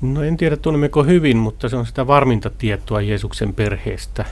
No 0.00 0.22
en 0.22 0.36
tiedä 0.36 0.56
tunnemmeko 0.56 1.04
hyvin, 1.04 1.36
mutta 1.36 1.68
se 1.68 1.76
on 1.76 1.86
sitä 1.86 2.06
varminta 2.06 2.50
tietoa 2.50 3.00
Jeesuksen 3.00 3.54
perheestä. 3.54 4.24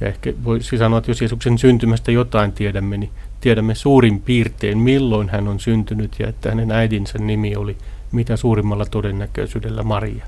Ja 0.00 0.06
ehkä 0.06 0.32
voisi 0.44 0.78
sanoa, 0.78 0.98
että 0.98 1.10
jos 1.10 1.20
Jeesuksen 1.20 1.58
syntymästä 1.58 2.12
jotain 2.12 2.52
tiedämme, 2.52 2.96
niin 2.96 3.10
tiedämme 3.40 3.74
suurin 3.74 4.20
piirtein, 4.20 4.78
milloin 4.78 5.28
hän 5.28 5.48
on 5.48 5.60
syntynyt 5.60 6.16
ja 6.18 6.28
että 6.28 6.48
hänen 6.48 6.70
äidinsä 6.70 7.18
nimi 7.18 7.56
oli 7.56 7.76
mitä 8.12 8.36
suurimmalla 8.36 8.84
todennäköisyydellä 8.84 9.82
Maria. 9.82 10.24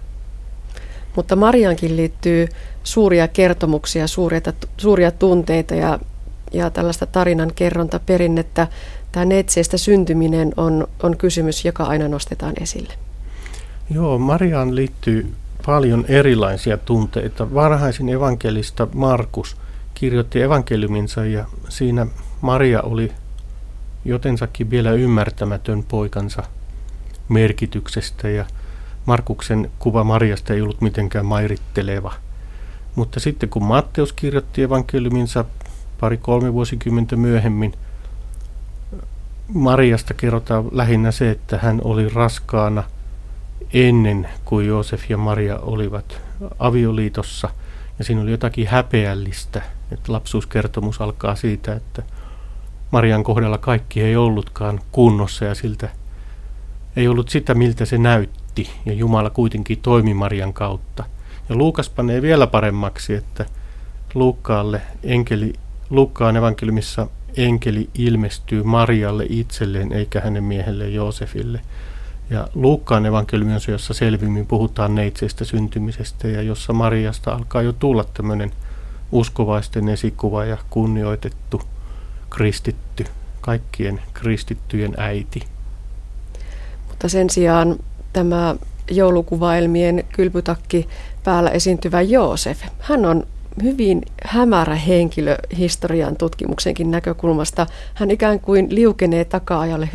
Mutta 1.16 1.36
Mariankin 1.36 1.96
liittyy 1.96 2.48
suuria 2.84 3.28
kertomuksia, 3.28 4.06
suuria, 4.06 4.40
suuria 4.76 5.10
tunteita 5.10 5.74
ja, 5.74 5.98
ja 6.52 6.70
tällaista 6.70 7.06
tarinan 7.06 7.52
kerrontaperinnettä 7.54 8.66
tämä 9.12 9.24
neitseestä 9.24 9.76
syntyminen 9.76 10.52
on, 10.56 10.88
on 11.02 11.16
kysymys, 11.16 11.64
joka 11.64 11.84
aina 11.84 12.08
nostetaan 12.08 12.54
esille. 12.60 12.92
Joo, 13.90 14.18
Mariaan 14.18 14.74
liittyy 14.74 15.32
paljon 15.66 16.04
erilaisia 16.08 16.76
tunteita. 16.76 17.54
Varhaisin 17.54 18.08
evankelista 18.08 18.88
Markus 18.94 19.56
kirjoitti 20.02 20.42
evankeliuminsa 20.42 21.24
ja 21.24 21.44
siinä 21.68 22.06
Maria 22.40 22.82
oli 22.82 23.12
jotensakin 24.04 24.70
vielä 24.70 24.92
ymmärtämätön 24.92 25.82
poikansa 25.82 26.42
merkityksestä 27.28 28.28
ja 28.28 28.44
Markuksen 29.06 29.70
kuva 29.78 30.04
Mariasta 30.04 30.54
ei 30.54 30.62
ollut 30.62 30.80
mitenkään 30.80 31.26
mairitteleva. 31.26 32.14
Mutta 32.94 33.20
sitten 33.20 33.48
kun 33.48 33.64
Matteus 33.64 34.12
kirjoitti 34.12 34.62
evankeliuminsa 34.62 35.44
pari-kolme 36.00 36.52
vuosikymmentä 36.52 37.16
myöhemmin– 37.16 37.74
Mariasta 39.54 40.14
kerrotaan 40.14 40.64
lähinnä 40.72 41.10
se, 41.10 41.30
että 41.30 41.58
hän 41.58 41.80
oli 41.84 42.08
raskaana 42.08 42.84
ennen 43.72 44.28
kuin 44.44 44.66
Joosef 44.66 45.10
ja 45.10 45.16
Maria 45.16 45.58
olivat 45.58 46.20
avioliitossa. 46.58 47.48
Ja 47.98 48.04
siinä 48.04 48.22
oli 48.22 48.30
jotakin 48.30 48.68
häpeällistä, 48.68 49.62
että 49.92 50.12
lapsuuskertomus 50.12 51.00
alkaa 51.00 51.34
siitä, 51.34 51.74
että 51.74 52.02
Marian 52.90 53.24
kohdalla 53.24 53.58
kaikki 53.58 54.02
ei 54.02 54.16
ollutkaan 54.16 54.80
kunnossa 54.92 55.44
ja 55.44 55.54
siltä 55.54 55.88
ei 56.96 57.08
ollut 57.08 57.28
sitä, 57.28 57.54
miltä 57.54 57.84
se 57.84 57.98
näytti. 57.98 58.70
Ja 58.86 58.92
Jumala 58.92 59.30
kuitenkin 59.30 59.78
toimi 59.78 60.14
Marian 60.14 60.52
kautta. 60.52 61.04
Ja 61.48 61.56
Luukas 61.56 61.90
panee 61.90 62.22
vielä 62.22 62.46
paremmaksi, 62.46 63.14
että 63.14 63.46
Luukkaalle 64.14 64.82
enkeli, 65.02 65.52
Luukkaan 65.90 66.36
evankeliumissa 66.36 67.06
enkeli 67.36 67.90
ilmestyy 67.94 68.62
Marialle 68.62 69.26
itselleen 69.28 69.92
eikä 69.92 70.20
hänen 70.20 70.44
miehelle 70.44 70.88
Joosefille. 70.88 71.60
Ja 72.30 72.48
Luukkaan 72.54 73.06
evankeliumi 73.06 73.54
on 73.54 73.60
se, 73.60 73.72
jossa 73.72 73.94
selvimmin 73.94 74.46
puhutaan 74.46 74.94
neitsestä 74.94 75.44
syntymisestä 75.44 76.28
ja 76.28 76.42
jossa 76.42 76.72
Mariasta 76.72 77.32
alkaa 77.32 77.62
jo 77.62 77.72
tulla 77.72 78.04
tämmöinen 78.04 78.52
uskovaisten 79.12 79.88
esikuva 79.88 80.44
ja 80.44 80.56
kunnioitettu 80.70 81.62
kristitty, 82.30 83.04
kaikkien 83.40 84.00
kristittyjen 84.14 84.94
äiti. 84.96 85.42
Mutta 86.88 87.08
sen 87.08 87.30
sijaan 87.30 87.76
tämä 88.12 88.54
joulukuvaelmien 88.90 90.04
kylpytakki 90.12 90.88
päällä 91.24 91.50
esiintyvä 91.50 92.00
Joosef, 92.02 92.62
hän 92.78 93.06
on 93.06 93.26
hyvin 93.62 94.02
hämärä 94.24 94.74
henkilö 94.74 95.36
historian 95.58 96.16
tutkimuksenkin 96.16 96.90
näkökulmasta. 96.90 97.66
Hän 97.94 98.10
ikään 98.10 98.40
kuin 98.40 98.74
liukenee 98.74 99.24
taka-alalle, 99.24 99.88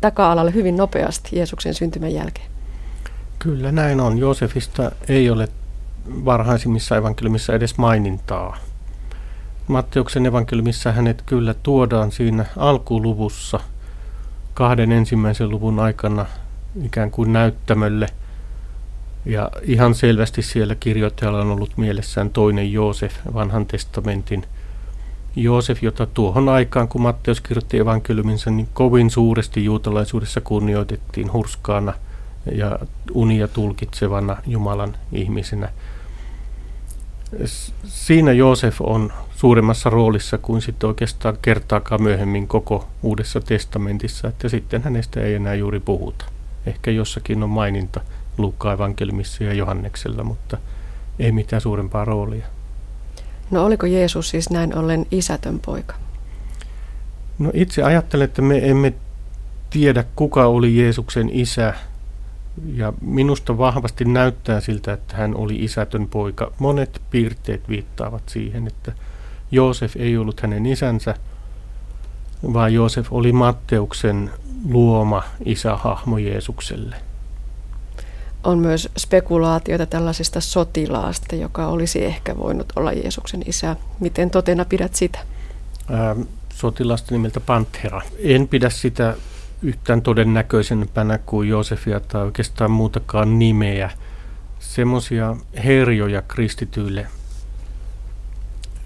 taka-alalle 0.00 0.54
hyvin 0.54 0.76
nopeasti 0.76 1.36
Jeesuksen 1.36 1.74
syntymän 1.74 2.14
jälkeen. 2.14 2.46
Kyllä 3.38 3.72
näin 3.72 4.00
on. 4.00 4.18
Joosefista 4.18 4.92
ei 5.08 5.30
ole 5.30 5.48
varhaisimmissa 6.24 6.96
evankeliumissa 6.96 7.54
edes 7.54 7.78
mainintaa. 7.78 8.56
Matteuksen 9.68 10.26
evankeliumissa 10.26 10.92
hänet 10.92 11.22
kyllä 11.26 11.54
tuodaan 11.54 12.12
siinä 12.12 12.44
alkuluvussa 12.56 13.60
kahden 14.54 14.92
ensimmäisen 14.92 15.48
luvun 15.48 15.80
aikana 15.80 16.26
ikään 16.82 17.10
kuin 17.10 17.32
näyttämölle. 17.32 18.06
Ja 19.24 19.50
ihan 19.62 19.94
selvästi 19.94 20.42
siellä 20.42 20.74
kirjoittajalla 20.74 21.40
on 21.40 21.50
ollut 21.50 21.76
mielessään 21.76 22.30
toinen 22.30 22.72
Joosef, 22.72 23.14
vanhan 23.34 23.66
testamentin 23.66 24.44
Joosef, 25.36 25.82
jota 25.82 26.06
tuohon 26.06 26.48
aikaan, 26.48 26.88
kun 26.88 27.02
Matteus 27.02 27.40
kirjoitti 27.40 27.78
evankeliuminsa, 27.78 28.50
niin 28.50 28.68
kovin 28.74 29.10
suuresti 29.10 29.64
juutalaisuudessa 29.64 30.40
kunnioitettiin 30.40 31.32
hurskaana 31.32 31.94
ja 32.52 32.78
unia 33.14 33.48
tulkitsevana 33.48 34.36
Jumalan 34.46 34.96
ihmisenä. 35.12 35.68
Siinä 37.84 38.32
Joosef 38.32 38.80
on 38.80 39.12
suuremmassa 39.36 39.90
roolissa 39.90 40.38
kuin 40.38 40.62
sitten 40.62 40.88
oikeastaan 40.88 41.38
kertaakaan 41.42 42.02
myöhemmin 42.02 42.48
koko 42.48 42.88
Uudessa 43.02 43.40
testamentissa, 43.40 44.28
että 44.28 44.48
sitten 44.48 44.82
hänestä 44.82 45.20
ei 45.20 45.34
enää 45.34 45.54
juuri 45.54 45.80
puhuta. 45.80 46.24
Ehkä 46.66 46.90
jossakin 46.90 47.42
on 47.42 47.50
maininta 47.50 48.00
Luukkaan 48.38 48.74
evankeliumissa 48.74 49.44
ja 49.44 49.52
Johanneksella, 49.52 50.24
mutta 50.24 50.58
ei 51.18 51.32
mitään 51.32 51.62
suurempaa 51.62 52.04
roolia. 52.04 52.46
No 53.50 53.64
oliko 53.64 53.86
Jeesus 53.86 54.28
siis 54.28 54.50
näin 54.50 54.76
ollen 54.76 55.06
isätön 55.10 55.58
poika? 55.58 55.94
No 57.38 57.50
itse 57.54 57.82
ajattelen, 57.82 58.24
että 58.24 58.42
me 58.42 58.70
emme 58.70 58.94
tiedä 59.70 60.04
kuka 60.16 60.46
oli 60.46 60.76
Jeesuksen 60.76 61.30
isä 61.32 61.74
ja 62.74 62.92
minusta 63.00 63.58
vahvasti 63.58 64.04
näyttää 64.04 64.60
siltä, 64.60 64.92
että 64.92 65.16
hän 65.16 65.34
oli 65.34 65.64
isätön 65.64 66.06
poika. 66.08 66.52
Monet 66.58 67.02
piirteet 67.10 67.68
viittaavat 67.68 68.22
siihen, 68.28 68.66
että 68.66 68.92
Joosef 69.50 69.96
ei 69.96 70.16
ollut 70.16 70.40
hänen 70.40 70.66
isänsä, 70.66 71.14
vaan 72.52 72.74
Joosef 72.74 73.06
oli 73.10 73.32
Matteuksen 73.32 74.30
luoma 74.68 75.22
isähahmo 75.44 76.18
Jeesukselle. 76.18 76.96
On 78.44 78.58
myös 78.58 78.88
spekulaatioita 78.98 79.86
tällaisesta 79.86 80.40
sotilaasta, 80.40 81.36
joka 81.36 81.66
olisi 81.66 82.04
ehkä 82.04 82.36
voinut 82.36 82.72
olla 82.76 82.92
Jeesuksen 82.92 83.42
isä. 83.46 83.76
Miten 84.00 84.30
totena 84.30 84.64
pidät 84.64 84.94
sitä? 84.94 85.18
Ää, 85.90 86.16
sotilasta 86.54 87.14
nimeltä 87.14 87.40
Panthera. 87.40 88.02
En 88.18 88.48
pidä 88.48 88.70
sitä 88.70 89.14
yhtään 89.62 90.02
todennäköisempänä 90.02 91.18
kuin 91.18 91.48
Joosefia 91.48 92.00
tai 92.00 92.22
oikeastaan 92.22 92.70
muutakaan 92.70 93.38
nimeä. 93.38 93.90
Semmoisia 94.58 95.36
herjoja 95.64 96.22
kristityille 96.22 97.06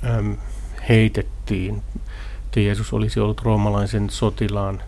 äm, 0.05 0.37
heitettiin, 0.89 1.83
että 2.45 2.61
Jeesus 2.61 2.93
olisi 2.93 3.21
ollut 3.21 3.41
roomalaisen 3.41 4.11
sotilaan 4.11 4.83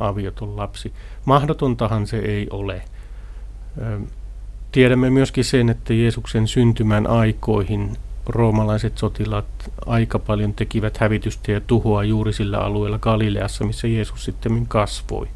avioton 0.00 0.56
lapsi. 0.56 0.92
Mahdotontahan 1.24 2.06
se 2.06 2.18
ei 2.18 2.46
ole. 2.50 2.82
Äm, 3.82 4.06
tiedämme 4.72 5.10
myöskin 5.10 5.44
sen, 5.44 5.68
että 5.68 5.94
Jeesuksen 5.94 6.48
syntymän 6.48 7.06
aikoihin 7.06 7.96
roomalaiset 8.28 8.98
sotilaat 8.98 9.46
aika 9.86 10.18
paljon 10.18 10.54
tekivät 10.54 10.96
hävitystä 10.96 11.52
ja 11.52 11.60
tuhoa 11.60 12.04
juuri 12.04 12.32
sillä 12.32 12.58
alueella 12.58 12.98
Galileassa, 12.98 13.64
missä 13.64 13.88
Jeesus 13.88 14.24
sitten 14.24 14.66
kasvoi. 14.66 15.28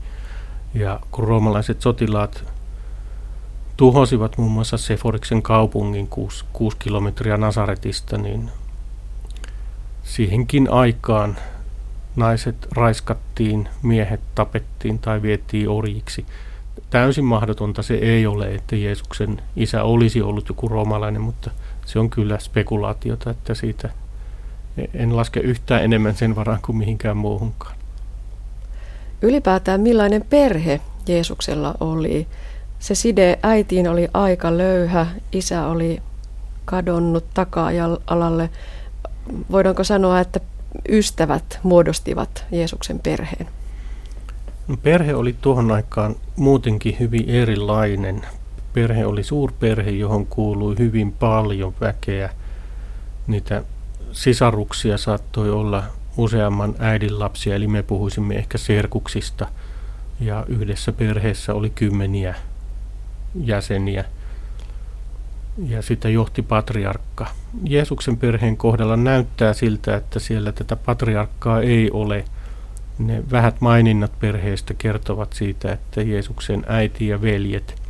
Ja 0.75 1.01
kun 1.11 1.25
roomalaiset 1.25 1.81
sotilaat 1.81 2.45
tuhosivat 3.77 4.39
muun 4.39 4.53
muassa 4.53 4.77
Seforiksen 4.77 5.43
kaupungin 5.43 6.09
6, 6.09 6.45
6 6.53 6.77
kilometriä 6.77 7.37
Nasaretista, 7.37 8.19
niin 8.19 8.51
siihenkin 10.03 10.71
aikaan 10.71 11.37
naiset 12.17 12.69
raiskattiin, 12.73 13.69
miehet 13.83 14.21
tapettiin 14.35 14.99
tai 14.99 15.23
vietiin 15.23 15.69
orjiksi. 15.69 16.27
Täysin 16.91 17.25
mahdotonta 17.25 17.83
se 17.83 17.95
ei 17.95 18.27
ole, 18.27 18.55
että 18.55 18.77
Jeesuksen 18.77 19.43
isä 19.57 19.83
olisi 19.83 20.23
ollut 20.23 20.49
joku 20.49 20.69
roomalainen, 20.69 21.23
mutta 21.23 21.51
se 21.93 21.99
on 21.99 22.11
kyllä 22.11 22.39
spekulaatiota, 22.39 23.31
että 23.31 23.55
siitä 23.55 23.91
en 24.95 25.17
laske 25.17 25.41
yhtään 25.41 25.85
enemmän 25.85 26.15
sen 26.15 26.37
varaan 26.37 26.59
kuin 26.63 26.77
mihinkään 26.77 27.17
muuhunkaan. 27.17 27.75
Ylipäätään 29.23 29.81
millainen 29.81 30.25
perhe 30.31 30.81
Jeesuksella 31.07 31.75
oli? 31.81 32.27
Se 32.79 32.95
side 32.95 33.39
äitiin 33.43 33.89
oli 33.89 34.09
aika 34.15 34.59
löyhä, 34.59 35.07
isä 35.33 35.67
oli 35.67 36.03
kadonnut 36.65 37.25
taka-alalle. 37.35 38.51
Voidaanko 39.51 39.85
sanoa, 39.85 40.21
että 40.21 40.41
ystävät 40.89 41.61
muodostivat 41.63 42.45
Jeesuksen 42.53 42.99
perheen? 42.99 43.47
No, 44.69 44.77
perhe 44.77 45.15
oli 45.15 45.37
tuohon 45.41 45.73
aikaan 45.73 46.17
muutenkin 46.37 46.97
hyvin 47.01 47.31
erilainen 47.31 48.23
perhe 48.73 49.07
oli 49.07 49.23
suurperhe, 49.23 49.91
johon 49.91 50.27
kuului 50.27 50.79
hyvin 50.79 51.13
paljon 51.13 51.75
väkeä. 51.81 52.31
Niitä 53.27 53.63
sisaruksia 54.13 54.99
saattoi 54.99 55.51
olla 55.51 55.83
useamman 56.17 56.75
äidin 56.79 57.19
lapsia, 57.19 57.55
eli 57.55 57.67
me 57.67 57.83
puhuisimme 57.83 58.35
ehkä 58.35 58.59
serkuksista. 58.59 59.49
Ja 60.21 60.45
yhdessä 60.49 60.93
perheessä 60.93 61.55
oli 61.55 61.71
kymmeniä 61.71 62.35
jäseniä. 63.45 64.05
Ja 65.67 65.83
sitä 65.83 66.09
johti 66.09 66.43
patriarkka. 66.43 67.27
Jeesuksen 67.65 68.17
perheen 68.17 68.57
kohdalla 68.57 68.97
näyttää 68.97 69.53
siltä, 69.53 69.97
että 69.97 70.19
siellä 70.19 70.53
tätä 70.53 70.77
patriarkkaa 70.77 71.61
ei 71.61 71.91
ole. 71.91 72.25
Ne 72.99 73.23
vähät 73.31 73.61
maininnat 73.61 74.13
perheestä 74.21 74.75
kertovat 74.75 75.33
siitä, 75.33 75.73
että 75.73 76.03
Jeesuksen 76.03 76.65
äiti 76.69 77.09
ja 77.09 77.23
veljet– 77.23 77.75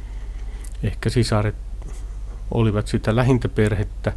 Ehkä 0.83 1.11
sisaret 1.11 1.55
olivat 2.51 2.87
sitä 2.87 3.17
lähintä 3.17 3.49
perhettä, 3.49 4.13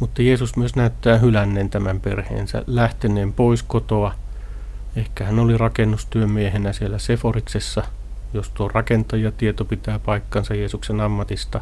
mutta 0.00 0.22
Jeesus 0.22 0.56
myös 0.56 0.76
näyttää 0.76 1.18
hylänneen 1.18 1.70
tämän 1.70 2.00
perheensä, 2.00 2.62
lähteneen 2.66 3.32
pois 3.32 3.62
kotoa. 3.62 4.14
Ehkä 4.96 5.24
hän 5.24 5.38
oli 5.38 5.58
rakennustyömiehenä 5.58 6.72
siellä 6.72 6.98
Seforiksessa, 6.98 7.82
jos 8.34 8.48
tuo 8.48 8.68
rakentajatieto 8.68 9.64
pitää 9.64 9.98
paikkansa 9.98 10.54
Jeesuksen 10.54 11.00
ammatista. 11.00 11.60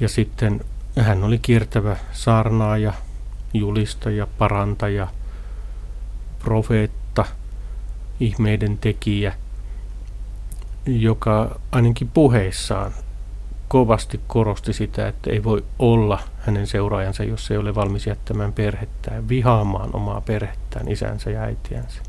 Ja 0.00 0.08
sitten 0.08 0.60
hän 1.00 1.24
oli 1.24 1.38
kiertävä 1.38 1.96
saarnaaja, 2.12 2.92
julistaja, 3.54 4.26
parantaja, 4.38 5.08
profeetta, 6.38 7.24
ihmeiden 8.20 8.78
tekijä– 8.78 9.34
joka 10.86 11.60
ainakin 11.72 12.10
puheissaan 12.14 12.92
kovasti 13.68 14.20
korosti 14.26 14.72
sitä, 14.72 15.08
että 15.08 15.30
ei 15.30 15.44
voi 15.44 15.64
olla 15.78 16.18
hänen 16.38 16.66
seuraajansa, 16.66 17.24
jos 17.24 17.50
ei 17.50 17.56
ole 17.56 17.74
valmis 17.74 18.06
jättämään 18.06 18.52
perhettään, 18.52 19.28
vihaamaan 19.28 19.90
omaa 19.96 20.20
perhettään, 20.20 20.88
isänsä 20.88 21.30
ja 21.30 21.40
äitiänsä. 21.40 22.02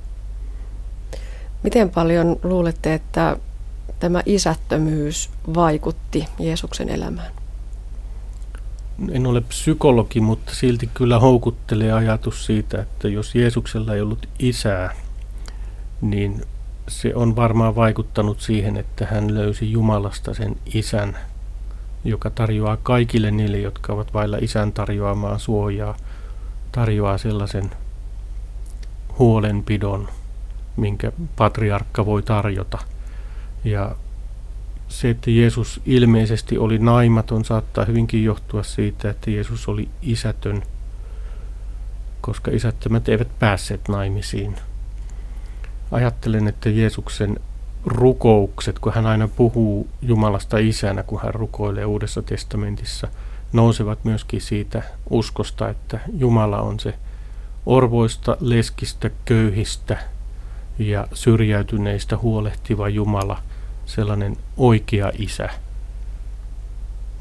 Miten 1.64 1.90
paljon 1.90 2.40
luulette, 2.44 2.94
että 2.94 3.38
tämä 4.00 4.22
isättömyys 4.26 5.30
vaikutti 5.56 6.26
Jeesuksen 6.40 6.90
elämään? 6.90 7.32
En 9.12 9.28
ole 9.28 9.42
psykologi, 9.42 10.22
mutta 10.22 10.56
silti 10.56 10.90
kyllä 10.94 11.20
houkuttelee 11.20 11.92
ajatus 11.92 12.46
siitä, 12.46 12.82
että 12.82 13.08
jos 13.08 13.36
Jeesuksella 13.36 13.96
ei 13.96 14.02
ollut 14.02 14.30
isää, 14.40 14.96
niin 16.02 16.42
se 16.88 17.16
on 17.16 17.36
varmaan 17.36 17.76
vaikuttanut 17.76 18.40
siihen, 18.40 18.78
että 18.78 19.08
hän 19.12 19.36
löysi 19.36 19.72
Jumalasta 19.72 20.34
sen 20.34 20.56
isän, 20.74 21.18
joka 22.04 22.30
tarjoaa 22.30 22.78
kaikille 22.78 23.32
niille, 23.32 23.58
jotka 23.60 23.94
ovat 23.94 24.14
vailla 24.14 24.38
isän 24.42 24.72
tarjoamaa 24.72 25.38
suojaa, 25.38 25.98
tarjoaa 26.72 27.18
sellaisen 27.18 27.72
huolenpidon, 29.20 30.10
minkä 30.78 31.12
patriarkka 31.36 32.06
voi 32.06 32.24
tarjota. 32.24 32.78
Ja 33.64 33.96
se, 34.88 35.10
että 35.10 35.32
Jeesus 35.32 35.82
ilmeisesti 35.86 36.58
oli 36.58 36.80
naimaton, 36.80 37.46
saattaa 37.46 37.86
hyvinkin 37.86 38.24
johtua 38.24 38.64
siitä, 38.64 39.10
että 39.10 39.32
Jeesus 39.32 39.68
oli 39.68 39.90
isätön, 40.02 40.64
koska 42.22 42.52
isättömät 42.52 43.10
eivät 43.10 43.40
päässeet 43.40 43.88
naimisiin 43.88 44.56
ajattelen, 45.92 46.48
että 46.48 46.70
Jeesuksen 46.70 47.40
rukoukset, 47.86 48.80
kun 48.80 48.94
hän 48.94 49.06
aina 49.06 49.28
puhuu 49.28 49.88
Jumalasta 50.02 50.58
isänä, 50.58 51.04
kun 51.04 51.22
hän 51.22 51.34
rukoilee 51.34 51.86
Uudessa 51.86 52.22
testamentissa, 52.22 53.08
nousevat 53.54 54.00
myöskin 54.04 54.42
siitä 54.42 54.84
uskosta, 55.10 55.70
että 55.70 56.00
Jumala 56.14 56.62
on 56.62 56.80
se 56.80 56.94
orvoista, 57.66 58.38
leskistä, 58.40 59.10
köyhistä 59.26 59.98
ja 60.80 61.08
syrjäytyneistä 61.14 62.18
huolehtiva 62.18 62.90
Jumala, 62.90 63.40
sellainen 63.86 64.38
oikea 64.58 65.12
isä, 65.18 65.50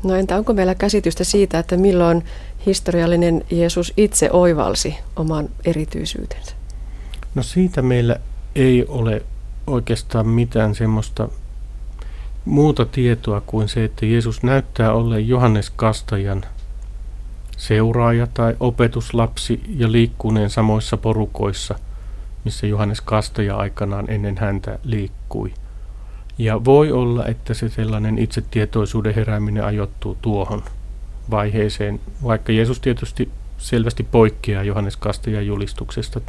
No 0.04 0.14
entä 0.14 0.36
onko 0.36 0.52
meillä 0.52 0.74
käsitystä 0.74 1.24
siitä, 1.24 1.58
että 1.58 1.76
milloin 1.76 2.24
historiallinen 2.66 3.44
Jeesus 3.50 3.92
itse 3.96 4.30
oivalsi 4.32 4.96
oman 5.16 5.48
erityisyytensä? 5.64 6.52
No 7.34 7.42
siitä 7.42 7.82
meillä 7.82 8.16
ei 8.54 8.84
ole 8.88 9.22
oikeastaan 9.66 10.28
mitään 10.28 10.74
semmoista 10.74 11.28
muuta 12.44 12.84
tietoa 12.84 13.40
kuin 13.40 13.68
se, 13.68 13.84
että 13.84 14.06
Jeesus 14.06 14.42
näyttää 14.42 14.92
olleen 14.92 15.28
Johannes 15.28 15.70
Kastajan 15.70 16.44
seuraaja 17.56 18.26
tai 18.26 18.56
opetuslapsi 18.60 19.60
ja 19.76 19.92
liikkuneen 19.92 20.50
samoissa 20.50 20.96
porukoissa, 20.96 21.74
missä 22.44 22.66
Johannes 22.66 23.00
Kastaja 23.00 23.56
aikanaan 23.56 24.10
ennen 24.10 24.38
häntä 24.38 24.78
liikkui. 24.84 25.54
Ja 26.38 26.64
voi 26.64 26.92
olla, 26.92 27.26
että 27.26 27.54
se 27.54 27.68
sellainen 27.68 28.18
itsetietoisuuden 28.18 29.14
herääminen 29.14 29.64
ajoittuu 29.64 30.18
tuohon 30.22 30.62
vaiheeseen, 31.30 32.00
vaikka 32.22 32.52
Jeesus 32.52 32.80
tietysti 32.80 33.30
selvästi 33.58 34.02
poikkeaa 34.02 34.62
Johannes 34.62 34.96
Kastajan 34.96 35.46
julistuksesta, 35.46 36.20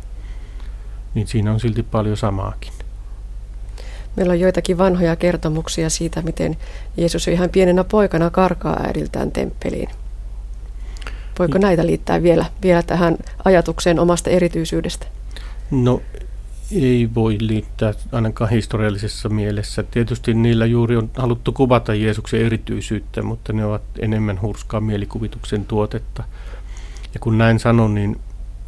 niin 1.16 1.28
siinä 1.28 1.52
on 1.52 1.60
silti 1.60 1.84
paljon 1.84 2.18
samaakin. 2.18 2.74
Meillä 4.16 4.32
on 4.32 4.40
joitakin 4.40 4.78
vanhoja 4.78 5.16
kertomuksia 5.16 5.90
siitä, 5.90 6.22
miten 6.22 6.58
Jeesus 6.98 7.28
ihan 7.28 7.50
pienenä 7.50 7.84
poikana 7.84 8.30
karkaa 8.30 8.80
äidiltään 8.84 9.32
temppeliin. 9.32 9.90
Voiko 11.40 11.58
näitä 11.58 11.86
liittää 11.86 12.24
vielä, 12.24 12.46
vielä 12.62 12.84
tähän 12.84 13.18
ajatukseen 13.46 14.00
omasta 14.00 14.30
erityisyydestä? 14.30 15.06
No 15.72 16.02
ei 16.72 17.10
voi 17.16 17.38
liittää 17.40 17.94
ainakaan 18.12 18.50
historiallisessa 18.50 19.30
mielessä. 19.30 19.84
Tietysti 19.84 20.34
niillä 20.34 20.66
juuri 20.66 20.98
on 20.98 21.10
haluttu 21.18 21.52
kuvata 21.52 21.94
Jeesuksen 21.94 22.46
erityisyyttä, 22.46 23.22
mutta 23.22 23.54
ne 23.54 23.66
ovat 23.66 23.82
enemmän 24.00 24.42
hurskaa 24.42 24.82
mielikuvituksen 24.82 25.66
tuotetta. 25.66 26.24
Ja 27.14 27.20
kun 27.20 27.38
näin 27.38 27.60
sanon, 27.60 27.96
niin 27.96 28.20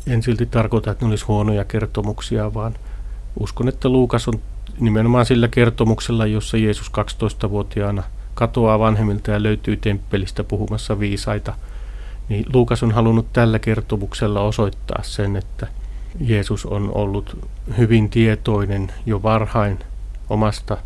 en 0.07 0.23
silti 0.23 0.45
tarkoita, 0.45 0.91
että 0.91 1.05
ne 1.05 1.09
olisi 1.09 1.25
huonoja 1.25 1.65
kertomuksia, 1.65 2.53
vaan 2.53 2.73
uskon, 3.39 3.67
että 3.67 3.89
Luukas 3.89 4.27
on 4.27 4.33
nimenomaan 4.79 5.25
sillä 5.25 5.47
kertomuksella, 5.47 6.25
jossa 6.25 6.57
Jeesus 6.57 6.91
12-vuotiaana 6.91 8.03
katoaa 8.33 8.79
vanhemmilta 8.79 9.31
ja 9.31 9.43
löytyy 9.43 9.77
temppelistä 9.77 10.43
puhumassa 10.43 10.99
viisaita, 10.99 11.53
niin 12.29 12.45
Luukas 12.53 12.83
on 12.83 12.91
halunnut 12.91 13.33
tällä 13.33 13.59
kertomuksella 13.59 14.41
osoittaa 14.41 15.03
sen, 15.03 15.35
että 15.35 15.67
Jeesus 16.19 16.65
on 16.65 16.91
ollut 16.95 17.37
hyvin 17.77 18.09
tietoinen 18.09 18.91
jo 19.05 19.23
varhain 19.23 19.79
omasta 20.29 20.77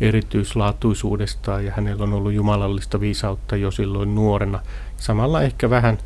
erityislaatuisuudestaan 0.00 1.64
ja 1.64 1.72
hänellä 1.76 2.04
on 2.04 2.12
ollut 2.12 2.32
jumalallista 2.32 3.00
viisautta 3.00 3.56
jo 3.56 3.70
silloin 3.70 4.14
nuorena. 4.14 4.60
Samalla 4.96 5.42
ehkä 5.42 5.70
vähän 5.70 5.98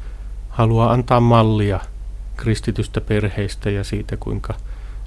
haluaa 0.49 0.93
antaa 0.93 1.21
mallia 1.21 1.81
kristitystä 2.37 3.01
perheistä 3.01 3.71
ja 3.71 3.85
siitä, 3.85 4.17
kuinka 4.17 4.55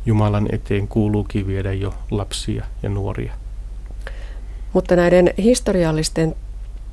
Jumalan 0.05 0.47
eteen 0.51 0.87
kuuluukin 0.87 1.47
viedä 1.47 1.73
jo 1.73 1.93
lapsia 2.11 2.65
ja 2.83 2.89
nuoria. 2.89 3.33
Mutta 4.73 4.95
näiden 4.95 5.33
historiallisten 5.37 6.35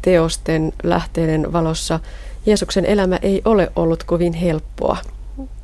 teosten 0.02 0.72
lähteiden 0.82 1.52
valossa 1.52 2.00
Jeesuksen 2.46 2.84
elämä 2.84 3.18
ei 3.22 3.42
ole 3.44 3.72
ollut 3.76 4.04
kovin 4.04 4.32
helppoa 4.32 4.96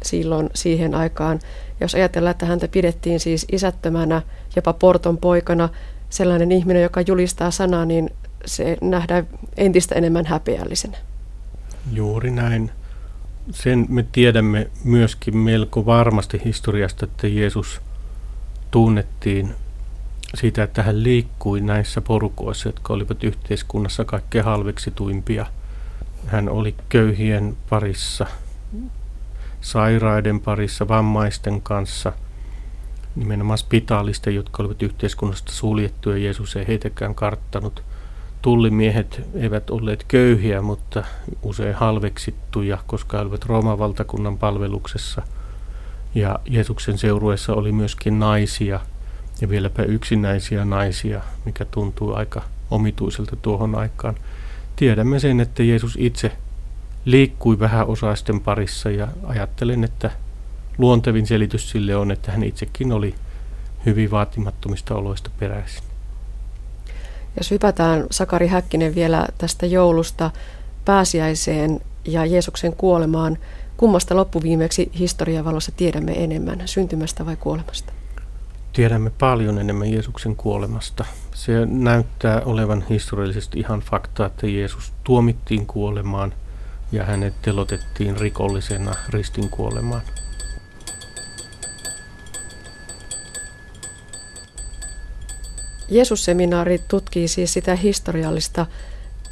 silloin 0.02 0.50
siihen 0.54 0.94
aikaan. 0.94 1.40
Jos 1.80 1.94
ajatellaan, 1.94 2.30
että 2.30 2.46
häntä 2.46 2.68
pidettiin 2.68 3.20
siis 3.20 3.46
isättömänä, 3.52 4.22
jopa 4.56 4.72
porton 4.72 5.18
poikana, 5.18 5.68
sellainen 6.10 6.52
ihminen, 6.52 6.82
joka 6.82 7.00
julistaa 7.00 7.50
sanaa, 7.50 7.84
niin 7.84 8.10
se 8.44 8.76
nähdään 8.80 9.26
entistä 9.56 9.94
enemmän 9.94 10.26
häpeällisenä. 10.26 10.96
Juuri 11.92 12.30
näin 12.30 12.70
sen 13.50 13.86
me 13.88 14.04
tiedämme 14.12 14.70
myöskin 14.84 15.36
melko 15.36 15.86
varmasti 15.86 16.40
historiasta, 16.44 17.04
että 17.04 17.28
Jeesus 17.28 17.80
tunnettiin 18.70 19.54
siitä, 20.34 20.62
että 20.62 20.82
hän 20.82 21.02
liikkui 21.02 21.60
näissä 21.60 22.00
porukoissa, 22.00 22.68
jotka 22.68 22.92
olivat 22.92 23.24
yhteiskunnassa 23.24 24.04
kaikkein 24.04 24.44
halveksituimpia. 24.44 25.46
Hän 26.26 26.48
oli 26.48 26.74
köyhien 26.88 27.56
parissa, 27.68 28.26
sairaiden 29.60 30.40
parissa, 30.40 30.88
vammaisten 30.88 31.62
kanssa, 31.62 32.12
nimenomaan 33.16 33.58
spitaalisten, 33.58 34.34
jotka 34.34 34.62
olivat 34.62 34.82
yhteiskunnasta 34.82 35.52
suljettuja. 35.52 36.18
Jeesus 36.18 36.56
ei 36.56 36.66
heitäkään 36.68 37.14
karttanut– 37.14 37.82
tullimiehet 38.42 39.22
eivät 39.34 39.70
olleet 39.70 40.04
köyhiä, 40.08 40.62
mutta 40.62 41.04
usein 41.42 41.74
halveksittuja, 41.74 42.78
koska 42.86 43.20
olivat 43.20 43.44
Rooman 43.44 43.78
valtakunnan 43.78 44.38
palveluksessa. 44.38 45.22
Ja 46.14 46.38
Jeesuksen 46.48 46.98
seurueessa 46.98 47.54
oli 47.54 47.72
myöskin 47.72 48.18
naisia 48.18 48.80
ja 49.40 49.48
vieläpä 49.48 49.82
yksinäisiä 49.82 50.64
naisia, 50.64 51.22
mikä 51.44 51.64
tuntuu 51.64 52.14
aika 52.14 52.42
omituiselta 52.70 53.36
tuohon 53.36 53.74
aikaan. 53.74 54.14
Tiedämme 54.76 55.20
sen, 55.20 55.40
että 55.40 55.62
Jeesus 55.62 55.96
itse 56.00 56.32
liikkui 57.04 57.58
vähän 57.58 57.86
osaisten 57.86 58.40
parissa 58.40 58.90
ja 58.90 59.08
ajattelen, 59.24 59.84
että 59.84 60.10
luontevin 60.78 61.26
selitys 61.26 61.70
sille 61.70 61.96
on, 61.96 62.10
että 62.10 62.32
hän 62.32 62.44
itsekin 62.44 62.92
oli 62.92 63.14
hyvin 63.86 64.10
vaatimattomista 64.10 64.94
oloista 64.94 65.30
peräisin. 65.38 65.91
Jos 67.36 67.50
hypätään 67.50 68.06
Sakari 68.10 68.46
Häkkinen 68.46 68.94
vielä 68.94 69.28
tästä 69.38 69.66
joulusta 69.66 70.30
pääsiäiseen 70.84 71.80
ja 72.04 72.26
Jeesuksen 72.26 72.76
kuolemaan, 72.76 73.38
kummasta 73.76 74.16
loppuviimeksi 74.16 74.90
historian 74.98 75.44
valossa 75.44 75.72
tiedämme 75.76 76.24
enemmän, 76.24 76.62
syntymästä 76.64 77.26
vai 77.26 77.36
kuolemasta? 77.36 77.92
Tiedämme 78.72 79.10
paljon 79.10 79.58
enemmän 79.58 79.92
Jeesuksen 79.92 80.36
kuolemasta. 80.36 81.04
Se 81.34 81.66
näyttää 81.66 82.42
olevan 82.44 82.84
historiallisesti 82.90 83.58
ihan 83.58 83.80
fakta, 83.80 84.26
että 84.26 84.46
Jeesus 84.46 84.92
tuomittiin 85.04 85.66
kuolemaan 85.66 86.34
ja 86.92 87.04
hänet 87.04 87.34
telotettiin 87.42 88.16
rikollisena 88.16 88.94
ristin 89.08 89.50
kuolemaan. 89.50 90.02
Jeesusseminaari 95.92 96.80
tutkii 96.88 97.28
siis 97.28 97.52
sitä 97.52 97.76
historiallista 97.76 98.66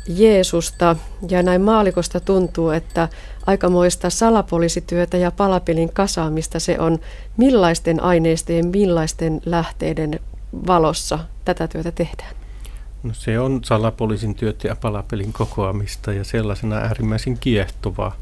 Jeesusta 0.09 0.97
ja 1.29 1.43
näin 1.43 1.63
maalikosta 1.63 2.21
tuntuu, 2.21 2.71
että 2.71 3.09
aikamoista 3.47 4.11
salapoliisityötä 4.11 5.17
ja 5.17 5.31
palapelin 5.31 5.93
kasaamista 5.93 6.61
se 6.61 6.79
on. 6.79 6.99
Millaisten 7.37 8.03
aineistojen, 8.03 8.67
millaisten 8.67 9.41
lähteiden 9.47 10.21
valossa 10.67 11.19
tätä 11.45 11.69
työtä 11.69 11.93
tehdään? 11.93 12.35
No 13.03 13.15
se 13.15 13.39
on 13.39 13.61
salapoliisin 13.65 14.35
työtä 14.35 14.69
ja 14.69 14.77
palapelin 14.77 15.33
kokoamista 15.33 16.13
ja 16.13 16.25
sellaisena 16.25 16.77
äärimmäisen 16.77 17.39
kiehtovaa. 17.39 18.17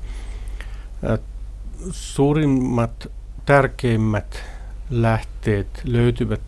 Suurimmat, 1.90 3.06
tärkeimmät 3.46 4.42
lähteet 4.90 5.68
löytyvät 5.84 6.40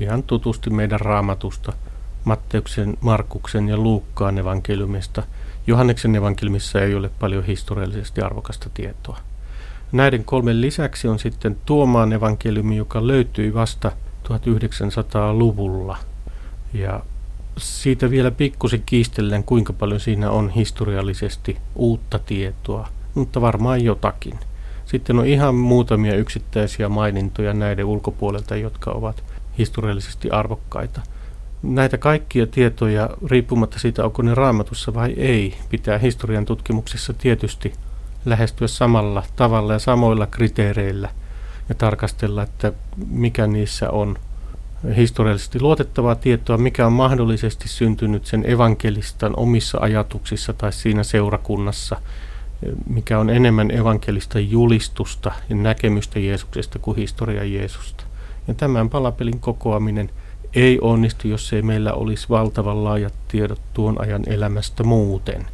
ihan 0.00 0.22
tutusti 0.22 0.70
meidän 0.70 1.00
raamatusta, 1.00 1.72
Matteuksen, 2.24 2.96
Markuksen 3.00 3.68
ja 3.68 3.76
Luukkaan 3.76 4.38
evankeliumista. 4.38 5.22
Johanneksen 5.66 6.16
evankeliumissa 6.16 6.80
ei 6.80 6.94
ole 6.94 7.10
paljon 7.18 7.44
historiallisesti 7.44 8.20
arvokasta 8.20 8.70
tietoa. 8.74 9.18
Näiden 9.92 10.24
kolmen 10.24 10.60
lisäksi 10.60 11.08
on 11.08 11.18
sitten 11.18 11.56
Tuomaan 11.66 12.12
evankeliumi, 12.12 12.76
joka 12.76 13.06
löytyi 13.06 13.54
vasta 13.54 13.92
1900-luvulla. 14.28 15.96
Ja 16.72 17.00
siitä 17.58 18.10
vielä 18.10 18.30
pikkusen 18.30 18.82
kiistellen, 18.86 19.44
kuinka 19.44 19.72
paljon 19.72 20.00
siinä 20.00 20.30
on 20.30 20.50
historiallisesti 20.50 21.58
uutta 21.74 22.18
tietoa, 22.18 22.88
mutta 23.14 23.40
varmaan 23.40 23.84
jotakin. 23.84 24.38
Sitten 24.84 25.18
on 25.18 25.26
ihan 25.26 25.54
muutamia 25.54 26.14
yksittäisiä 26.14 26.88
mainintoja 26.88 27.52
näiden 27.52 27.84
ulkopuolelta, 27.84 28.56
jotka 28.56 28.90
ovat 28.90 29.24
historiallisesti 29.58 30.30
arvokkaita. 30.30 31.00
Näitä 31.62 31.98
kaikkia 31.98 32.46
tietoja, 32.46 33.10
riippumatta 33.26 33.78
siitä, 33.78 34.04
onko 34.04 34.22
ne 34.22 34.34
raamatussa 34.34 34.94
vai 34.94 35.12
ei, 35.16 35.58
pitää 35.68 35.98
historian 35.98 36.44
tutkimuksessa 36.44 37.12
tietysti 37.12 37.72
lähestyä 38.24 38.68
samalla 38.68 39.22
tavalla 39.36 39.72
ja 39.72 39.78
samoilla 39.78 40.26
kriteereillä 40.26 41.08
ja 41.68 41.74
tarkastella, 41.74 42.42
että 42.42 42.72
mikä 43.08 43.46
niissä 43.46 43.90
on 43.90 44.18
historiallisesti 44.96 45.60
luotettavaa 45.60 46.14
tietoa, 46.14 46.58
mikä 46.58 46.86
on 46.86 46.92
mahdollisesti 46.92 47.68
syntynyt 47.68 48.26
sen 48.26 48.50
evankelistan 48.50 49.32
omissa 49.36 49.78
ajatuksissa 49.80 50.52
tai 50.52 50.72
siinä 50.72 51.02
seurakunnassa, 51.02 51.96
mikä 52.88 53.18
on 53.18 53.30
enemmän 53.30 53.70
evankelista 53.70 54.40
julistusta 54.40 55.32
ja 55.48 55.56
näkemystä 55.56 56.18
Jeesuksesta 56.18 56.78
kuin 56.78 56.96
historia 56.96 57.44
Jeesusta. 57.44 58.05
Ja 58.48 58.54
tämän 58.54 58.90
palapelin 58.90 59.40
kokoaminen 59.40 60.10
ei 60.54 60.78
onnistu, 60.80 61.28
jos 61.28 61.52
ei 61.52 61.62
meillä 61.62 61.92
olisi 61.92 62.28
valtavan 62.28 62.84
laajat 62.84 63.14
tiedot 63.28 63.60
tuon 63.74 64.00
ajan 64.00 64.22
elämästä 64.26 64.84
muuten. 64.84 65.46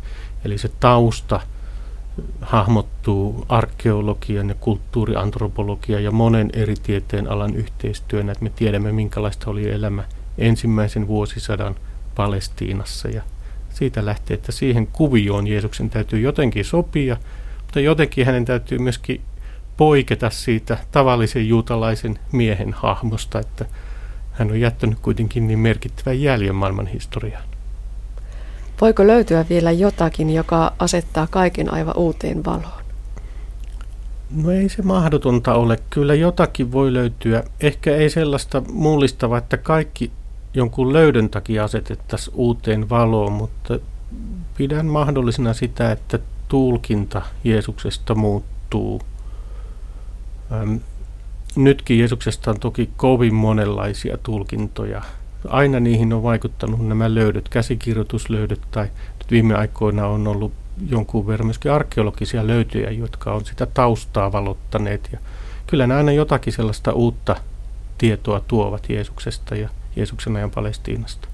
Eli 0.45 0.59
se 0.59 0.70
tausta 0.80 1.40
hahmottuu 2.40 3.45
arkeologian 3.49 4.49
ja 4.49 4.55
kulttuuriantropologian 4.55 6.05
ja 6.05 6.11
monen 6.11 6.51
eri 6.53 6.74
tieteen 6.82 7.30
alan 7.30 7.55
yhteistyönä, 7.55 8.32
että 8.32 8.45
me 8.45 8.51
tiedämme 8.51 8.93
minkälaista 8.93 9.51
oli 9.51 9.70
elämä 9.70 10.05
ensimmäisen 10.38 11.07
vuosisadan 11.07 11.74
Palestiinassa 12.14 13.09
ja 13.09 13.22
siitä 13.70 14.05
lähtee, 14.05 14.34
että 14.34 14.53
siihen 14.53 14.86
kuvioon 14.86 15.47
Jeesuksen 15.47 15.90
täytyy 15.90 16.20
jotenkin 16.20 16.64
sopia, 16.64 17.16
mutta 17.62 17.80
jotenkin 17.80 18.26
hänen 18.26 18.45
täytyy 18.45 18.78
myöskin 18.78 19.20
poiketa 19.82 20.30
siitä 20.30 20.78
tavallisen 20.92 21.48
juutalaisen 21.48 22.18
miehen 22.32 22.72
hahmosta, 22.72 23.38
että 23.38 23.64
hän 24.32 24.50
on 24.50 24.60
jättänyt 24.60 24.98
kuitenkin 24.98 25.46
niin 25.46 25.58
merkittävän 25.58 26.20
jäljen 26.20 26.54
maailman 26.54 26.86
historiaan. 26.86 27.44
Voiko 28.80 29.06
löytyä 29.06 29.44
vielä 29.50 29.70
jotakin, 29.70 30.30
joka 30.30 30.72
asettaa 30.78 31.26
kaiken 31.26 31.72
aivan 31.72 31.96
uuteen 31.96 32.44
valoon? 32.44 32.82
No 34.30 34.50
ei 34.50 34.68
se 34.68 34.82
mahdotonta 34.82 35.54
ole. 35.54 35.78
Kyllä 35.90 36.14
jotakin 36.14 36.72
voi 36.72 36.92
löytyä. 36.92 37.44
Ehkä 37.60 37.96
ei 37.96 38.10
sellaista 38.10 38.62
mullistavaa, 38.72 39.38
että 39.38 39.56
kaikki 39.56 40.10
jonkun 40.54 40.92
löydön 40.92 41.28
takia 41.28 41.64
asetettaisiin 41.64 42.36
uuteen 42.36 42.88
valoon, 42.88 43.32
mutta 43.32 43.78
pidän 44.56 44.86
mahdollisena 44.86 45.54
sitä, 45.54 45.92
että 45.92 46.18
tulkinta 46.48 47.22
Jeesuksesta 47.44 48.14
muuttuu. 48.14 49.00
Ähm, 50.53 50.76
nytkin 51.57 51.98
Jeesuksesta 51.98 52.50
on 52.50 52.61
toki 52.61 52.90
kovin 52.96 53.34
monenlaisia 53.34 54.18
tulkintoja. 54.22 55.03
Aina 55.48 55.80
niihin 55.80 56.12
on 56.12 56.22
vaikuttanut 56.22 56.88
nämä 56.88 57.14
löydöt, 57.14 57.48
käsikirjoituslöydöt 57.48 58.61
tai 58.70 58.84
nyt 59.18 59.30
viime 59.30 59.55
aikoina 59.55 60.07
on 60.07 60.28
ollut 60.28 60.53
jonkun 60.90 61.26
verran 61.26 61.46
myöskin 61.46 61.72
arkeologisia 61.72 62.46
löytöjä, 62.46 62.90
jotka 62.90 63.32
on 63.32 63.44
sitä 63.44 63.66
taustaa 63.66 64.32
valottaneet. 64.32 65.09
Ja 65.12 65.18
kyllä 65.66 65.86
ne 65.86 65.94
aina 65.94 66.12
jotakin 66.12 66.53
sellaista 66.53 66.92
uutta 66.92 67.36
tietoa 67.98 68.40
tuovat 68.40 68.88
Jeesuksesta 68.88 69.55
ja 69.55 69.68
Jeesuksen 69.96 70.36
ajan 70.36 70.50
Palestiinasta. 70.50 71.28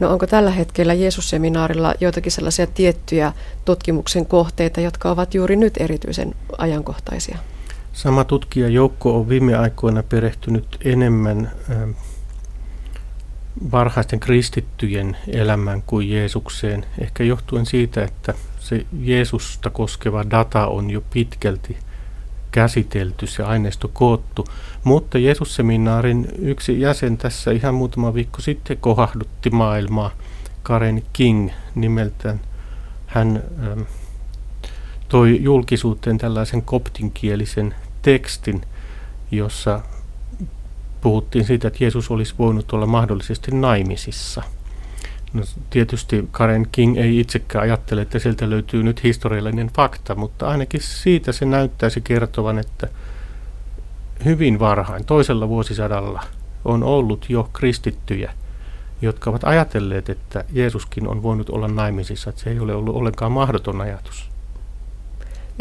No 0.00 0.10
onko 0.12 0.26
tällä 0.26 0.50
hetkellä 0.50 0.94
Jeesusseminaarilla 0.94 1.94
joitakin 2.00 2.32
sellaisia 2.32 2.66
tiettyjä 2.66 3.32
tutkimuksen 3.64 4.26
kohteita, 4.26 4.80
jotka 4.80 5.10
ovat 5.10 5.34
juuri 5.34 5.56
nyt 5.56 5.74
erityisen 5.76 6.34
ajankohtaisia? 6.58 7.38
Sama 7.92 8.24
tutkijajoukko 8.24 9.20
on 9.20 9.28
viime 9.28 9.56
aikoina 9.56 10.02
perehtynyt 10.02 10.78
enemmän 10.84 11.50
ähm, 11.70 11.90
varhaisten 13.72 14.20
kristittyjen 14.20 15.16
elämään 15.28 15.82
kuin 15.86 16.10
Jeesukseen, 16.10 16.86
ehkä 16.98 17.24
johtuen 17.24 17.66
siitä, 17.66 18.04
että 18.04 18.34
se 18.58 18.86
Jeesusta 19.00 19.70
koskeva 19.70 20.30
data 20.30 20.66
on 20.66 20.90
jo 20.90 21.02
pitkälti 21.12 21.76
käsitelty, 22.50 23.26
se 23.26 23.42
aineisto 23.42 23.90
koottu. 23.92 24.44
Mutta 24.84 25.18
Jeesusseminaarin 25.18 26.28
yksi 26.38 26.80
jäsen 26.80 27.16
tässä 27.16 27.50
ihan 27.50 27.74
muutama 27.74 28.14
viikko 28.14 28.40
sitten 28.40 28.76
kohahdutti 28.76 29.50
maailmaa, 29.50 30.10
Karen 30.62 31.02
King 31.12 31.50
nimeltään. 31.74 32.40
Hän 33.06 33.42
ähm, 33.62 33.80
toi 35.10 35.38
julkisuuteen 35.42 36.18
tällaisen 36.18 36.62
koptinkielisen 36.62 37.74
tekstin, 38.02 38.60
jossa 39.30 39.80
puhuttiin 41.00 41.44
siitä, 41.44 41.68
että 41.68 41.84
Jeesus 41.84 42.10
olisi 42.10 42.34
voinut 42.38 42.72
olla 42.72 42.86
mahdollisesti 42.86 43.50
naimisissa. 43.50 44.42
No, 45.32 45.42
tietysti 45.70 46.28
Karen 46.30 46.66
King 46.72 46.96
ei 46.96 47.20
itsekään 47.20 47.62
ajattele, 47.62 48.02
että 48.02 48.18
sieltä 48.18 48.50
löytyy 48.50 48.82
nyt 48.82 49.02
historiallinen 49.02 49.70
fakta, 49.76 50.14
mutta 50.14 50.48
ainakin 50.48 50.80
siitä 50.82 51.32
se 51.32 51.44
näyttäisi 51.44 52.00
kertovan, 52.00 52.58
että 52.58 52.88
hyvin 54.24 54.58
varhain, 54.58 55.04
toisella 55.04 55.48
vuosisadalla, 55.48 56.22
on 56.64 56.82
ollut 56.82 57.26
jo 57.28 57.50
kristittyjä, 57.52 58.32
jotka 59.02 59.30
ovat 59.30 59.44
ajatelleet, 59.44 60.08
että 60.08 60.44
Jeesuskin 60.52 61.08
on 61.08 61.22
voinut 61.22 61.50
olla 61.50 61.68
naimisissa, 61.68 62.30
että 62.30 62.42
se 62.42 62.50
ei 62.50 62.60
ole 62.60 62.74
ollut 62.74 62.96
ollenkaan 62.96 63.32
mahdoton 63.32 63.80
ajatus. 63.80 64.29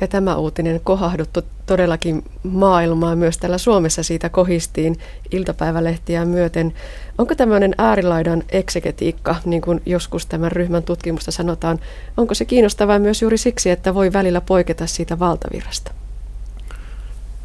Ja 0.01 0.07
tämä 0.07 0.35
uutinen 0.35 0.81
kohahduttu 0.83 1.41
todellakin 1.65 2.23
maailmaa. 2.43 3.15
Myös 3.15 3.37
täällä 3.37 3.57
Suomessa 3.57 4.03
siitä 4.03 4.29
kohistiin 4.29 4.97
iltapäivälehtiä 5.31 6.25
myöten. 6.25 6.73
Onko 7.17 7.35
tämmöinen 7.35 7.75
äärilaidan 7.77 8.43
eksegetiikka, 8.49 9.35
niin 9.45 9.61
kuin 9.61 9.81
joskus 9.85 10.25
tämän 10.25 10.51
ryhmän 10.51 10.83
tutkimusta 10.83 11.31
sanotaan, 11.31 11.79
onko 12.17 12.33
se 12.33 12.45
kiinnostavaa 12.45 12.99
myös 12.99 13.21
juuri 13.21 13.37
siksi, 13.37 13.69
että 13.69 13.93
voi 13.93 14.13
välillä 14.13 14.41
poiketa 14.41 14.87
siitä 14.87 15.19
valtavirrasta? 15.19 15.91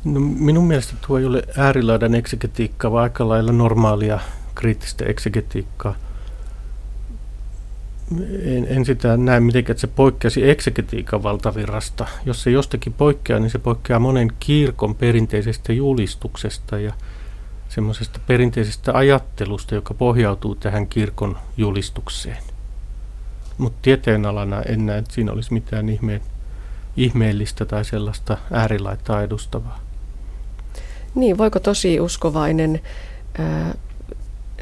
No, 0.05 0.21
minun 0.21 0.67
mielestä 0.67 0.95
tuo 1.07 1.19
ei 1.19 1.25
ole 1.25 1.43
äärilaidan 1.57 2.15
eksegetiikkaa, 2.15 2.93
vaan 2.93 3.03
aika 3.03 3.29
lailla 3.29 3.53
normaalia 3.53 4.21
kriittistä 4.55 5.05
eksegetiikkaa 5.05 5.95
en, 8.43 8.67
en 8.69 8.85
sitä 8.85 9.17
näe 9.17 9.41
mitenkään, 9.41 9.73
että 9.75 9.81
se 9.81 9.87
poikkeasi 9.87 10.51
eksegetiikan 10.51 11.23
valtavirrasta. 11.23 12.07
Jos 12.27 12.43
se 12.43 12.51
jostakin 12.51 12.93
poikkeaa, 12.93 13.41
niin 13.41 13.51
se 13.51 13.59
poikkeaa 13.59 14.01
monen 14.01 14.33
kirkon 14.41 14.95
perinteisestä 14.95 15.73
julistuksesta 15.73 16.79
ja 16.79 16.93
semmoisesta 17.69 18.21
perinteisestä 18.27 18.93
ajattelusta, 18.95 19.75
joka 19.75 19.95
pohjautuu 19.95 20.55
tähän 20.55 20.87
kirkon 20.87 21.39
julistukseen. 21.57 22.43
Mutta 23.59 23.79
tieteenalana 23.83 24.63
en 24.63 24.87
näe, 24.87 24.99
että 24.99 25.15
siinä 25.15 25.33
olisi 25.33 25.53
mitään 25.53 25.89
ihme, 25.89 26.21
ihmeellistä 26.97 27.65
tai 27.65 27.85
sellaista 27.85 28.37
äärilaittaa 28.51 29.23
edustavaa. 29.23 29.81
Niin, 31.15 31.39
voiko 31.39 31.61
tosi 31.61 32.01
uskovainen 32.01 32.81
ää, 33.39 33.75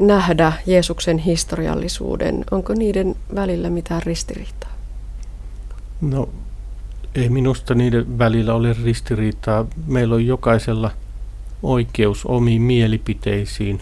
nähdä 0.00 0.52
Jeesuksen 0.66 1.18
historiallisuuden? 1.18 2.44
Onko 2.50 2.74
niiden 2.74 3.16
välillä 3.34 3.70
mitään 3.70 4.02
ristiriitaa? 4.02 4.70
No, 6.00 6.28
ei 7.14 7.28
minusta 7.28 7.74
niiden 7.74 8.18
välillä 8.18 8.54
ole 8.54 8.76
ristiriitaa. 8.84 9.66
Meillä 9.86 10.14
on 10.14 10.26
jokaisella 10.26 10.90
oikeus 11.62 12.26
omiin 12.26 12.62
mielipiteisiin, 12.62 13.80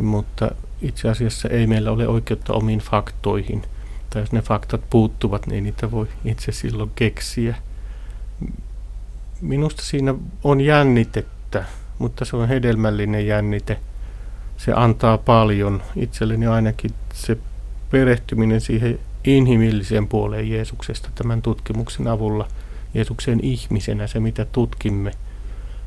mutta 0.00 0.50
itse 0.82 1.08
asiassa 1.08 1.48
ei 1.48 1.66
meillä 1.66 1.90
ole 1.90 2.08
oikeutta 2.08 2.52
omiin 2.52 2.78
faktoihin. 2.80 3.62
Tai 4.10 4.22
jos 4.22 4.32
ne 4.32 4.42
faktat 4.42 4.80
puuttuvat, 4.90 5.46
niin 5.46 5.64
niitä 5.64 5.90
voi 5.90 6.08
itse 6.24 6.52
silloin 6.52 6.90
keksiä. 6.94 7.54
Minusta 9.40 9.82
siinä 9.82 10.14
on 10.44 10.60
jännitettä, 10.60 11.64
mutta 11.98 12.24
se 12.24 12.36
on 12.36 12.48
hedelmällinen 12.48 13.26
jännite– 13.26 13.78
se 14.56 14.72
antaa 14.76 15.18
paljon. 15.18 15.82
Itselleni 15.96 16.46
ainakin 16.46 16.90
se 17.14 17.38
perehtyminen 17.90 18.60
siihen 18.60 18.98
inhimilliseen 19.24 20.08
puoleen 20.08 20.50
Jeesuksesta 20.50 21.08
tämän 21.14 21.42
tutkimuksen 21.42 22.08
avulla, 22.08 22.48
Jeesuksen 22.94 23.40
ihmisenä, 23.42 24.06
se 24.06 24.20
mitä 24.20 24.44
tutkimme, 24.44 25.10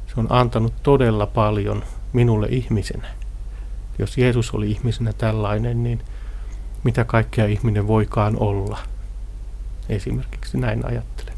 se 0.07 0.13
on 0.17 0.27
antanut 0.29 0.73
todella 0.83 1.25
paljon 1.25 1.83
minulle 2.13 2.47
ihmisenä. 2.49 3.07
Jos 3.99 4.17
Jeesus 4.17 4.51
oli 4.51 4.71
ihmisenä 4.71 5.13
tällainen, 5.13 5.83
niin 5.83 6.01
mitä 6.83 7.03
kaikkea 7.03 7.45
ihminen 7.45 7.87
voikaan 7.87 8.37
olla? 8.39 8.79
Esimerkiksi 9.89 10.57
näin 10.57 10.85
ajattelen. 10.85 11.33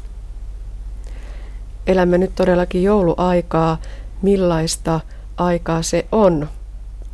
Elämme 1.86 2.18
nyt 2.18 2.34
todellakin 2.34 2.82
jouluaikaa. 2.82 3.78
Millaista 4.22 5.00
aikaa 5.36 5.82
se 5.82 6.06
on? 6.12 6.48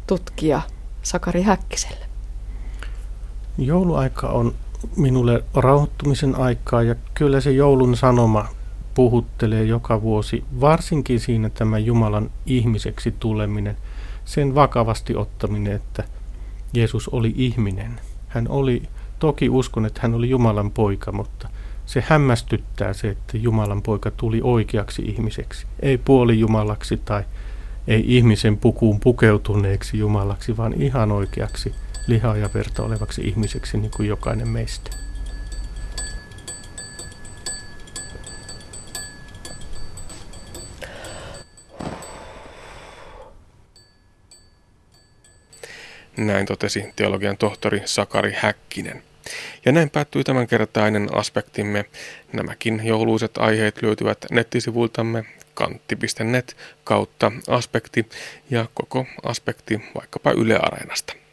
Tutkija 0.06 0.60
Sakari 1.02 1.42
Häkkiselle? 1.42 2.06
Jouluaika 3.58 4.28
on 4.28 4.54
minulle 4.96 5.44
rauhoittumisen 5.54 6.34
aikaa 6.38 6.82
ja 6.82 6.94
kyllä 7.14 7.40
se 7.40 7.52
joulun 7.52 7.96
sanoma 7.96 8.48
puhuttelee 8.94 9.64
joka 9.64 10.02
vuosi, 10.02 10.44
varsinkin 10.60 11.20
siinä 11.20 11.50
tämä 11.50 11.78
Jumalan 11.78 12.30
ihmiseksi 12.46 13.14
tuleminen, 13.20 13.76
sen 14.24 14.54
vakavasti 14.54 15.16
ottaminen, 15.16 15.72
että 15.72 16.04
Jeesus 16.72 17.08
oli 17.08 17.34
ihminen. 17.36 18.00
Hän 18.28 18.48
oli, 18.48 18.82
toki 19.18 19.48
uskon, 19.48 19.86
että 19.86 20.00
hän 20.02 20.14
oli 20.14 20.30
Jumalan 20.30 20.70
poika, 20.70 21.12
mutta 21.12 21.48
se 21.86 22.04
hämmästyttää 22.06 22.92
se, 22.92 23.08
että 23.08 23.36
Jumalan 23.36 23.82
poika 23.82 24.10
tuli 24.10 24.40
oikeaksi 24.44 25.02
ihmiseksi, 25.02 25.66
ei 25.80 25.98
puoli 25.98 26.40
Jumalaksi 26.40 26.96
tai 26.96 27.24
ei 27.88 28.04
ihmisen 28.06 28.58
pukuun 28.58 29.00
pukeutuneeksi 29.00 29.98
Jumalaksi, 29.98 30.56
vaan 30.56 30.82
ihan 30.82 31.12
oikeaksi 31.12 31.74
lihaa 32.06 32.36
ja 32.36 32.50
verta 32.54 32.82
olevaksi 32.82 33.22
ihmiseksi, 33.22 33.78
niin 33.78 33.90
kuin 33.96 34.08
jokainen 34.08 34.48
meistä. 34.48 34.90
Näin 46.16 46.46
totesi 46.46 46.92
teologian 46.96 47.36
tohtori 47.36 47.82
Sakari 47.84 48.32
Häkkinen. 48.36 49.02
Ja 49.64 49.72
näin 49.72 49.90
päättyy 49.90 50.24
tämänkertainen 50.24 51.08
aspektimme. 51.14 51.84
Nämäkin 52.32 52.80
jouluiset 52.84 53.38
aiheet 53.38 53.82
löytyvät 53.82 54.18
nettisivuiltamme 54.30 55.24
kantti.net 55.56 56.56
kautta 56.84 57.32
aspekti 57.48 58.06
ja 58.50 58.66
koko 58.74 59.06
aspekti 59.22 59.80
vaikkapa 59.94 60.30
Yle 60.30 60.58
Areenasta. 60.62 61.25